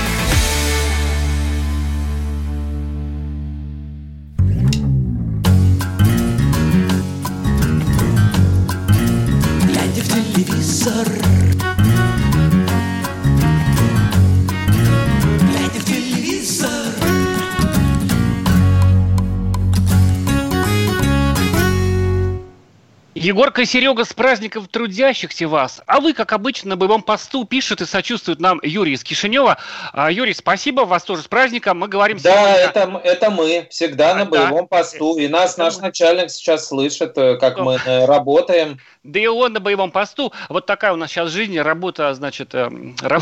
Егорка 23.21 23.61
и 23.61 23.65
Серега 23.65 24.03
с 24.03 24.13
праздником 24.13 24.65
трудящихся 24.65 25.47
вас. 25.47 25.83
А 25.85 25.99
вы, 25.99 26.13
как 26.13 26.33
обычно, 26.33 26.71
на 26.71 26.75
боевом 26.75 27.03
посту 27.03 27.45
пишет 27.45 27.79
и 27.79 27.85
сочувствует 27.85 28.39
нам 28.39 28.59
Юрий 28.63 28.93
из 28.93 29.03
Кишинева. 29.03 29.59
А, 29.93 30.11
Юрий, 30.11 30.33
спасибо, 30.33 30.81
вас 30.81 31.03
тоже 31.03 31.21
с 31.21 31.27
праздником. 31.27 31.77
Мы 31.77 31.87
говорим 31.87 32.17
Да, 32.17 32.31
сегодня... 32.31 32.55
это, 32.55 33.01
это 33.03 33.29
мы, 33.29 33.67
всегда 33.69 34.13
а, 34.13 34.15
на 34.15 34.25
боевом 34.25 34.61
да. 34.61 34.77
посту. 34.77 35.19
И 35.19 35.27
нас 35.27 35.53
это 35.53 35.65
наш 35.65 35.75
мы... 35.75 35.81
начальник 35.83 36.31
сейчас 36.31 36.67
слышит, 36.67 37.15
э, 37.15 37.37
как 37.37 37.59
мы 37.59 37.79
э, 37.85 38.05
работаем. 38.05 38.79
Да 39.03 39.19
и 39.19 39.27
он 39.27 39.53
на 39.53 39.59
боевом 39.59 39.91
посту. 39.91 40.33
Вот 40.49 40.65
такая 40.65 40.91
у 40.91 40.95
нас 40.95 41.11
сейчас 41.11 41.29
жизнь, 41.29 41.59
работа, 41.59 42.11
значит... 42.15 42.55
Э, 42.55 42.71
раб... 43.03 43.21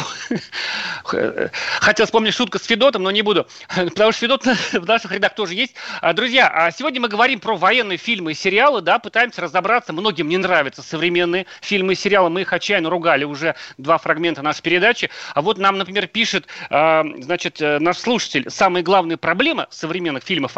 Хотел 1.82 2.06
вспомнить 2.06 2.34
шутку 2.34 2.58
с 2.58 2.64
Федотом, 2.64 3.04
но 3.04 3.12
не 3.12 3.22
буду. 3.22 3.48
Потому 3.68 4.14
что 4.14 4.22
Федот 4.22 4.46
в 4.72 4.86
наших 4.86 5.12
рядах 5.12 5.36
тоже 5.36 5.56
есть. 5.56 5.76
А, 6.00 6.14
друзья, 6.14 6.50
а 6.54 6.72
сегодня 6.72 7.02
мы 7.02 7.10
говорим 7.10 7.42
про 7.42 7.58
военные 7.58 7.98
фильмы 7.98 8.32
и 8.32 8.36
сериалы, 8.36 8.80
да, 8.80 8.98
пытаемся 8.98 9.42
разобраться 9.42 9.89
нравится, 9.90 9.94
многим 9.94 10.30
не 10.30 10.38
нравятся 10.38 10.82
современные 10.82 11.46
фильмы 11.62 11.94
и 11.94 11.96
сериалы. 11.96 12.30
Мы 12.30 12.42
их 12.42 12.54
отчаянно 12.54 12.90
ругали 12.90 13.24
уже 13.24 13.56
два 13.78 13.98
фрагмента 13.98 14.42
нашей 14.42 14.62
передачи. 14.62 15.10
А 15.34 15.42
вот 15.42 15.58
нам, 15.58 15.78
например, 15.78 16.08
пишет, 16.08 16.48
э, 16.70 17.04
значит, 17.22 17.62
э, 17.62 17.80
наш 17.80 17.98
слушатель, 17.98 18.50
самая 18.50 18.84
главная 18.84 19.18
проблема 19.18 19.68
современных 19.70 20.24
фильмов 20.24 20.56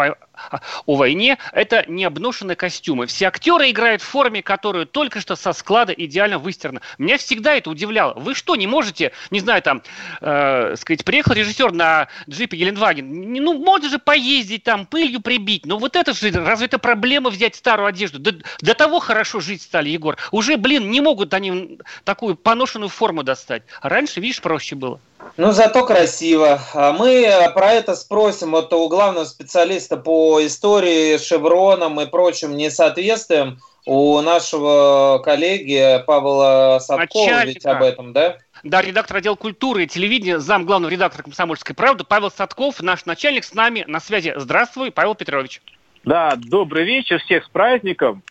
о, 0.49 0.59
о 0.85 0.95
войне, 0.95 1.37
это 1.51 1.85
необношенные 1.87 2.55
костюмы. 2.55 3.05
Все 3.05 3.27
актеры 3.27 3.69
играют 3.69 4.01
в 4.01 4.05
форме, 4.05 4.41
которую 4.41 4.85
только 4.85 5.19
что 5.19 5.35
со 5.35 5.53
склада 5.53 5.93
идеально 5.93 6.39
выстирана. 6.39 6.81
Меня 6.97 7.17
всегда 7.17 7.55
это 7.55 7.69
удивляло. 7.69 8.13
Вы 8.13 8.35
что, 8.35 8.55
не 8.55 8.67
можете, 8.67 9.11
не 9.29 9.39
знаю, 9.39 9.61
там, 9.61 9.83
э, 10.21 10.75
сказать, 10.77 11.05
приехал 11.05 11.33
режиссер 11.33 11.71
на 11.71 12.07
джипе 12.29 12.57
Гелендваген, 12.57 13.33
ну, 13.33 13.53
можно 13.53 13.89
же 13.89 13.99
поездить 13.99 14.63
там, 14.63 14.85
пылью 14.85 15.21
прибить, 15.21 15.65
но 15.65 15.77
вот 15.77 15.95
это 15.95 16.13
же, 16.13 16.31
разве 16.31 16.67
это 16.67 16.79
проблема 16.79 17.29
взять 17.29 17.55
старую 17.55 17.87
одежду? 17.87 18.19
До, 18.19 18.33
до 18.61 18.73
того 18.73 18.99
хорошо 18.99 19.39
жить 19.39 19.61
стали, 19.61 19.89
Егор. 19.89 20.17
Уже, 20.31 20.57
блин, 20.57 20.89
не 20.91 21.01
могут 21.01 21.33
они 21.33 21.79
такую 22.03 22.35
поношенную 22.35 22.89
форму 22.89 23.23
достать. 23.23 23.63
А 23.81 23.89
раньше, 23.89 24.19
видишь, 24.19 24.41
проще 24.41 24.75
было. 24.75 24.99
Ну, 25.41 25.53
зато 25.53 25.83
красиво. 25.87 26.59
А 26.75 26.93
мы 26.93 27.27
про 27.55 27.71
это 27.71 27.95
спросим 27.95 28.51
вот 28.51 28.71
у 28.73 28.87
главного 28.87 29.25
специалиста 29.25 29.97
по 29.97 30.45
истории, 30.45 31.17
шевронам 31.17 31.99
и 31.99 32.05
прочим 32.05 32.55
несоответствиям 32.55 33.57
у 33.87 34.21
нашего 34.21 35.19
коллеги 35.25 36.03
Павла 36.05 36.77
Садкова 36.79 37.25
Начальника. 37.25 37.47
ведь 37.47 37.65
об 37.65 37.81
этом, 37.81 38.13
да? 38.13 38.37
Да, 38.61 38.83
редактор 38.83 39.17
отдела 39.17 39.33
культуры 39.33 39.85
и 39.85 39.87
телевидения, 39.87 40.37
зам 40.37 40.63
главного 40.63 40.91
редактора 40.91 41.23
«Комсомольской 41.23 41.73
правды» 41.73 42.03
Павел 42.03 42.29
Садков, 42.29 42.79
наш 42.83 43.05
начальник 43.05 43.43
с 43.43 43.55
нами 43.55 43.83
на 43.87 43.99
связи. 43.99 44.33
Здравствуй, 44.35 44.91
Павел 44.91 45.15
Петрович. 45.15 45.59
Да, 46.03 46.35
добрый 46.35 46.85
вечер, 46.85 47.19
всех 47.19 47.45
с 47.45 47.49
праздником. 47.49 48.21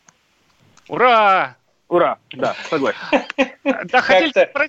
Ура! 0.86 1.56
Ура, 1.90 2.18
да, 2.32 2.54
согласен. 2.70 2.98
Да, 3.64 4.02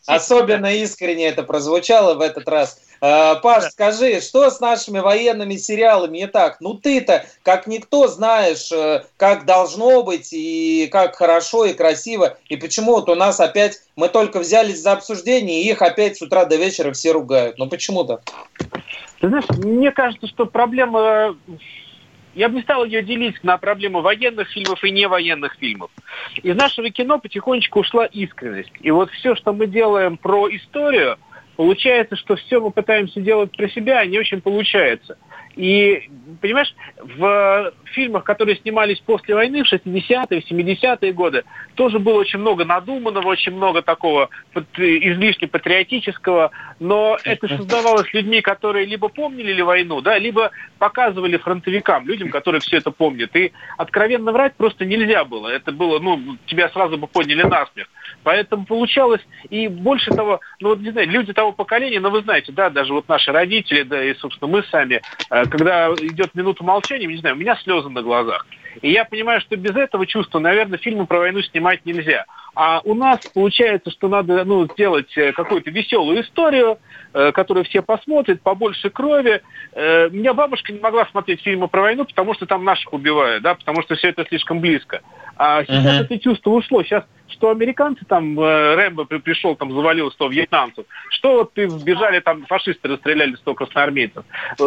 особенно 0.07 0.73
искренне 0.73 1.27
это 1.27 1.43
прозвучало 1.43 2.15
в 2.15 2.21
этот 2.21 2.47
раз. 2.49 2.81
А, 2.99 3.35
Паш, 3.35 3.65
скажи, 3.71 4.19
что 4.21 4.49
с 4.49 4.59
нашими 4.59 4.99
военными 4.99 5.55
сериалами 5.55 6.17
не 6.17 6.27
так? 6.27 6.57
Ну 6.59 6.73
ты-то, 6.73 7.25
как 7.43 7.67
никто, 7.67 8.07
знаешь, 8.07 8.71
э, 8.71 9.03
как 9.17 9.45
должно 9.45 10.03
быть, 10.03 10.29
и 10.33 10.89
как 10.91 11.15
хорошо, 11.15 11.65
и 11.65 11.73
красиво, 11.73 12.37
и 12.49 12.57
почему 12.57 12.93
вот 12.93 13.07
у 13.07 13.15
нас 13.15 13.39
опять, 13.39 13.79
мы 13.95 14.09
только 14.09 14.39
взялись 14.39 14.81
за 14.81 14.93
обсуждение, 14.93 15.61
и 15.61 15.69
их 15.69 15.81
опять 15.81 16.17
с 16.17 16.21
утра 16.21 16.45
до 16.45 16.57
вечера 16.57 16.91
все 16.91 17.11
ругают. 17.11 17.57
Ну 17.57 17.69
почему-то? 17.69 18.21
Ты 19.19 19.29
знаешь, 19.29 19.45
мне 19.57 19.91
кажется, 19.91 20.27
что 20.27 20.45
проблема 20.45 21.35
я 22.33 22.49
бы 22.49 22.55
не 22.55 22.61
стал 22.61 22.85
ее 22.85 23.03
делить 23.03 23.43
на 23.43 23.57
проблему 23.57 24.01
военных 24.01 24.49
фильмов 24.49 24.83
и 24.83 24.91
невоенных 24.91 25.55
фильмов. 25.55 25.91
Из 26.41 26.55
нашего 26.55 26.89
кино 26.89 27.19
потихонечку 27.19 27.79
ушла 27.79 28.05
искренность. 28.05 28.71
И 28.79 28.91
вот 28.91 29.11
все, 29.11 29.35
что 29.35 29.53
мы 29.53 29.67
делаем 29.67 30.17
про 30.17 30.49
историю, 30.49 31.17
получается, 31.55 32.15
что 32.15 32.35
все 32.35 32.59
мы 32.59 32.71
пытаемся 32.71 33.19
делать 33.19 33.55
про 33.55 33.67
себя, 33.69 33.99
а 33.99 34.05
не 34.05 34.19
очень 34.19 34.41
получается. 34.41 35.17
И, 35.55 36.09
понимаешь, 36.41 36.73
в 36.97 37.73
фильмах, 37.91 38.23
которые 38.23 38.57
снимались 38.57 38.99
после 38.99 39.35
войны, 39.35 39.63
в 39.63 39.71
60-е, 39.71 40.41
70-е 40.41 41.13
годы, 41.13 41.43
тоже 41.75 41.99
было 41.99 42.19
очень 42.19 42.39
много 42.39 42.65
надуманного, 42.65 43.27
очень 43.27 43.53
много 43.53 43.81
такого 43.81 44.29
излишне 44.55 45.47
патриотического, 45.47 46.51
но 46.79 47.17
это 47.23 47.47
создавалось 47.47 48.13
людьми, 48.13 48.41
которые 48.41 48.85
либо 48.85 49.09
помнили 49.09 49.53
ли 49.53 49.63
войну, 49.63 50.01
да, 50.01 50.17
либо 50.17 50.51
показывали 50.79 51.37
фронтовикам, 51.37 52.07
людям, 52.07 52.29
которые 52.31 52.61
все 52.61 52.77
это 52.77 52.91
помнят. 52.91 53.35
И 53.35 53.51
откровенно 53.77 54.31
врать 54.31 54.55
просто 54.55 54.85
нельзя 54.85 55.25
было. 55.25 55.47
Это 55.47 55.71
было, 55.71 55.99
ну, 55.99 56.37
тебя 56.45 56.69
сразу 56.69 56.97
бы 56.97 57.07
подняли 57.07 57.43
насмех. 57.43 57.87
Поэтому 58.23 58.65
получалось, 58.65 59.21
и 59.49 59.67
больше 59.67 60.11
того, 60.11 60.39
ну 60.59 60.69
вот, 60.69 60.79
не 60.79 60.91
знаю, 60.91 61.09
люди 61.09 61.33
того 61.33 61.51
поколения, 61.51 61.99
но 61.99 62.09
вы 62.09 62.21
знаете, 62.21 62.51
да, 62.51 62.69
даже 62.69 62.93
вот 62.93 63.07
наши 63.07 63.31
родители, 63.31 63.83
да, 63.83 64.03
и, 64.03 64.13
собственно, 64.15 64.51
мы 64.51 64.63
сами, 64.63 65.01
э, 65.29 65.45
когда 65.51 65.93
идет 65.95 66.33
минута 66.33 66.63
молчания, 66.63 67.05
не 67.05 67.17
знаю, 67.17 67.35
у 67.35 67.39
меня 67.39 67.55
слезы 67.57 67.89
на 67.89 68.01
глазах. 68.01 68.45
И 68.81 68.91
я 68.91 69.05
понимаю, 69.05 69.41
что 69.41 69.55
без 69.55 69.75
этого 69.75 70.05
чувства, 70.05 70.39
наверное, 70.39 70.79
фильмы 70.79 71.05
про 71.05 71.19
войну 71.19 71.41
снимать 71.41 71.85
нельзя. 71.85 72.25
А 72.53 72.81
у 72.83 72.93
нас 72.93 73.19
получается, 73.33 73.91
что 73.91 74.09
надо 74.09 74.43
ну, 74.43 74.65
сделать 74.65 75.15
э, 75.17 75.31
какую-то 75.31 75.71
веселую 75.71 76.21
историю, 76.21 76.79
э, 77.13 77.31
которую 77.31 77.63
все 77.63 77.81
посмотрят, 77.81 78.41
побольше 78.41 78.89
крови. 78.89 79.41
Э, 79.71 80.09
меня 80.09 80.33
бабушка 80.33 80.73
не 80.73 80.79
могла 80.79 81.05
смотреть 81.05 81.41
фильмы 81.41 81.69
про 81.69 81.81
войну, 81.81 82.03
потому 82.05 82.33
что 82.33 82.45
там 82.45 82.65
наших 82.65 82.91
убивают, 82.91 83.43
да, 83.43 83.55
потому 83.55 83.81
что 83.83 83.95
все 83.95 84.09
это 84.09 84.25
слишком 84.25 84.59
близко. 84.59 85.01
А 85.37 85.63
сейчас 85.63 86.01
uh-huh. 86.01 86.03
это 86.03 86.19
чувство 86.19 86.51
ушло. 86.51 86.83
Сейчас 86.83 87.05
что 87.31 87.49
американцы 87.49 88.05
там, 88.05 88.39
э, 88.39 88.75
Рэмбо 88.75 89.05
пришел, 89.05 89.55
там 89.55 89.71
завалил 89.71 90.11
100 90.11 90.27
вьетнамцев, 90.29 90.85
что 91.09 91.39
вот 91.39 91.53
ты 91.53 91.69
сбежали, 91.69 92.19
там 92.19 92.45
фашисты 92.45 92.87
расстреляли 92.87 93.35
100 93.35 93.55
красноармейцев. 93.55 94.23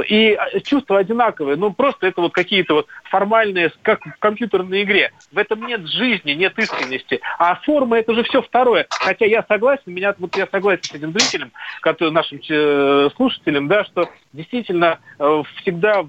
И 0.09 0.37
э, 0.37 0.61
чувства 0.61 0.99
одинаковые, 0.99 1.57
ну 1.57 1.73
просто 1.73 2.07
это 2.07 2.21
вот 2.21 2.33
какие-то 2.33 2.75
вот 2.75 2.87
формальные, 3.05 3.71
как 3.83 3.94
в 3.97 4.19
компьютерной 4.19 4.83
игре. 4.83 5.13
В 5.33 5.39
этом 5.39 5.67
нет 5.67 5.87
жизни, 5.87 6.33
нет 6.33 6.59
искренности. 6.59 7.21
А 7.39 7.57
форма 7.57 7.99
это 7.99 8.13
уже 8.13 8.23
все 8.25 8.43
второе. 8.43 8.87
Хотя 8.91 9.27
я 9.27 9.45
согласен, 9.49 9.83
меня 9.87 10.15
вот 10.19 10.37
я 10.37 10.47
согласен 10.47 10.85
с 10.85 10.93
этим 10.93 11.13
зрителем, 11.13 11.53
который, 11.81 12.11
нашим 12.11 12.41
э, 12.49 13.11
слушателем, 13.17 13.69
да, 13.69 13.85
что 13.85 14.09
действительно 14.35 14.99
всегда 15.18 16.05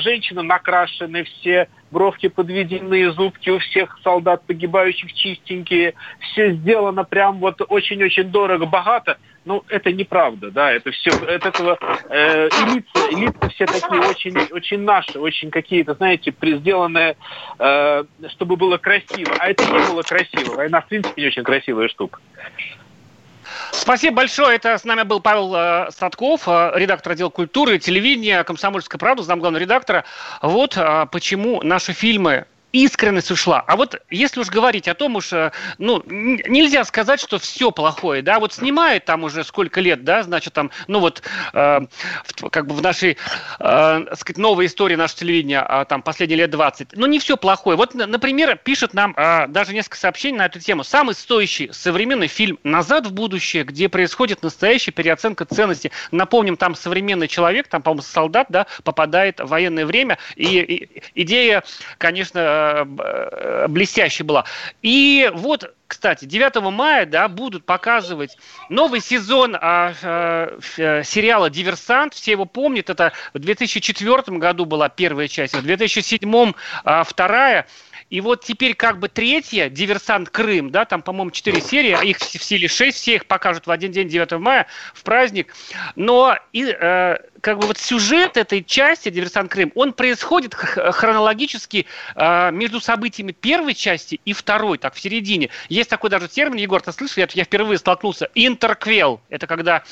женщины 0.00 0.42
накрашены, 0.42 1.24
все 1.24 1.68
бровки 1.90 2.28
подведены, 2.28 3.10
зубки 3.12 3.50
у 3.50 3.58
всех 3.58 3.98
солдат 4.02 4.42
погибающих 4.46 5.12
чистенькие, 5.14 5.94
все 6.20 6.52
сделано 6.52 7.04
прям 7.04 7.38
вот 7.38 7.62
очень-очень 7.66 8.24
дорого, 8.24 8.66
богато. 8.66 9.18
Ну, 9.44 9.64
это 9.68 9.90
неправда, 9.92 10.50
да, 10.50 10.70
это 10.72 10.90
все, 10.90 11.10
от 11.10 11.46
этого 11.46 11.78
э, 12.10 12.48
элиты, 12.48 13.14
элиты 13.16 13.48
все 13.48 13.64
такие 13.64 14.00
очень, 14.02 14.36
очень 14.52 14.80
наши, 14.80 15.18
очень 15.18 15.50
какие-то, 15.50 15.94
знаете, 15.94 16.34
сделанные, 16.42 17.16
э, 17.58 18.04
чтобы 18.28 18.56
было 18.56 18.76
красиво. 18.76 19.32
А 19.38 19.48
это 19.48 19.64
не 19.64 19.78
было 19.90 20.02
красиво. 20.02 20.56
Война, 20.56 20.82
в 20.82 20.88
принципе, 20.88 21.22
не 21.22 21.28
очень 21.28 21.44
красивая 21.44 21.88
штука. 21.88 22.20
Спасибо 23.72 24.16
большое. 24.16 24.56
Это 24.56 24.76
с 24.76 24.84
нами 24.84 25.02
был 25.02 25.20
Павел 25.20 25.54
э, 25.54 25.90
Садков, 25.90 26.42
э, 26.46 26.72
редактор 26.74 27.12
отдела 27.12 27.30
культуры 27.30 27.78
телевидения 27.78 28.44
«Комсомольская 28.44 28.98
правда», 28.98 29.22
замглавного 29.22 29.60
редактора. 29.60 30.04
Вот 30.42 30.76
э, 30.76 31.06
почему 31.10 31.62
наши 31.62 31.92
фильмы 31.92 32.46
искренность 32.72 33.30
ушла. 33.30 33.64
А 33.66 33.76
вот 33.76 34.00
если 34.10 34.40
уж 34.40 34.48
говорить 34.48 34.88
о 34.88 34.94
том 34.94 35.16
уж, 35.16 35.32
э, 35.32 35.52
ну, 35.78 36.02
нельзя 36.06 36.84
сказать, 36.84 37.20
что 37.20 37.38
все 37.38 37.70
плохое, 37.70 38.22
да, 38.22 38.38
вот 38.38 38.52
снимает 38.52 39.04
там 39.04 39.24
уже 39.24 39.44
сколько 39.44 39.80
лет, 39.80 40.04
да, 40.04 40.22
значит, 40.22 40.52
там, 40.52 40.70
ну 40.86 41.00
вот, 41.00 41.22
э, 41.54 41.80
в, 42.24 42.50
как 42.50 42.66
бы 42.66 42.74
в 42.74 42.82
нашей, 42.82 43.16
э, 43.58 44.04
сказать, 44.16 44.38
новой 44.38 44.66
истории 44.66 44.96
нашего 44.96 45.20
телевидения, 45.20 45.66
э, 45.66 45.84
там, 45.88 46.02
последние 46.02 46.38
лет 46.38 46.50
20, 46.50 46.88
ну, 46.92 47.06
не 47.06 47.18
все 47.18 47.36
плохое. 47.36 47.76
Вот, 47.76 47.94
например, 47.94 48.56
пишет 48.56 48.92
нам 48.92 49.14
э, 49.16 49.46
даже 49.48 49.72
несколько 49.72 49.96
сообщений 49.96 50.38
на 50.38 50.46
эту 50.46 50.60
тему. 50.60 50.84
Самый 50.84 51.14
стоящий 51.14 51.70
современный 51.72 52.28
фильм 52.28 52.58
«Назад 52.64 53.06
в 53.06 53.12
будущее», 53.12 53.64
где 53.64 53.88
происходит 53.88 54.42
настоящая 54.42 54.92
переоценка 54.92 55.46
ценностей. 55.46 55.90
Напомним, 56.10 56.56
там 56.56 56.74
современный 56.74 57.28
человек, 57.28 57.68
там, 57.68 57.82
по-моему, 57.82 58.02
солдат, 58.02 58.48
да, 58.50 58.66
попадает 58.84 59.40
в 59.40 59.46
военное 59.46 59.86
время, 59.86 60.18
и, 60.36 60.58
и 60.58 61.02
идея, 61.14 61.64
конечно, 61.98 62.57
Э, 62.58 63.66
блестящей 63.68 64.22
была. 64.22 64.44
И 64.82 65.30
вот 65.34 65.74
кстати, 65.88 66.26
9 66.26 66.56
мая 66.70 67.06
да, 67.06 67.28
будут 67.28 67.64
показывать 67.64 68.36
новый 68.68 69.00
сезон 69.00 69.56
а, 69.56 69.94
а, 70.02 70.58
сериала 71.02 71.48
«Диверсант». 71.48 72.12
Все 72.12 72.32
его 72.32 72.44
помнят. 72.44 72.90
Это 72.90 73.14
в 73.32 73.38
2004 73.38 74.36
году 74.36 74.66
была 74.66 74.90
первая 74.90 75.28
часть, 75.28 75.54
в 75.54 75.62
2007 75.62 76.52
а, 76.84 77.04
вторая. 77.04 77.66
И 78.10 78.20
вот 78.20 78.44
теперь 78.44 78.74
как 78.74 78.98
бы 78.98 79.08
третья, 79.08 79.68
«Диверсант 79.68 80.30
Крым», 80.30 80.70
да, 80.70 80.84
там, 80.84 81.02
по-моему, 81.02 81.30
четыре 81.30 81.60
серии, 81.60 81.92
а 81.92 82.02
их 82.02 82.18
в 82.18 82.42
силе 82.42 82.68
шесть, 82.68 82.98
все 82.98 83.16
их 83.16 83.26
покажут 83.26 83.66
в 83.66 83.70
один 83.70 83.92
день, 83.92 84.08
9 84.08 84.32
мая, 84.32 84.66
в 84.94 85.02
праздник. 85.02 85.54
Но 85.94 86.36
и, 86.52 86.64
э, 86.64 87.16
как 87.40 87.58
бы 87.58 87.66
вот 87.66 87.78
сюжет 87.78 88.36
этой 88.36 88.64
части 88.64 89.10
«Диверсант 89.10 89.50
Крым», 89.50 89.72
он 89.74 89.92
происходит 89.92 90.54
хронологически 90.54 91.86
э, 92.14 92.50
между 92.52 92.80
событиями 92.80 93.32
первой 93.32 93.74
части 93.74 94.20
и 94.24 94.32
второй, 94.32 94.78
так, 94.78 94.94
в 94.94 95.00
середине. 95.00 95.50
Есть 95.68 95.90
такой 95.90 96.10
даже 96.10 96.28
термин, 96.28 96.56
Егор, 96.56 96.80
ты 96.80 96.92
слышал, 96.92 97.20
я, 97.20 97.28
я 97.32 97.44
впервые 97.44 97.78
столкнулся, 97.78 98.30
интерквел. 98.34 99.20
Это 99.28 99.46
когда 99.46 99.82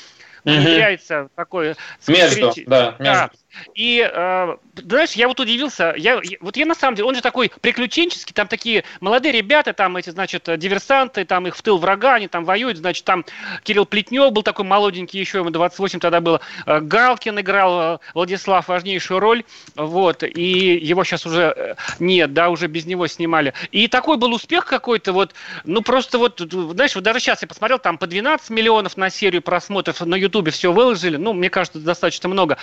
внедряется 0.43 1.23
угу. 1.23 1.31
такое... 1.35 1.75
Между, 2.07 2.53
да, 2.65 2.95
между. 2.99 3.03
Да. 3.03 3.29
И, 3.75 4.09
э, 4.11 4.57
знаешь, 4.75 5.13
я 5.13 5.27
вот 5.27 5.39
удивился, 5.39 5.93
я, 5.97 6.21
вот 6.41 6.57
я 6.57 6.65
на 6.65 6.75
самом 6.75 6.95
деле, 6.95 7.07
он 7.07 7.15
же 7.15 7.21
такой 7.21 7.51
приключенческий, 7.61 8.33
там 8.33 8.47
такие 8.47 8.83
молодые 8.99 9.31
ребята, 9.31 9.73
там 9.73 9.97
эти, 9.97 10.09
значит, 10.09 10.47
диверсанты, 10.57 11.25
там 11.25 11.47
их 11.47 11.55
в 11.55 11.61
тыл 11.61 11.77
врага, 11.77 12.15
они 12.15 12.27
там 12.27 12.45
воюют, 12.45 12.77
значит, 12.77 13.05
там 13.05 13.25
Кирилл 13.63 13.85
Плетнев 13.85 14.31
был 14.31 14.43
такой 14.43 14.65
молоденький, 14.65 15.19
еще 15.19 15.39
ему 15.39 15.49
28 15.49 15.99
тогда 15.99 16.21
было, 16.21 16.41
э, 16.65 16.79
Галкин 16.79 17.39
играл, 17.39 17.95
э, 17.95 17.97
Владислав, 18.13 18.67
важнейшую 18.67 19.19
роль, 19.19 19.43
вот, 19.75 20.23
и 20.23 20.77
его 20.77 21.03
сейчас 21.03 21.25
уже 21.25 21.53
э, 21.55 21.75
нет, 21.99 22.33
да, 22.33 22.49
уже 22.49 22.67
без 22.67 22.85
него 22.85 23.07
снимали. 23.07 23.53
И 23.71 23.87
такой 23.87 24.17
был 24.17 24.33
успех 24.33 24.65
какой-то, 24.65 25.13
вот, 25.13 25.33
ну, 25.63 25.81
просто 25.81 26.17
вот, 26.17 26.39
знаешь, 26.39 26.95
вот 26.95 27.03
даже 27.03 27.19
сейчас 27.19 27.41
я 27.41 27.47
посмотрел, 27.47 27.79
там 27.79 27.97
по 27.97 28.07
12 28.07 28.49
миллионов 28.49 28.97
на 28.97 29.09
серию 29.09 29.41
просмотров 29.41 30.01
на 30.01 30.15
Ютубе 30.15 30.51
все 30.51 30.71
выложили, 30.71 31.17
ну, 31.17 31.33
мне 31.33 31.49
кажется, 31.49 31.79
достаточно 31.79 32.29
много 32.29 32.57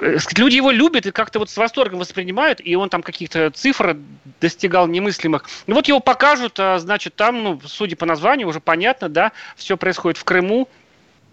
люди 0.00 0.56
его 0.56 0.70
любят 0.70 1.06
и 1.06 1.10
как-то 1.10 1.38
вот 1.38 1.50
с 1.50 1.56
восторгом 1.56 1.98
воспринимают, 1.98 2.60
и 2.62 2.74
он 2.76 2.88
там 2.88 3.02
каких-то 3.02 3.50
цифр 3.50 3.96
достигал 4.40 4.86
немыслимых. 4.86 5.48
Ну 5.66 5.74
вот 5.74 5.88
его 5.88 6.00
покажут, 6.00 6.58
а, 6.58 6.78
значит, 6.78 7.14
там, 7.14 7.42
ну, 7.42 7.60
судя 7.64 7.96
по 7.96 8.06
названию, 8.06 8.48
уже 8.48 8.60
понятно, 8.60 9.08
да, 9.08 9.32
все 9.56 9.76
происходит 9.76 10.18
в 10.18 10.24
Крыму, 10.24 10.68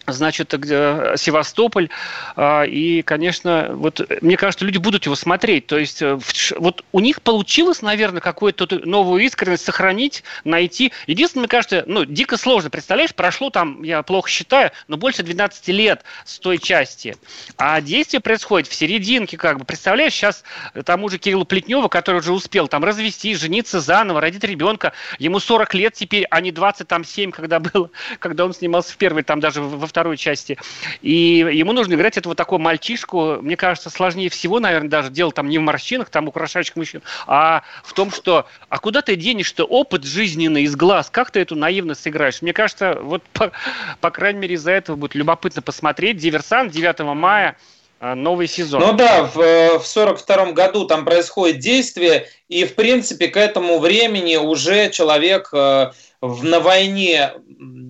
значит, 0.08 0.54
где 0.54 1.14
Севастополь. 1.16 1.90
А, 2.36 2.64
и, 2.64 3.02
конечно, 3.02 3.70
вот 3.74 4.02
мне 4.22 4.38
кажется, 4.38 4.66
люди 4.66 4.78
будут 4.78 5.06
его 5.06 5.16
смотреть. 5.16 5.68
То 5.68 5.78
есть 5.78 6.02
э, 6.02 6.20
вот 6.58 6.84
у 6.92 7.00
них 7.00 7.22
получилось, 7.22 7.82
наверное, 7.82 8.22
какую-то 8.22 8.68
новую 8.86 9.24
искренность 9.24 9.66
сохранить, 9.66 10.24
найти. 10.44 10.92
Единственное, 11.08 11.44
мне 11.44 11.50
кажется, 11.50 11.84
ну, 11.88 12.06
дико 12.06 12.38
сложно. 12.38 12.70
Представляешь, 12.70 13.14
прошло 13.14 13.50
там, 13.50 13.84
я 13.84 14.04
плохо 14.04 14.30
считаю, 14.30 14.72
но 14.88 14.98
больше 14.98 15.24
12 15.24 15.68
лет 15.70 16.04
с 16.26 16.40
той 16.40 16.58
части. 16.58 17.18
А 17.58 17.82
действие 17.82 18.22
происходит 18.22 18.68
в 18.68 18.74
серединке, 18.74 19.38
как 19.38 19.60
бы. 19.60 19.66
Представляешь, 19.66 20.14
сейчас 20.14 20.44
тому 20.84 21.10
же 21.10 21.18
Кириллу 21.18 21.46
Плетневу, 21.46 21.90
который 21.90 22.18
уже 22.18 22.34
успел 22.34 22.68
там 22.68 22.84
развестись, 22.84 23.40
жениться 23.40 23.80
заново, 23.80 24.22
родить 24.22 24.44
ребенка, 24.44 24.94
ему 25.20 25.40
40 25.40 25.74
лет 25.74 25.94
теперь, 25.94 26.26
а 26.30 26.42
не 26.42 26.52
27, 26.52 27.32
когда 27.32 27.60
было, 27.60 27.90
когда 28.20 28.46
он 28.46 28.54
снимался 28.54 28.94
в 28.94 28.98
первой, 28.98 29.24
там 29.24 29.40
даже 29.40 29.62
во 29.62 29.88
второй 29.96 30.18
части. 30.18 30.58
И 31.02 31.38
ему 31.54 31.72
нужно 31.72 31.94
играть 31.94 32.18
этого 32.18 32.36
такого 32.36 32.60
мальчишку. 32.60 33.38
Мне 33.42 33.56
кажется, 33.56 33.90
сложнее 33.90 34.30
всего, 34.30 34.60
наверное, 34.60 34.90
даже 34.90 35.10
дело 35.10 35.32
там 35.32 35.48
не 35.48 35.58
в 35.58 35.62
морщинах, 35.62 36.10
там 36.10 36.28
украшающих 36.28 36.76
мужчин, 36.76 37.02
а 37.28 37.64
в 37.86 37.94
том, 37.94 38.12
что 38.12 38.46
а 38.68 38.80
куда 38.80 39.02
ты 39.02 39.16
денешь-то 39.16 39.64
опыт 39.64 40.04
жизненный 40.04 40.64
из 40.64 40.76
глаз? 40.76 41.10
Как 41.10 41.32
ты 41.32 41.40
эту 41.40 41.56
наивность 41.56 42.02
сыграешь? 42.02 42.42
Мне 42.42 42.52
кажется, 42.52 42.98
вот 43.02 43.24
по, 43.32 43.54
по 44.02 44.12
крайней 44.12 44.40
мере 44.40 44.56
из-за 44.56 44.72
этого 44.72 44.98
будет 44.98 45.16
любопытно 45.16 45.62
посмотреть. 45.62 46.18
«Диверсант» 46.18 46.74
9 46.74 47.00
мая 47.16 47.56
а, 48.02 48.16
новый 48.16 48.50
сезон. 48.50 48.82
Ну 48.82 48.92
да, 48.92 49.24
в, 49.24 49.40
э, 49.40 49.80
в 49.80 49.88
42 49.88 50.52
году 50.52 50.86
там 50.88 51.06
происходит 51.06 51.60
действие, 51.60 52.28
и 52.50 52.66
в 52.66 52.76
принципе 52.76 53.30
к 53.30 53.38
этому 53.38 53.80
времени 53.80 54.36
уже 54.36 54.90
человек 54.90 55.52
э, 55.54 55.92
в, 56.20 56.44
на 56.44 56.60
войне 56.60 57.32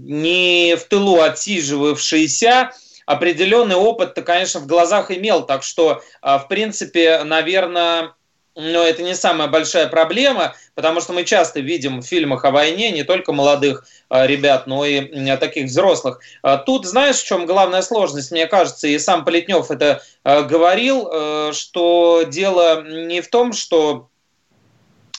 не 0.06 0.76
в 0.76 0.84
тылу 0.86 1.22
отсиживавшийся, 1.22 2.72
определенный 3.06 3.76
опыт-то, 3.76 4.22
конечно, 4.22 4.60
в 4.60 4.68
глазах 4.68 5.12
имел. 5.12 5.46
Так 5.46 5.64
что, 5.64 6.02
а, 6.22 6.40
в 6.40 6.48
принципе, 6.48 7.24
наверное, 7.24 8.14
но 8.56 8.84
это 8.84 9.04
не 9.04 9.16
самая 9.16 9.48
большая 9.48 9.88
проблема, 9.88 10.56
потому 10.76 11.02
что 11.02 11.12
мы 11.12 11.26
часто 11.26 11.60
видим 11.60 12.02
в 12.02 12.06
фильмах 12.06 12.46
о 12.46 12.52
войне 12.52 12.92
не 12.92 13.04
только 13.04 13.34
молодых 13.34 13.86
а, 14.10 14.26
ребят, 14.26 14.66
но 14.66 14.86
и 14.86 15.36
таких 15.38 15.66
взрослых. 15.66 16.20
А, 16.42 16.58
тут 16.58 16.86
знаешь, 16.86 17.18
в 17.18 17.26
чем 17.26 17.46
главная 17.46 17.82
сложность, 17.82 18.32
мне 18.32 18.48
кажется, 18.48 18.88
и 18.88 18.98
сам 19.00 19.26
Полетнев 19.26 19.72
это 19.72 20.02
говорил, 20.24 21.10
э, 21.12 21.52
что 21.54 22.24
дело 22.28 22.84
не 22.84 23.22
в 23.22 23.30
том, 23.30 23.54
что 23.54 24.10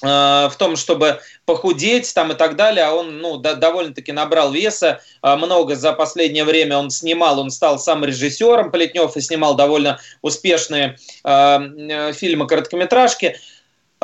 в 0.02 0.52
том, 0.58 0.76
чтобы 0.76 1.20
похудеть 1.46 2.12
там 2.12 2.32
и 2.32 2.34
так 2.34 2.56
далее, 2.56 2.84
а 2.84 2.92
он 2.92 3.18
ну, 3.18 3.38
да, 3.38 3.54
довольно-таки 3.54 4.12
набрал 4.12 4.52
веса, 4.52 5.00
э, 5.22 5.36
много 5.36 5.76
за 5.76 5.92
последнее 5.92 6.44
время 6.44 6.76
он 6.76 6.90
снимал, 6.90 7.40
он 7.40 7.50
стал 7.50 7.78
сам 7.78 8.04
режиссером 8.04 8.70
Полетнев 8.70 9.16
и 9.16 9.20
снимал 9.20 9.54
довольно 9.54 9.98
успешные 10.22 10.98
э, 11.24 11.30
э 11.30 12.12
фильмы 12.12 12.46
короткометражки. 12.46 13.36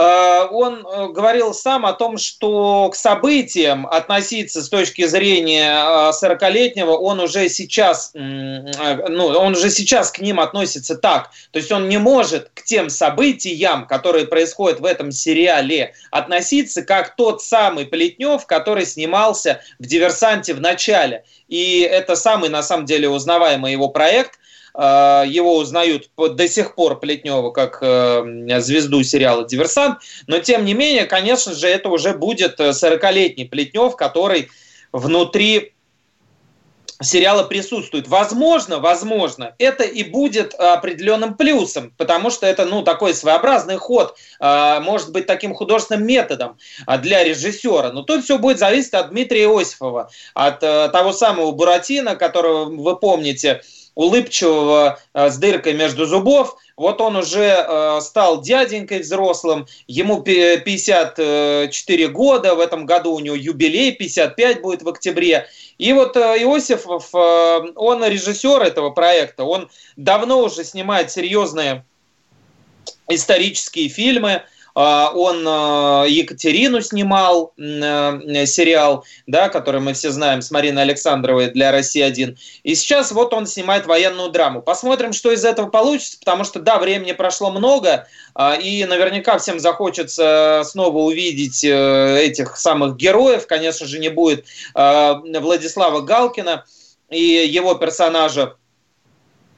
Э, 0.02 0.48
он 0.50 0.84
э, 0.86 1.08
говорил 1.08 1.54
сам 1.54 1.86
о 1.86 1.92
том, 1.92 2.18
что 2.18 2.90
к 2.90 2.96
событиям 2.96 3.86
относиться 3.86 4.62
с 4.62 4.68
точки 4.68 5.06
зрения 5.06 6.10
40-летнего 6.10 6.92
он 6.92 7.20
уже 7.20 7.48
сейчас, 7.48 8.10
ну, 8.14 9.26
он 9.26 9.52
уже 9.52 9.70
сейчас 9.70 10.10
к 10.10 10.18
ним 10.18 10.40
относится 10.40 10.96
так. 10.96 11.30
То 11.52 11.58
есть 11.58 11.70
он 11.70 11.88
не 11.88 11.98
может 11.98 12.50
к 12.54 12.62
тем 12.64 12.90
событиям, 12.90 13.86
которые 13.86 14.26
происходят 14.26 14.80
в 14.80 14.84
этом 14.84 15.12
сериале, 15.12 15.94
относиться 16.10 16.82
как 16.82 17.16
тот 17.16 17.42
самый 17.42 17.86
Плетнев, 17.86 18.46
который 18.46 18.86
снимался 18.86 19.60
в 19.78 19.86
«Диверсанте» 19.86 20.54
в 20.54 20.60
начале. 20.60 21.24
И 21.48 21.80
это 21.80 22.16
самый, 22.16 22.48
на 22.48 22.62
самом 22.62 22.86
деле, 22.86 23.08
узнаваемый 23.08 23.72
его 23.72 23.88
проект. 23.88 24.38
А, 24.74 25.24
его 25.26 25.56
узнают 25.56 26.10
до 26.16 26.48
сих 26.48 26.74
пор 26.74 26.98
Плетнева 26.98 27.50
как 27.50 27.78
э, 27.82 28.60
звезду 28.60 29.02
сериала 29.02 29.44
«Диверсант», 29.46 29.98
но 30.26 30.38
тем 30.38 30.64
не 30.64 30.74
менее, 30.74 31.04
конечно 31.04 31.54
же, 31.54 31.68
это 31.68 31.90
уже 31.90 32.14
будет 32.14 32.58
40-летний 32.58 33.44
Плетнев, 33.44 33.96
который 33.96 34.48
внутри 34.92 35.74
сериала 37.02 37.42
присутствует. 37.42 38.08
Возможно, 38.08 38.78
возможно, 38.78 39.54
это 39.58 39.84
и 39.84 40.04
будет 40.04 40.54
определенным 40.54 41.34
плюсом, 41.34 41.92
потому 41.98 42.30
что 42.30 42.46
это, 42.46 42.64
ну, 42.64 42.82
такой 42.82 43.12
своеобразный 43.12 43.76
ход, 43.76 44.16
может 44.40 45.10
быть, 45.10 45.26
таким 45.26 45.52
художественным 45.52 46.06
методом 46.06 46.58
а, 46.86 46.98
для 46.98 47.24
режиссера. 47.24 47.90
Но 47.90 48.02
тут 48.02 48.24
все 48.24 48.38
будет 48.38 48.58
зависеть 48.58 48.94
от 48.94 49.10
Дмитрия 49.10 49.44
Иосифова, 49.44 50.10
от 50.34 50.62
э, 50.62 50.88
того 50.90 51.12
самого 51.12 51.50
Буратино, 51.50 52.14
которого 52.14 52.66
вы 52.66 52.96
помните, 52.96 53.62
улыбчивого 53.94 54.98
э, 55.14 55.30
с 55.30 55.36
дыркой 55.36 55.74
между 55.74 56.06
зубов. 56.06 56.56
Вот 56.76 57.00
он 57.00 57.16
уже 57.16 57.64
э, 57.66 58.00
стал 58.00 58.40
дяденькой 58.40 59.00
взрослым, 59.00 59.66
ему 59.86 60.22
54 60.22 62.08
года, 62.08 62.54
в 62.54 62.60
этом 62.60 62.86
году 62.86 63.12
у 63.12 63.20
него 63.20 63.36
юбилей, 63.36 63.92
55 63.92 64.62
будет 64.62 64.82
в 64.82 64.88
октябре. 64.88 65.46
И 65.78 65.92
вот 65.92 66.16
э, 66.16 66.42
Иосифов, 66.42 67.14
он 67.14 68.04
режиссер 68.04 68.62
этого 68.62 68.90
проекта, 68.90 69.44
он 69.44 69.70
давно 69.96 70.42
уже 70.42 70.64
снимает 70.64 71.10
серьезные 71.10 71.84
исторические 73.08 73.88
фильмы, 73.88 74.42
он 74.74 75.44
а, 75.46 76.04
Екатерину 76.08 76.80
снимал, 76.80 77.52
э, 77.58 78.46
сериал, 78.46 79.04
да, 79.26 79.48
который 79.48 79.80
мы 79.80 79.92
все 79.92 80.10
знаем 80.10 80.40
с 80.42 80.50
Мариной 80.50 80.82
Александровой 80.82 81.50
для 81.50 81.72
«России-1». 81.72 82.36
И 82.62 82.74
сейчас 82.74 83.12
вот 83.12 83.34
он 83.34 83.46
снимает 83.46 83.86
военную 83.86 84.30
драму. 84.30 84.62
Посмотрим, 84.62 85.12
что 85.12 85.30
из 85.30 85.44
этого 85.44 85.68
получится, 85.68 86.18
потому 86.18 86.44
что, 86.44 86.60
да, 86.60 86.78
времени 86.78 87.12
прошло 87.12 87.50
много, 87.50 88.06
а, 88.34 88.54
и 88.54 88.84
наверняка 88.84 89.38
всем 89.38 89.60
захочется 89.60 90.62
снова 90.64 90.98
увидеть 90.98 91.64
э, 91.64 92.18
этих 92.22 92.56
самых 92.56 92.96
героев. 92.96 93.46
Конечно 93.46 93.86
же, 93.86 93.98
не 93.98 94.08
будет 94.08 94.46
Владислава 94.74 96.00
Галкина 96.00 96.64
и 97.10 97.20
его 97.20 97.74
персонажа 97.74 98.56
Э, 98.61 98.61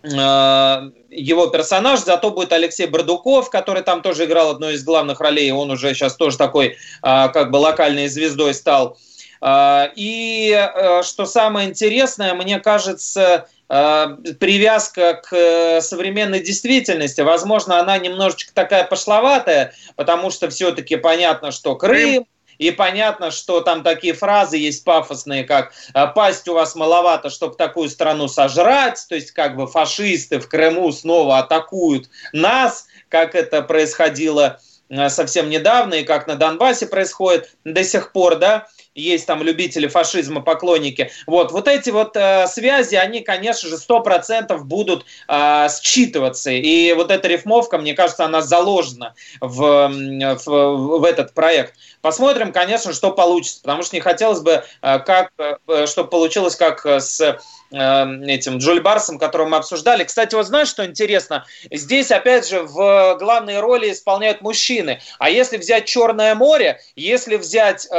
его 0.04 1.46
персонаж, 1.46 2.00
зато 2.00 2.30
будет 2.30 2.52
Алексей 2.52 2.86
Бардуков, 2.86 3.48
который 3.48 3.82
там 3.82 4.02
тоже 4.02 4.26
играл 4.26 4.50
одну 4.50 4.70
из 4.70 4.84
главных 4.84 5.20
ролей, 5.20 5.50
он 5.50 5.70
уже 5.70 5.94
сейчас 5.94 6.16
тоже 6.16 6.36
такой 6.36 6.66
э, 6.66 6.74
как 7.02 7.50
бы 7.50 7.56
локальной 7.56 8.08
звездой 8.08 8.52
стал. 8.52 8.98
Э, 9.40 9.86
и 9.96 10.70
что 11.02 11.24
самое 11.24 11.68
интересное, 11.68 12.34
мне 12.34 12.60
кажется, 12.60 13.48
привязка 13.66 15.22
к 15.24 15.80
современной 15.80 16.40
действительности, 16.40 17.22
возможно, 17.22 17.80
она 17.80 17.96
немножечко 17.96 18.52
такая 18.52 18.84
пошловатая, 18.84 19.72
потому 19.96 20.30
что 20.30 20.50
все-таки 20.50 20.96
понятно, 20.96 21.50
что 21.50 21.74
Крым, 21.74 22.26
и 22.58 22.70
понятно, 22.70 23.30
что 23.30 23.60
там 23.60 23.82
такие 23.82 24.14
фразы 24.14 24.56
есть 24.56 24.84
пафосные, 24.84 25.44
как 25.44 25.72
«А, 25.92 26.06
«пасть 26.06 26.48
у 26.48 26.54
вас 26.54 26.74
маловато, 26.74 27.30
чтобы 27.30 27.56
такую 27.56 27.88
страну 27.88 28.28
сожрать», 28.28 29.04
то 29.08 29.14
есть 29.14 29.32
как 29.32 29.56
бы 29.56 29.66
фашисты 29.66 30.38
в 30.38 30.48
Крыму 30.48 30.92
снова 30.92 31.38
атакуют 31.38 32.08
нас, 32.32 32.86
как 33.08 33.34
это 33.34 33.62
происходило 33.62 34.60
э, 34.88 35.08
совсем 35.08 35.50
недавно 35.50 35.94
и 35.94 36.04
как 36.04 36.26
на 36.26 36.36
Донбассе 36.36 36.86
происходит 36.86 37.54
до 37.64 37.84
сих 37.84 38.12
пор, 38.12 38.36
да, 38.36 38.66
есть 38.94 39.26
там 39.26 39.42
любители 39.42 39.86
фашизма, 39.86 40.40
поклонники. 40.40 41.10
Вот, 41.26 41.52
вот 41.52 41.68
эти 41.68 41.90
вот 41.90 42.16
э, 42.16 42.46
связи, 42.46 42.94
они, 42.94 43.20
конечно 43.20 43.68
же, 43.68 43.76
сто 43.76 44.00
процентов 44.00 44.66
будут 44.66 45.04
э, 45.28 45.66
считываться. 45.82 46.52
И 46.52 46.92
вот 46.92 47.10
эта 47.10 47.28
рифмовка, 47.28 47.78
мне 47.78 47.94
кажется, 47.94 48.24
она 48.24 48.40
заложена 48.40 49.14
в, 49.40 49.88
в, 49.88 50.98
в 50.98 51.04
этот 51.04 51.34
проект. 51.34 51.74
Посмотрим, 52.00 52.52
конечно, 52.52 52.92
что 52.92 53.10
получится, 53.10 53.62
потому 53.62 53.82
что 53.82 53.96
не 53.96 54.00
хотелось 54.00 54.40
бы, 54.40 54.64
э, 54.82 54.98
как, 55.00 55.32
э, 55.38 55.86
чтобы 55.86 56.08
получилось 56.10 56.56
как 56.56 56.86
с 56.86 57.20
Эм, 57.20 57.38
этим 57.74 58.58
Джуль 58.58 58.80
Барсом, 58.80 59.18
которого 59.18 59.48
мы 59.48 59.56
обсуждали. 59.56 60.04
Кстати, 60.04 60.34
вот 60.34 60.46
знаешь, 60.46 60.68
что 60.68 60.84
интересно? 60.86 61.44
Здесь, 61.70 62.10
опять 62.10 62.48
же, 62.48 62.62
в 62.62 63.16
главные 63.18 63.60
роли 63.60 63.90
исполняют 63.90 64.40
мужчины. 64.40 65.00
А 65.18 65.30
если 65.30 65.56
взять 65.56 65.86
«Черное 65.86 66.34
море», 66.34 66.80
если 66.96 67.36
взять 67.36 67.86
э, 67.90 67.96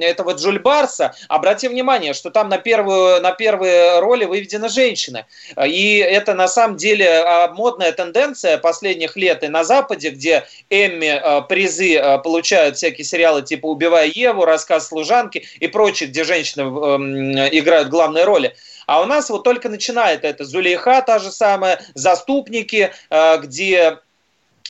этого 0.00 0.32
Джуль 0.32 0.58
Барса, 0.58 1.14
обрати 1.28 1.68
внимание, 1.68 2.14
что 2.14 2.30
там 2.30 2.48
на, 2.48 2.58
первую, 2.58 3.20
на 3.20 3.32
первые 3.32 4.00
роли 4.00 4.24
выведены 4.24 4.68
женщины. 4.68 5.26
И 5.64 5.98
это 5.98 6.34
на 6.34 6.48
самом 6.48 6.76
деле 6.76 7.08
а, 7.08 7.48
модная 7.52 7.92
тенденция 7.92 8.58
последних 8.58 9.16
лет 9.16 9.42
и 9.42 9.48
на 9.48 9.64
Западе, 9.64 10.10
где 10.10 10.46
Эмми 10.70 11.06
э, 11.06 11.42
призы 11.48 11.96
э, 11.96 12.18
получают 12.18 12.76
всякие 12.76 13.04
сериалы 13.04 13.42
типа 13.42 13.66
«Убивая 13.66 14.10
Еву», 14.12 14.44
«Рассказ 14.44 14.88
служанки» 14.88 15.46
и 15.60 15.66
прочие, 15.66 16.08
где 16.08 16.24
женщины 16.24 16.62
э, 16.62 17.48
играют 17.58 17.88
главные 17.88 18.24
роли. 18.24 18.54
А 18.86 19.00
у 19.02 19.06
нас 19.06 19.30
вот 19.30 19.44
только 19.44 19.68
начинает 19.68 20.24
это 20.24 20.44
Зулейха 20.44 21.02
та 21.02 21.18
же 21.18 21.30
самая, 21.30 21.80
Заступники, 21.94 22.92
э, 23.10 23.38
где 23.38 23.98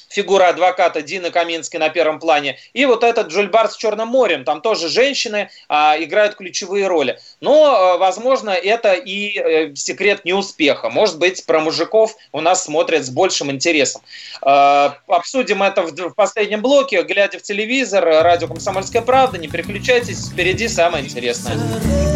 фигура 0.09 0.49
адвоката 0.49 1.03
Дина 1.03 1.31
Камински 1.31 1.77
на 1.77 1.89
первом 1.89 2.19
плане, 2.19 2.59
и 2.73 2.87
вот 2.87 3.05
этот 3.05 3.29
Джульбар 3.29 3.69
с 3.69 3.77
Черным 3.77 4.09
морем, 4.09 4.45
там 4.45 4.61
тоже 4.61 4.89
женщины 4.89 5.51
а, 5.69 5.97
играют 5.99 6.37
ключевые 6.37 6.87
роли. 6.87 7.19
Но, 7.41 7.67
а, 7.67 7.99
возможно, 7.99 8.51
это 8.51 8.95
и 8.95 9.39
э, 9.39 9.75
секрет 9.75 10.25
неуспеха. 10.25 10.89
Может 10.91 11.19
быть, 11.19 11.45
про 11.45 11.61
мужиков 11.61 12.17
у 12.33 12.41
нас 12.41 12.65
смотрят 12.65 13.05
с 13.05 13.11
большим 13.11 13.51
интересом. 13.51 14.03
А, 14.43 14.97
обсудим 15.07 15.63
это 15.63 15.83
в, 15.83 15.93
в 15.93 16.15
последнем 16.15 16.63
блоке, 16.63 17.03
глядя 17.03 17.39
в 17.39 17.43
телевизор, 17.43 18.05
радио 18.05 18.49
«Комсомольская 18.49 19.03
правда». 19.03 19.39
Не 19.39 19.49
переключайтесь, 19.49 20.31
впереди 20.31 20.69
самое 20.69 21.05
интересное. 21.05 22.16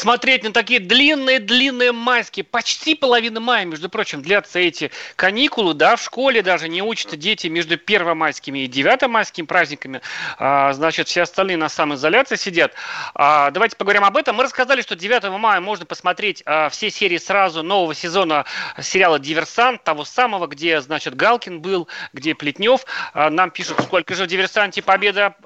Смотреть 0.00 0.42
на 0.44 0.52
такие 0.52 0.80
длинные-длинные 0.80 1.92
майские, 1.92 2.44
почти 2.44 2.94
половина 2.94 3.38
мая, 3.38 3.66
между 3.66 3.90
прочим, 3.90 4.22
длятся 4.22 4.58
эти 4.58 4.90
каникулы, 5.14 5.74
да, 5.74 5.96
в 5.96 6.02
школе 6.02 6.42
даже 6.42 6.68
не 6.68 6.82
учатся 6.82 7.16
дети 7.16 7.48
между 7.48 7.76
первомайскими 7.76 8.60
и 8.60 8.66
девятомайскими 8.66 9.44
праздниками, 9.44 10.00
а, 10.38 10.72
значит, 10.72 11.08
все 11.08 11.22
остальные 11.22 11.58
на 11.58 11.68
самоизоляции 11.68 12.36
сидят. 12.36 12.72
А, 13.14 13.50
давайте 13.50 13.76
поговорим 13.76 14.04
об 14.04 14.16
этом. 14.16 14.36
Мы 14.36 14.44
рассказали, 14.44 14.80
что 14.80 14.96
9 14.96 15.38
мая 15.38 15.60
можно 15.60 15.84
посмотреть 15.84 16.42
а, 16.46 16.70
все 16.70 16.90
серии 16.90 17.18
сразу 17.18 17.62
нового 17.62 17.94
сезона 17.94 18.46
сериала 18.80 19.18
«Диверсант», 19.18 19.84
того 19.84 20.06
самого, 20.06 20.46
где, 20.46 20.80
значит, 20.80 21.14
Галкин 21.14 21.60
был, 21.60 21.88
где 22.14 22.34
Плетнев. 22.34 22.86
А, 23.12 23.28
нам 23.28 23.50
пишут, 23.50 23.78
сколько 23.82 24.14
же 24.14 24.24
в 24.24 24.26
«Диверсанте» 24.28 24.80
победа 24.80 25.36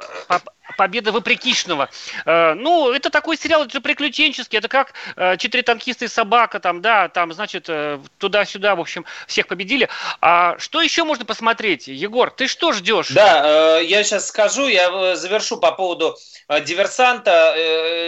Победа 0.77 1.13
вопрекишного. 1.13 1.89
Э, 2.25 2.55
ну, 2.55 2.93
это 2.93 3.11
такой 3.11 3.37
сериал, 3.37 3.65
это 3.65 3.73
же 3.73 3.81
приключенческий, 3.81 4.59
это 4.59 4.69
как 4.69 4.93
э, 5.17 5.37
«Четыре 5.37 5.63
танкиста 5.63 6.05
и 6.05 6.09
собака», 6.09 6.61
там, 6.61 6.81
да, 6.81 7.09
там, 7.09 7.33
значит, 7.33 7.67
э, 7.69 7.99
туда-сюда, 8.19 8.75
в 8.75 8.81
общем, 8.81 9.05
всех 9.27 9.47
победили. 9.47 9.89
А 10.21 10.59
что 10.59 10.81
еще 10.83 11.05
можно 11.05 11.25
посмотреть? 11.25 11.87
Егор, 11.89 12.31
ты 12.31 12.47
что 12.47 12.73
ждешь? 12.73 13.09
Да, 13.11 13.79
я 13.79 14.05
сейчас 14.05 14.29
скажу, 14.29 14.67
я 14.67 15.17
завершу 15.17 15.59
по 15.59 15.73
поводу 15.73 16.17
диверсанта 16.63 17.55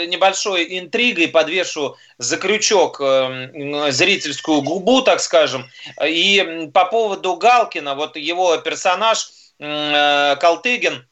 небольшой 0.06 0.78
интригой, 0.78 1.28
подвешу 1.28 1.96
за 2.18 2.36
крючок 2.36 2.98
зрительскую 2.98 4.62
губу, 4.62 5.02
так 5.02 5.20
скажем. 5.20 5.70
И 6.04 6.68
по 6.72 6.84
поводу 6.84 7.36
Галкина, 7.36 7.94
вот 7.94 8.16
его 8.16 8.56
персонаж 8.58 9.30
Калтыгин, 9.58 11.06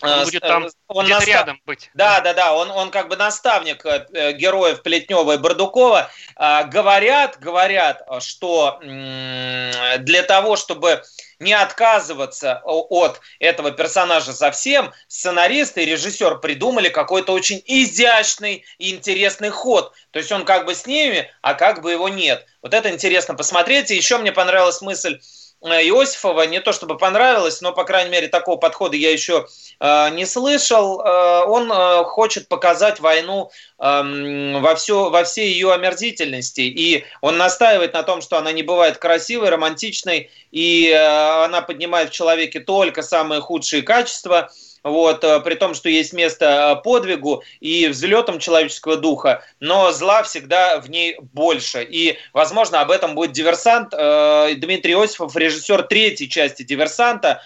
он 0.00 0.10
а, 0.10 0.24
будет 0.24 0.42
там 0.42 0.68
он 0.86 1.04
где-то 1.06 1.20
настав... 1.20 1.34
рядом 1.34 1.60
быть. 1.66 1.90
Да, 1.94 2.20
да, 2.20 2.32
да. 2.32 2.54
Он, 2.54 2.70
он 2.70 2.90
как 2.90 3.08
бы 3.08 3.16
наставник 3.16 3.84
э, 3.84 4.32
героев 4.32 4.82
Плетнева 4.82 5.32
и 5.32 5.38
Бардукова. 5.38 6.10
А, 6.36 6.64
говорят, 6.64 7.38
говорят, 7.40 8.02
что 8.20 8.78
для 8.80 10.22
того, 10.22 10.56
чтобы 10.56 11.02
не 11.40 11.52
отказываться 11.52 12.62
от 12.64 13.20
этого 13.40 13.70
персонажа 13.72 14.32
совсем, 14.32 14.92
сценарист 15.08 15.78
и 15.78 15.84
режиссер 15.84 16.38
придумали 16.38 16.88
какой-то 16.88 17.32
очень 17.32 17.62
изящный 17.66 18.64
и 18.78 18.94
интересный 18.94 19.50
ход. 19.50 19.92
То 20.10 20.18
есть 20.18 20.30
он 20.30 20.44
как 20.44 20.64
бы 20.64 20.74
с 20.74 20.86
ними, 20.86 21.30
а 21.42 21.54
как 21.54 21.82
бы 21.82 21.92
его 21.92 22.08
нет. 22.08 22.46
Вот 22.62 22.72
это 22.74 22.90
интересно 22.90 23.34
посмотреть. 23.34 23.90
И 23.90 23.96
еще 23.96 24.18
мне 24.18 24.32
понравилась 24.32 24.80
мысль 24.80 25.18
Э, 25.18 25.47
Иосифова 25.60 26.42
не 26.42 26.60
то 26.60 26.72
чтобы 26.72 26.96
понравилось, 26.96 27.60
но, 27.60 27.72
по 27.72 27.84
крайней 27.84 28.10
мере, 28.10 28.28
такого 28.28 28.56
подхода 28.56 28.96
я 28.96 29.10
еще 29.10 29.46
э, 29.80 30.10
не 30.10 30.24
слышал. 30.24 31.00
Э, 31.00 31.44
он 31.46 31.70
э, 31.72 32.04
хочет 32.04 32.48
показать 32.48 33.00
войну 33.00 33.50
э, 33.78 34.58
во, 34.60 34.74
все, 34.76 35.10
во 35.10 35.24
всей 35.24 35.52
ее 35.52 35.72
омерзительности. 35.72 36.60
И 36.60 37.04
он 37.20 37.38
настаивает 37.38 37.94
на 37.94 38.04
том, 38.04 38.20
что 38.20 38.38
она 38.38 38.52
не 38.52 38.62
бывает 38.62 38.98
красивой, 38.98 39.48
романтичной, 39.48 40.30
и 40.52 40.90
э, 40.90 41.44
она 41.44 41.60
поднимает 41.60 42.10
в 42.10 42.12
человеке 42.12 42.60
только 42.60 43.02
самые 43.02 43.40
худшие 43.40 43.82
качества– 43.82 44.50
вот, 44.82 45.24
э, 45.24 45.40
при 45.40 45.54
том, 45.54 45.74
что 45.74 45.88
есть 45.88 46.12
место 46.12 46.76
э, 46.78 46.82
подвигу 46.82 47.42
и 47.60 47.88
взлетом 47.88 48.38
человеческого 48.38 48.96
духа, 48.96 49.42
но 49.60 49.92
зла 49.92 50.22
всегда 50.22 50.80
в 50.80 50.88
ней 50.88 51.16
больше. 51.32 51.86
И, 51.88 52.18
возможно, 52.32 52.80
об 52.80 52.90
этом 52.90 53.14
будет 53.14 53.32
«Диверсант». 53.32 53.92
Э, 53.92 54.54
Дмитрий 54.56 54.94
Осипов, 54.94 55.36
режиссер 55.36 55.82
третьей 55.84 56.28
части 56.28 56.62
«Диверсанта». 56.62 57.42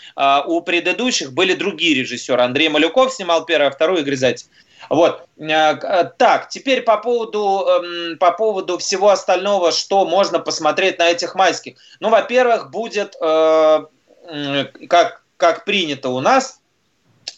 У 0.46 0.60
предыдущих 0.60 1.32
были 1.32 1.54
другие 1.54 1.94
режиссеры. 1.94 2.42
Андрей 2.42 2.68
Малюков 2.68 3.12
снимал 3.12 3.44
первый, 3.44 3.68
а 3.68 3.70
второй 3.70 4.00
Игорь 4.00 4.16
Зайцев. 4.16 4.48
Вот. 4.88 5.26
Так, 6.18 6.48
теперь 6.50 6.82
по 6.82 6.98
поводу, 6.98 7.66
эм, 7.66 8.18
по 8.18 8.32
поводу 8.32 8.78
всего 8.78 9.10
остального, 9.10 9.72
что 9.72 10.04
можно 10.04 10.38
посмотреть 10.38 10.98
на 10.98 11.08
этих 11.08 11.34
майских. 11.34 11.76
Ну, 12.00 12.10
во-первых, 12.10 12.70
будет, 12.70 13.16
как, 13.18 15.22
как 15.36 15.64
принято 15.64 16.10
у 16.10 16.20
нас, 16.20 16.61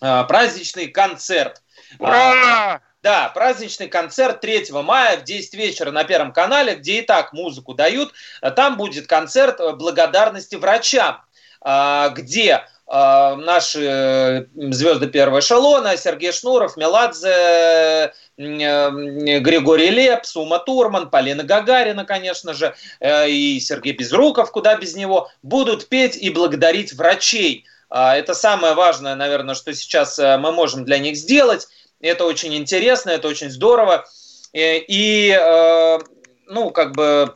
праздничный 0.00 0.88
концерт. 0.88 1.62
Ура! 1.98 2.80
Да, 3.04 3.28
праздничный 3.34 3.88
концерт 3.88 4.40
3 4.40 4.72
мая 4.82 5.18
в 5.18 5.24
10 5.24 5.52
вечера 5.54 5.90
на 5.90 6.04
Первом 6.04 6.32
канале, 6.32 6.76
где 6.76 7.00
и 7.00 7.02
так 7.02 7.34
музыку 7.34 7.74
дают. 7.74 8.14
Там 8.56 8.78
будет 8.78 9.06
концерт 9.06 9.60
благодарности 9.76 10.54
врачам, 10.54 11.20
э, 11.62 12.08
где 12.14 12.64
э, 12.86 13.34
наши 13.36 14.48
звезды 14.54 15.08
первого 15.08 15.40
эшелона, 15.40 15.98
Сергей 15.98 16.32
Шнуров, 16.32 16.78
Меладзе, 16.78 18.14
Григорий 18.38 19.90
Лепс, 19.90 20.34
Ума 20.34 20.58
Турман, 20.60 21.10
Полина 21.10 21.42
Гагарина, 21.42 22.06
конечно 22.06 22.54
же, 22.54 22.74
и 23.00 23.60
Сергей 23.60 23.92
Безруков, 23.92 24.50
куда 24.50 24.76
без 24.76 24.96
него, 24.96 25.30
будут 25.42 25.90
петь 25.90 26.16
и 26.16 26.30
благодарить 26.30 26.94
врачей 26.94 27.66
а, 27.66 27.73
это 27.90 28.34
самое 28.34 28.74
важное, 28.74 29.14
наверное, 29.14 29.54
что 29.54 29.72
сейчас 29.74 30.18
э, 30.18 30.36
мы 30.38 30.52
можем 30.52 30.84
для 30.84 30.98
них 30.98 31.16
сделать. 31.16 31.68
Это 32.00 32.24
очень 32.24 32.54
интересно, 32.54 33.10
это 33.10 33.28
очень 33.28 33.50
здорово. 33.50 34.04
Э, 34.52 34.78
и, 34.78 35.30
э, 35.30 35.98
ну, 36.46 36.70
как 36.70 36.94
бы, 36.94 37.34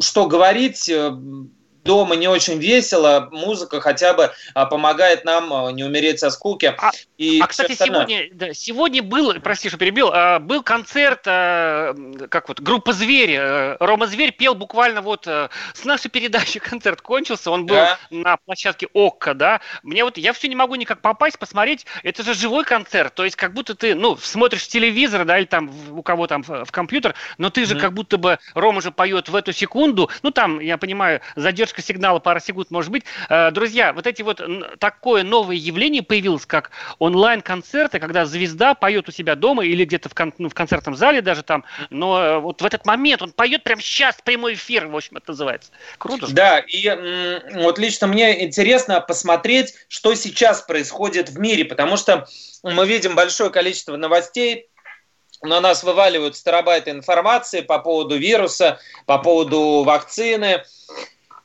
что 0.00 0.26
говорить, 0.26 0.90
дома 1.84 2.16
не 2.16 2.28
очень 2.28 2.58
весело, 2.58 3.28
музыка 3.32 3.80
хотя 3.80 4.12
бы 4.14 4.30
а, 4.54 4.66
помогает 4.66 5.24
нам 5.24 5.52
а, 5.52 5.72
не 5.72 5.84
умереть 5.84 6.20
со 6.20 6.30
скуки. 6.30 6.74
А, 6.78 6.90
и 7.16 7.40
а 7.40 7.46
кстати, 7.46 7.72
сегодня, 7.72 8.28
да, 8.32 8.52
сегодня 8.52 9.02
был, 9.02 9.34
прости, 9.40 9.68
что 9.68 9.78
перебил, 9.78 10.10
а, 10.12 10.38
был 10.38 10.62
концерт, 10.62 11.22
а, 11.26 11.94
как 12.30 12.48
вот, 12.48 12.60
группа 12.60 12.92
«Звери». 12.92 13.76
Рома 13.82 14.06
Зверь 14.06 14.32
пел 14.32 14.54
буквально 14.54 15.02
вот 15.02 15.26
с 15.26 15.84
нашей 15.84 16.10
передачи 16.10 16.58
концерт 16.60 17.00
кончился, 17.00 17.50
он 17.50 17.66
был 17.66 17.76
да. 17.76 17.98
на 18.10 18.36
площадке 18.36 18.88
ОККО, 18.92 19.34
да. 19.34 19.60
Мне 19.82 20.04
вот, 20.04 20.18
я 20.18 20.32
все 20.32 20.48
не 20.48 20.56
могу 20.56 20.74
никак 20.74 21.00
попасть, 21.00 21.38
посмотреть, 21.38 21.86
это 22.02 22.22
же 22.22 22.34
живой 22.34 22.64
концерт, 22.64 23.14
то 23.14 23.24
есть 23.24 23.36
как 23.36 23.52
будто 23.54 23.74
ты, 23.74 23.94
ну, 23.94 24.16
смотришь 24.16 24.68
телевизор, 24.68 25.24
да, 25.24 25.38
или 25.38 25.46
там 25.46 25.70
у 25.90 26.02
кого 26.02 26.26
там 26.26 26.42
в 26.42 26.70
компьютер, 26.70 27.14
но 27.38 27.50
ты 27.50 27.64
же 27.64 27.74
mm-hmm. 27.74 27.80
как 27.80 27.94
будто 27.94 28.18
бы, 28.18 28.38
Рома 28.54 28.80
же 28.80 28.90
поет 28.90 29.28
в 29.28 29.36
эту 29.36 29.52
секунду, 29.52 30.10
ну, 30.22 30.30
там, 30.30 30.60
я 30.60 30.76
понимаю, 30.76 31.20
задержка 31.36 31.77
задержка 31.78 31.82
сигнала 31.82 32.40
секунд 32.40 32.70
может 32.70 32.90
быть. 32.90 33.04
Э, 33.28 33.50
друзья, 33.50 33.92
вот 33.92 34.06
эти 34.06 34.22
вот 34.22 34.40
такое 34.78 35.22
новое 35.22 35.56
явление 35.56 36.02
появилось, 36.02 36.46
как 36.46 36.70
онлайн-концерты, 36.98 37.98
когда 37.98 38.26
звезда 38.26 38.74
поет 38.74 39.08
у 39.08 39.12
себя 39.12 39.34
дома 39.34 39.64
или 39.64 39.84
где-то 39.84 40.08
в, 40.08 40.14
кон, 40.14 40.32
ну, 40.38 40.48
в 40.48 40.54
концертном 40.54 40.96
зале 40.96 41.22
даже 41.22 41.42
там, 41.42 41.64
но 41.90 42.22
э, 42.22 42.38
вот 42.38 42.62
в 42.62 42.64
этот 42.64 42.86
момент 42.86 43.22
он 43.22 43.32
поет 43.32 43.64
прямо 43.64 43.80
сейчас, 43.80 44.16
прямой 44.22 44.54
эфир, 44.54 44.86
в 44.86 44.96
общем, 44.96 45.16
это 45.16 45.30
называется. 45.32 45.70
Круто. 45.98 46.26
Да, 46.30 46.58
и 46.58 46.88
вот 47.54 47.78
лично 47.78 48.06
мне 48.06 48.44
интересно 48.44 49.00
посмотреть, 49.00 49.74
что 49.88 50.14
сейчас 50.14 50.62
происходит 50.62 51.30
в 51.30 51.38
мире, 51.38 51.64
потому 51.64 51.96
что 51.96 52.26
мы 52.62 52.86
видим 52.86 53.14
большое 53.14 53.50
количество 53.50 53.96
новостей, 53.96 54.68
на 55.42 55.60
нас 55.60 55.84
вываливают 55.84 56.34
терабайты 56.34 56.90
информации 56.90 57.60
по 57.60 57.78
поводу 57.78 58.16
вируса, 58.16 58.80
по 59.06 59.18
поводу 59.18 59.84
вакцины 59.84 60.64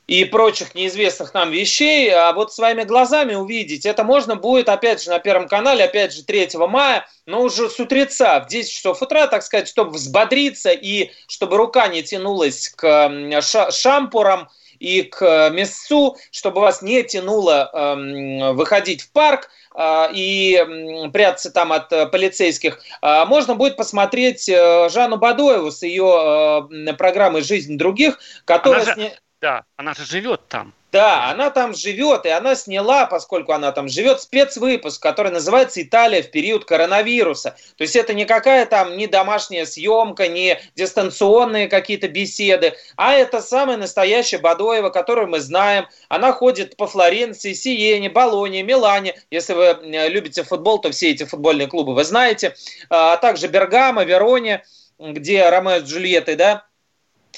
и 0.08 0.26
прочих 0.26 0.76
неизвестных 0.76 1.34
нам 1.34 1.52
вещей, 1.52 2.14
а 2.14 2.34
вот 2.34 2.54
своими 2.54 2.84
глазами 2.84 3.36
увидеть, 3.36 3.86
это 3.86 4.04
можно 4.04 4.36
будет, 4.36 4.70
опять 4.70 5.02
же, 5.02 5.10
на 5.10 5.20
Первом 5.20 5.48
канале, 5.48 5.86
опять 5.86 6.14
же, 6.14 6.24
3 6.24 6.50
мая, 6.68 7.08
но 7.26 7.42
уже 7.42 7.70
с 7.70 7.80
утреца, 7.80 8.40
в 8.42 8.48
10 8.48 8.72
часов 8.72 9.02
утра, 9.02 9.28
так 9.28 9.44
сказать, 9.44 9.68
чтобы 9.68 9.92
взбодриться 9.92 10.72
и 10.72 11.12
чтобы 11.28 11.58
рука 11.58 11.88
не 11.88 12.04
тянулась 12.04 12.70
к 12.70 13.42
шампурам, 13.72 14.50
и 14.84 15.04
к 15.04 15.50
мясцу, 15.52 16.18
чтобы 16.30 16.60
вас 16.60 16.82
не 16.82 17.04
тянуло 17.04 17.70
э, 17.72 18.52
выходить 18.52 19.02
в 19.04 19.12
парк 19.14 19.50
э, 19.74 20.08
и 20.14 20.58
э, 20.58 21.10
прятаться 21.10 21.52
там 21.52 21.72
от 21.72 21.92
э, 21.94 22.06
полицейских, 22.08 22.82
э, 23.02 23.26
можно 23.26 23.56
будет 23.56 23.78
посмотреть 23.78 24.50
э, 24.50 24.90
Жанну 24.90 25.18
Бадоеву 25.18 25.72
с 25.72 25.84
ее 25.84 26.68
э, 26.70 26.94
программой 26.96 27.44
«Жизнь 27.44 27.78
других», 27.78 28.20
которая... 28.44 28.84
Она 28.84 28.96
же, 28.96 29.12
да, 29.44 29.66
она 29.76 29.94
же 29.94 30.06
живет 30.06 30.48
там. 30.48 30.74
Да, 30.94 31.30
она 31.30 31.50
там 31.50 31.76
живет, 31.76 32.26
и 32.26 32.30
она 32.30 32.56
сняла, 32.56 33.08
поскольку 33.08 33.52
она 33.52 33.74
там 33.74 33.90
живет, 33.90 34.22
спецвыпуск, 34.22 35.04
который 35.04 35.34
называется 35.34 35.82
«Италия 35.82 36.22
в 36.22 36.32
период 36.32 36.64
коронавируса». 36.64 37.58
То 37.76 37.82
есть 37.82 37.98
это 37.98 38.14
не 38.14 38.24
какая 38.24 38.66
там 38.66 38.96
не 38.96 39.06
домашняя 39.06 39.66
съемка, 39.66 40.30
не 40.30 40.62
дистанционные 40.76 41.68
какие-то 41.68 42.08
беседы, 42.08 42.76
а 42.96 43.16
это 43.16 43.42
самая 43.42 43.76
настоящая 43.76 44.38
Бадоева, 44.38 44.92
которую 44.92 45.28
мы 45.28 45.42
знаем. 45.42 45.88
Она 46.08 46.32
ходит 46.32 46.78
по 46.78 46.88
Флоренции, 46.88 47.52
Сиене, 47.52 48.10
Болоне, 48.10 48.64
Милане. 48.64 49.16
Если 49.30 49.52
вы 49.52 49.78
любите 50.08 50.44
футбол, 50.44 50.80
то 50.80 50.90
все 50.92 51.12
эти 51.12 51.26
футбольные 51.26 51.68
клубы 51.68 51.96
вы 51.96 52.06
знаете. 52.06 52.56
А 52.90 53.18
также 53.18 53.48
Бергамо, 53.48 54.06
Вероне, 54.06 54.64
где 55.00 55.50
Ромео 55.50 55.80
с 55.80 55.84
Джульеттой 55.84 56.36
да, 56.36 56.66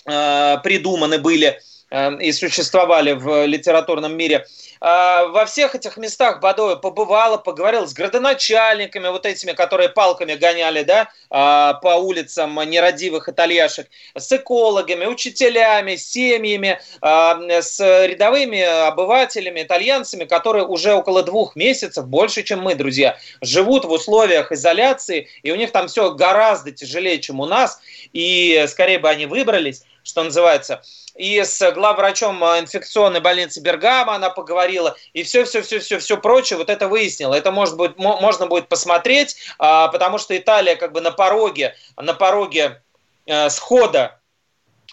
а, 0.06 0.58
придуманы 0.58 1.18
были– 1.18 1.60
и 2.20 2.32
существовали 2.32 3.14
в 3.14 3.46
литературном 3.46 4.16
мире. 4.18 4.46
А, 4.82 5.26
во 5.28 5.46
всех 5.46 5.76
этих 5.76 5.98
местах 5.98 6.42
Бадоева 6.42 6.76
побывала, 6.76 7.38
поговорила 7.38 7.86
с 7.86 7.94
градоначальниками, 7.94 9.08
вот 9.08 9.26
этими, 9.26 9.54
которые 9.54 9.90
палками 9.90 10.36
гоняли 10.36 10.84
да, 10.84 11.10
а, 11.30 11.76
по 11.76 11.96
улицам 11.96 12.60
нерадивых 12.70 13.30
итальяшек, 13.30 13.88
с 14.16 14.32
экологами, 14.32 15.06
учителями, 15.06 15.96
семьями, 15.96 16.80
а, 17.02 17.40
с 17.50 17.80
рядовыми 17.80 18.62
обывателями, 18.62 19.64
итальянцами, 19.64 20.26
которые 20.26 20.66
уже 20.66 20.94
около 20.94 21.24
двух 21.24 21.56
месяцев, 21.56 22.06
больше, 22.08 22.44
чем 22.44 22.62
мы, 22.62 22.76
друзья, 22.76 23.18
живут 23.42 23.86
в 23.86 23.92
условиях 23.92 24.52
изоляции, 24.52 25.30
и 25.44 25.52
у 25.52 25.56
них 25.56 25.72
там 25.72 25.88
все 25.88 26.12
гораздо 26.12 26.72
тяжелее, 26.72 27.20
чем 27.20 27.40
у 27.40 27.46
нас, 27.46 27.80
и 28.12 28.66
скорее 28.68 29.00
бы 29.00 29.10
они 29.10 29.26
выбрались, 29.26 29.84
что 30.04 30.24
называется– 30.24 30.84
и 31.16 31.42
с 31.44 31.72
главврачом 31.72 32.44
инфекционной 32.44 33.22
больницы 33.22 33.62
Бергама 33.62 34.16
она 34.16 34.30
поговорила, 34.30 34.96
и 35.14 35.24
все-все-все-все-все 35.24 36.18
прочее, 36.18 36.58
вот 36.58 36.70
это 36.70 36.88
выяснила. 36.88 37.34
Это 37.34 37.52
может 37.52 37.78
быть, 37.78 37.98
можно 37.98 38.48
будет 38.48 38.68
посмотреть, 38.68 39.38
а, 39.58 39.88
потому 39.88 40.18
что 40.18 40.38
Италия 40.38 40.76
как 40.76 40.92
бы 40.92 41.02
на 41.02 41.12
пороге, 41.12 41.76
на 41.96 42.14
пороге 42.14 42.82
э, 43.26 43.50
схода 43.50 44.20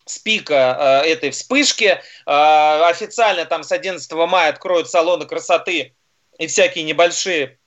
с 0.05 0.19
пика 0.19 1.03
э, 1.05 1.11
этой 1.11 1.31
вспышки. 1.31 2.01
Официально 2.25 3.45
там 3.45 3.63
с 3.63 3.73
11 3.73 4.11
мая 4.13 4.51
откроют 4.51 4.89
салоны 4.89 5.27
красоты 5.27 5.95
и 6.39 6.47
всякие 6.47 6.85
небольшие 6.85 7.59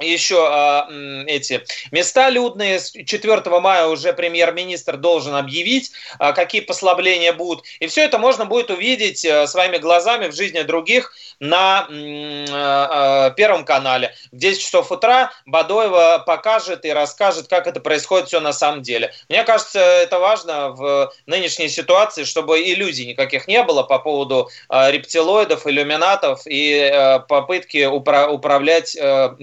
еще 0.00 0.46
а, 0.48 0.88
эти 1.26 1.64
места 1.90 2.28
людные. 2.30 2.78
С 2.78 2.90
4 2.90 3.42
мая 3.60 3.86
уже 3.86 4.12
премьер-министр 4.12 4.96
должен 4.96 5.34
объявить, 5.34 5.92
а, 6.18 6.32
какие 6.32 6.60
послабления 6.60 7.32
будут. 7.32 7.64
И 7.80 7.86
все 7.86 8.04
это 8.04 8.18
можно 8.18 8.46
будет 8.46 8.70
увидеть 8.70 9.24
а, 9.24 9.46
своими 9.46 9.78
глазами 9.78 10.28
в 10.28 10.34
жизни 10.34 10.62
других 10.62 11.12
на 11.40 11.88
а, 11.88 13.30
Первом 13.30 13.64
канале. 13.64 14.14
В 14.32 14.36
10 14.36 14.60
часов 14.60 14.90
утра 14.92 15.32
Бадоева 15.46 16.22
покажет 16.26 16.84
и 16.84 16.90
расскажет, 16.90 17.48
как 17.48 17.66
это 17.66 17.80
происходит 17.80 18.28
все 18.28 18.40
на 18.40 18.52
самом 18.52 18.82
деле. 18.82 19.12
Мне 19.28 19.44
кажется, 19.44 19.80
это 19.80 20.18
важно 20.18 20.70
в 20.70 21.12
нынешней 21.26 21.68
ситуации, 21.68 22.24
чтобы 22.24 22.62
иллюзий 22.62 23.06
никаких 23.06 23.48
не 23.48 23.62
было 23.62 23.82
по 23.82 23.98
поводу 23.98 24.50
а, 24.68 24.90
рептилоидов, 24.90 25.66
иллюминатов 25.66 26.42
и 26.46 26.80
а, 26.80 27.20
попытки 27.20 27.78
упра- 27.78 28.28
управлять 28.28 28.96
а, 28.96 29.36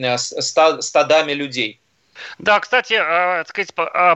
стадами 0.44 1.34
людей. 1.34 1.80
Да, 2.38 2.60
кстати, 2.60 2.94
э, 2.94 3.44
сказать, 3.46 3.70
э, 3.76 4.16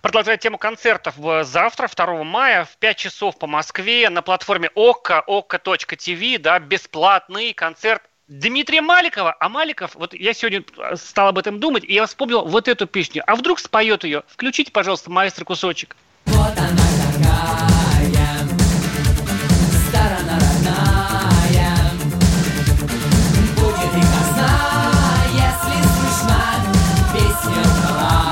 продолжая 0.00 0.36
тему 0.36 0.58
концертов, 0.58 1.14
завтра, 1.42 1.88
2 1.88 2.24
мая, 2.24 2.64
в 2.64 2.76
5 2.78 2.96
часов 2.96 3.38
по 3.38 3.46
Москве 3.46 4.08
на 4.08 4.22
платформе 4.22 4.70
ОККО, 4.74 5.22
ОККО.ТВ, 5.26 6.40
да, 6.40 6.58
бесплатный 6.58 7.52
концерт 7.52 8.02
Дмитрия 8.28 8.80
Маликова. 8.80 9.36
А 9.38 9.48
Маликов, 9.48 9.94
вот 9.94 10.12
я 10.12 10.34
сегодня 10.34 10.64
стал 10.96 11.28
об 11.28 11.38
этом 11.38 11.60
думать, 11.60 11.84
и 11.84 11.94
я 11.94 12.06
вспомнил 12.06 12.44
вот 12.44 12.66
эту 12.66 12.86
песню. 12.86 13.22
А 13.26 13.36
вдруг 13.36 13.60
споет 13.60 14.02
ее? 14.02 14.24
Включите, 14.26 14.72
пожалуйста, 14.72 15.10
маэстро 15.10 15.44
кусочек. 15.44 15.96
Вот 16.26 16.58
она 16.58 16.76
такая, 17.12 17.65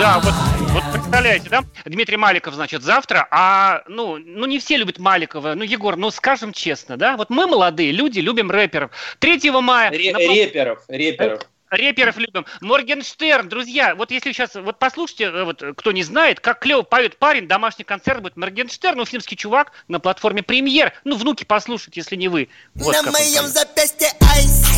Да, 0.04 0.20
вот, 0.20 0.34
вот 0.74 0.82
представляете, 0.92 1.48
да? 1.48 1.64
Дмитрий 1.86 2.18
Маликов, 2.18 2.52
значит, 2.52 2.82
завтра, 2.82 3.26
а, 3.30 3.84
ну, 3.88 4.18
ну 4.18 4.44
не 4.44 4.58
все 4.58 4.76
любят 4.76 4.98
Маликова. 4.98 5.54
Ну, 5.54 5.64
Егор, 5.64 5.96
ну 5.96 6.10
скажем 6.10 6.52
честно, 6.52 6.98
да? 6.98 7.16
Вот 7.16 7.30
мы 7.30 7.46
молодые 7.46 7.90
люди, 7.90 8.20
любим 8.20 8.50
рэперов. 8.50 8.90
3 9.20 9.50
мая... 9.62 9.90
Ре- 9.90 10.12
на... 10.12 10.18
Реперов, 10.18 10.84
реперов. 10.88 11.48
Реперов 11.70 12.18
любим. 12.18 12.44
Моргенштерн, 12.60 13.48
друзья, 13.48 13.94
вот 13.94 14.10
если 14.10 14.32
сейчас, 14.32 14.54
вот 14.56 14.78
послушайте, 14.78 15.24
э, 15.24 15.44
вот 15.44 15.62
кто 15.74 15.90
не 15.90 16.02
знает, 16.02 16.38
как 16.38 16.58
клево 16.58 16.82
поет 16.82 17.16
парень, 17.16 17.48
домашний 17.48 17.84
концерт 17.84 18.20
будет 18.20 18.36
Моргенштерн, 18.36 19.00
уфимский 19.00 19.38
чувак 19.38 19.72
на 19.88 20.00
платформе 20.00 20.42
премьер. 20.42 20.92
Ну, 21.04 21.16
внуки 21.16 21.44
послушают, 21.44 21.96
если 21.96 22.16
не 22.16 22.28
вы. 22.28 22.50
Вот 22.74 22.94
на 23.02 23.10
моем 23.10 23.46
запястье 23.46 24.08
айс, 24.34 24.73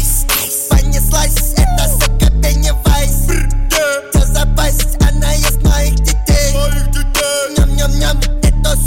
Запасть, 4.46 5.02
она 5.02 5.32
есть 5.32 5.62
моих 5.62 5.94
детей. 5.96 6.54
Моих 6.54 6.90
детей. 6.90 7.56
Ням-ням-ням. 7.56 8.16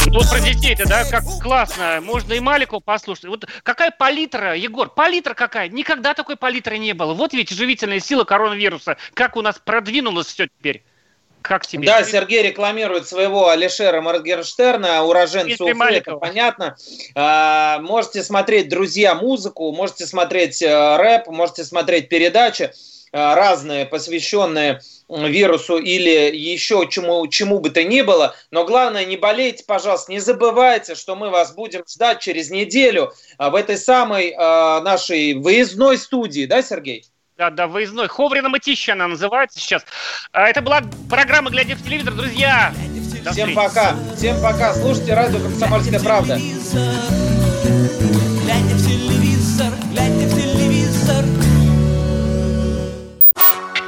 Ну, 0.07 0.19
вот 0.19 0.29
про 0.29 0.39
детей-то, 0.39 0.87
да, 0.87 1.05
как 1.05 1.23
классно. 1.41 1.99
Можно 2.01 2.33
и 2.33 2.39
Малику 2.39 2.79
послушать. 2.79 3.25
Вот 3.25 3.45
какая 3.63 3.91
палитра, 3.91 4.55
Егор, 4.55 4.89
палитра 4.89 5.33
какая? 5.33 5.69
Никогда 5.69 6.13
такой 6.13 6.35
палитры 6.35 6.77
не 6.77 6.93
было. 6.93 7.13
Вот 7.13 7.33
ведь 7.33 7.49
живительная 7.49 7.99
сила 7.99 8.23
коронавируса. 8.23 8.97
Как 9.13 9.35
у 9.35 9.41
нас 9.41 9.59
продвинулось 9.63 10.27
все 10.27 10.47
теперь. 10.47 10.83
Как 11.41 11.65
тебе? 11.65 11.85
Да, 11.85 12.03
Сергей 12.03 12.43
рекламирует 12.43 13.07
своего 13.07 13.49
Алишера 13.49 14.01
Моргенштерна, 14.01 15.03
уроженца 15.03 15.63
Уфы, 15.63 15.83
это 15.85 16.15
понятно. 16.17 16.75
А, 17.15 17.79
можете 17.79 18.23
смотреть, 18.23 18.67
друзья, 18.67 19.15
музыку, 19.15 19.71
можете 19.71 20.05
смотреть 20.05 20.61
э, 20.61 20.97
рэп, 20.97 21.27
можете 21.27 21.63
смотреть 21.63 22.09
передачи. 22.09 22.71
Э, 23.11 23.33
разные, 23.33 23.85
посвященные 23.85 24.81
вирусу 25.09 25.79
или 25.79 26.35
еще 26.35 26.87
чему, 26.87 27.25
чему 27.27 27.59
бы 27.59 27.71
то 27.71 27.83
ни 27.83 28.01
было. 28.01 28.35
Но 28.51 28.65
главное, 28.65 29.03
не 29.05 29.17
болейте, 29.17 29.63
пожалуйста, 29.65 30.11
не 30.11 30.19
забывайте, 30.19 30.93
что 30.93 31.15
мы 31.15 31.31
вас 31.31 31.53
будем 31.53 31.83
ждать 31.89 32.19
через 32.19 32.51
неделю 32.51 33.11
э, 33.39 33.49
в 33.49 33.55
этой 33.55 33.77
самой 33.77 34.29
э, 34.29 34.35
нашей 34.37 35.33
выездной 35.33 35.97
студии, 35.97 36.45
да, 36.45 36.61
Сергей? 36.61 37.03
Да, 37.35 37.49
да, 37.49 37.67
выездной. 37.67 38.07
Ховрина 38.07 38.49
Мытища 38.49 38.93
она 38.93 39.07
называется 39.07 39.59
сейчас. 39.59 39.83
А, 40.31 40.47
это 40.47 40.61
была 40.61 40.83
программа 41.09 41.49
«Глядя 41.49 41.75
в 41.75 41.83
телевизор». 41.83 42.13
Друзья, 42.13 42.73
Всем 43.31 43.55
пока. 43.55 43.95
Всем 44.15 44.41
пока. 44.41 44.73
Слушайте 44.73 45.13
радио 45.13 45.39
«Комсомольская 45.39 45.99
правда». 45.99 46.39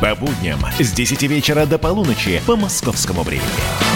По 0.00 0.14
будням 0.14 0.60
с 0.78 0.92
10 0.92 1.22
вечера 1.24 1.66
до 1.66 1.78
полуночи 1.78 2.40
по 2.46 2.56
московскому 2.56 3.22
времени. 3.22 3.89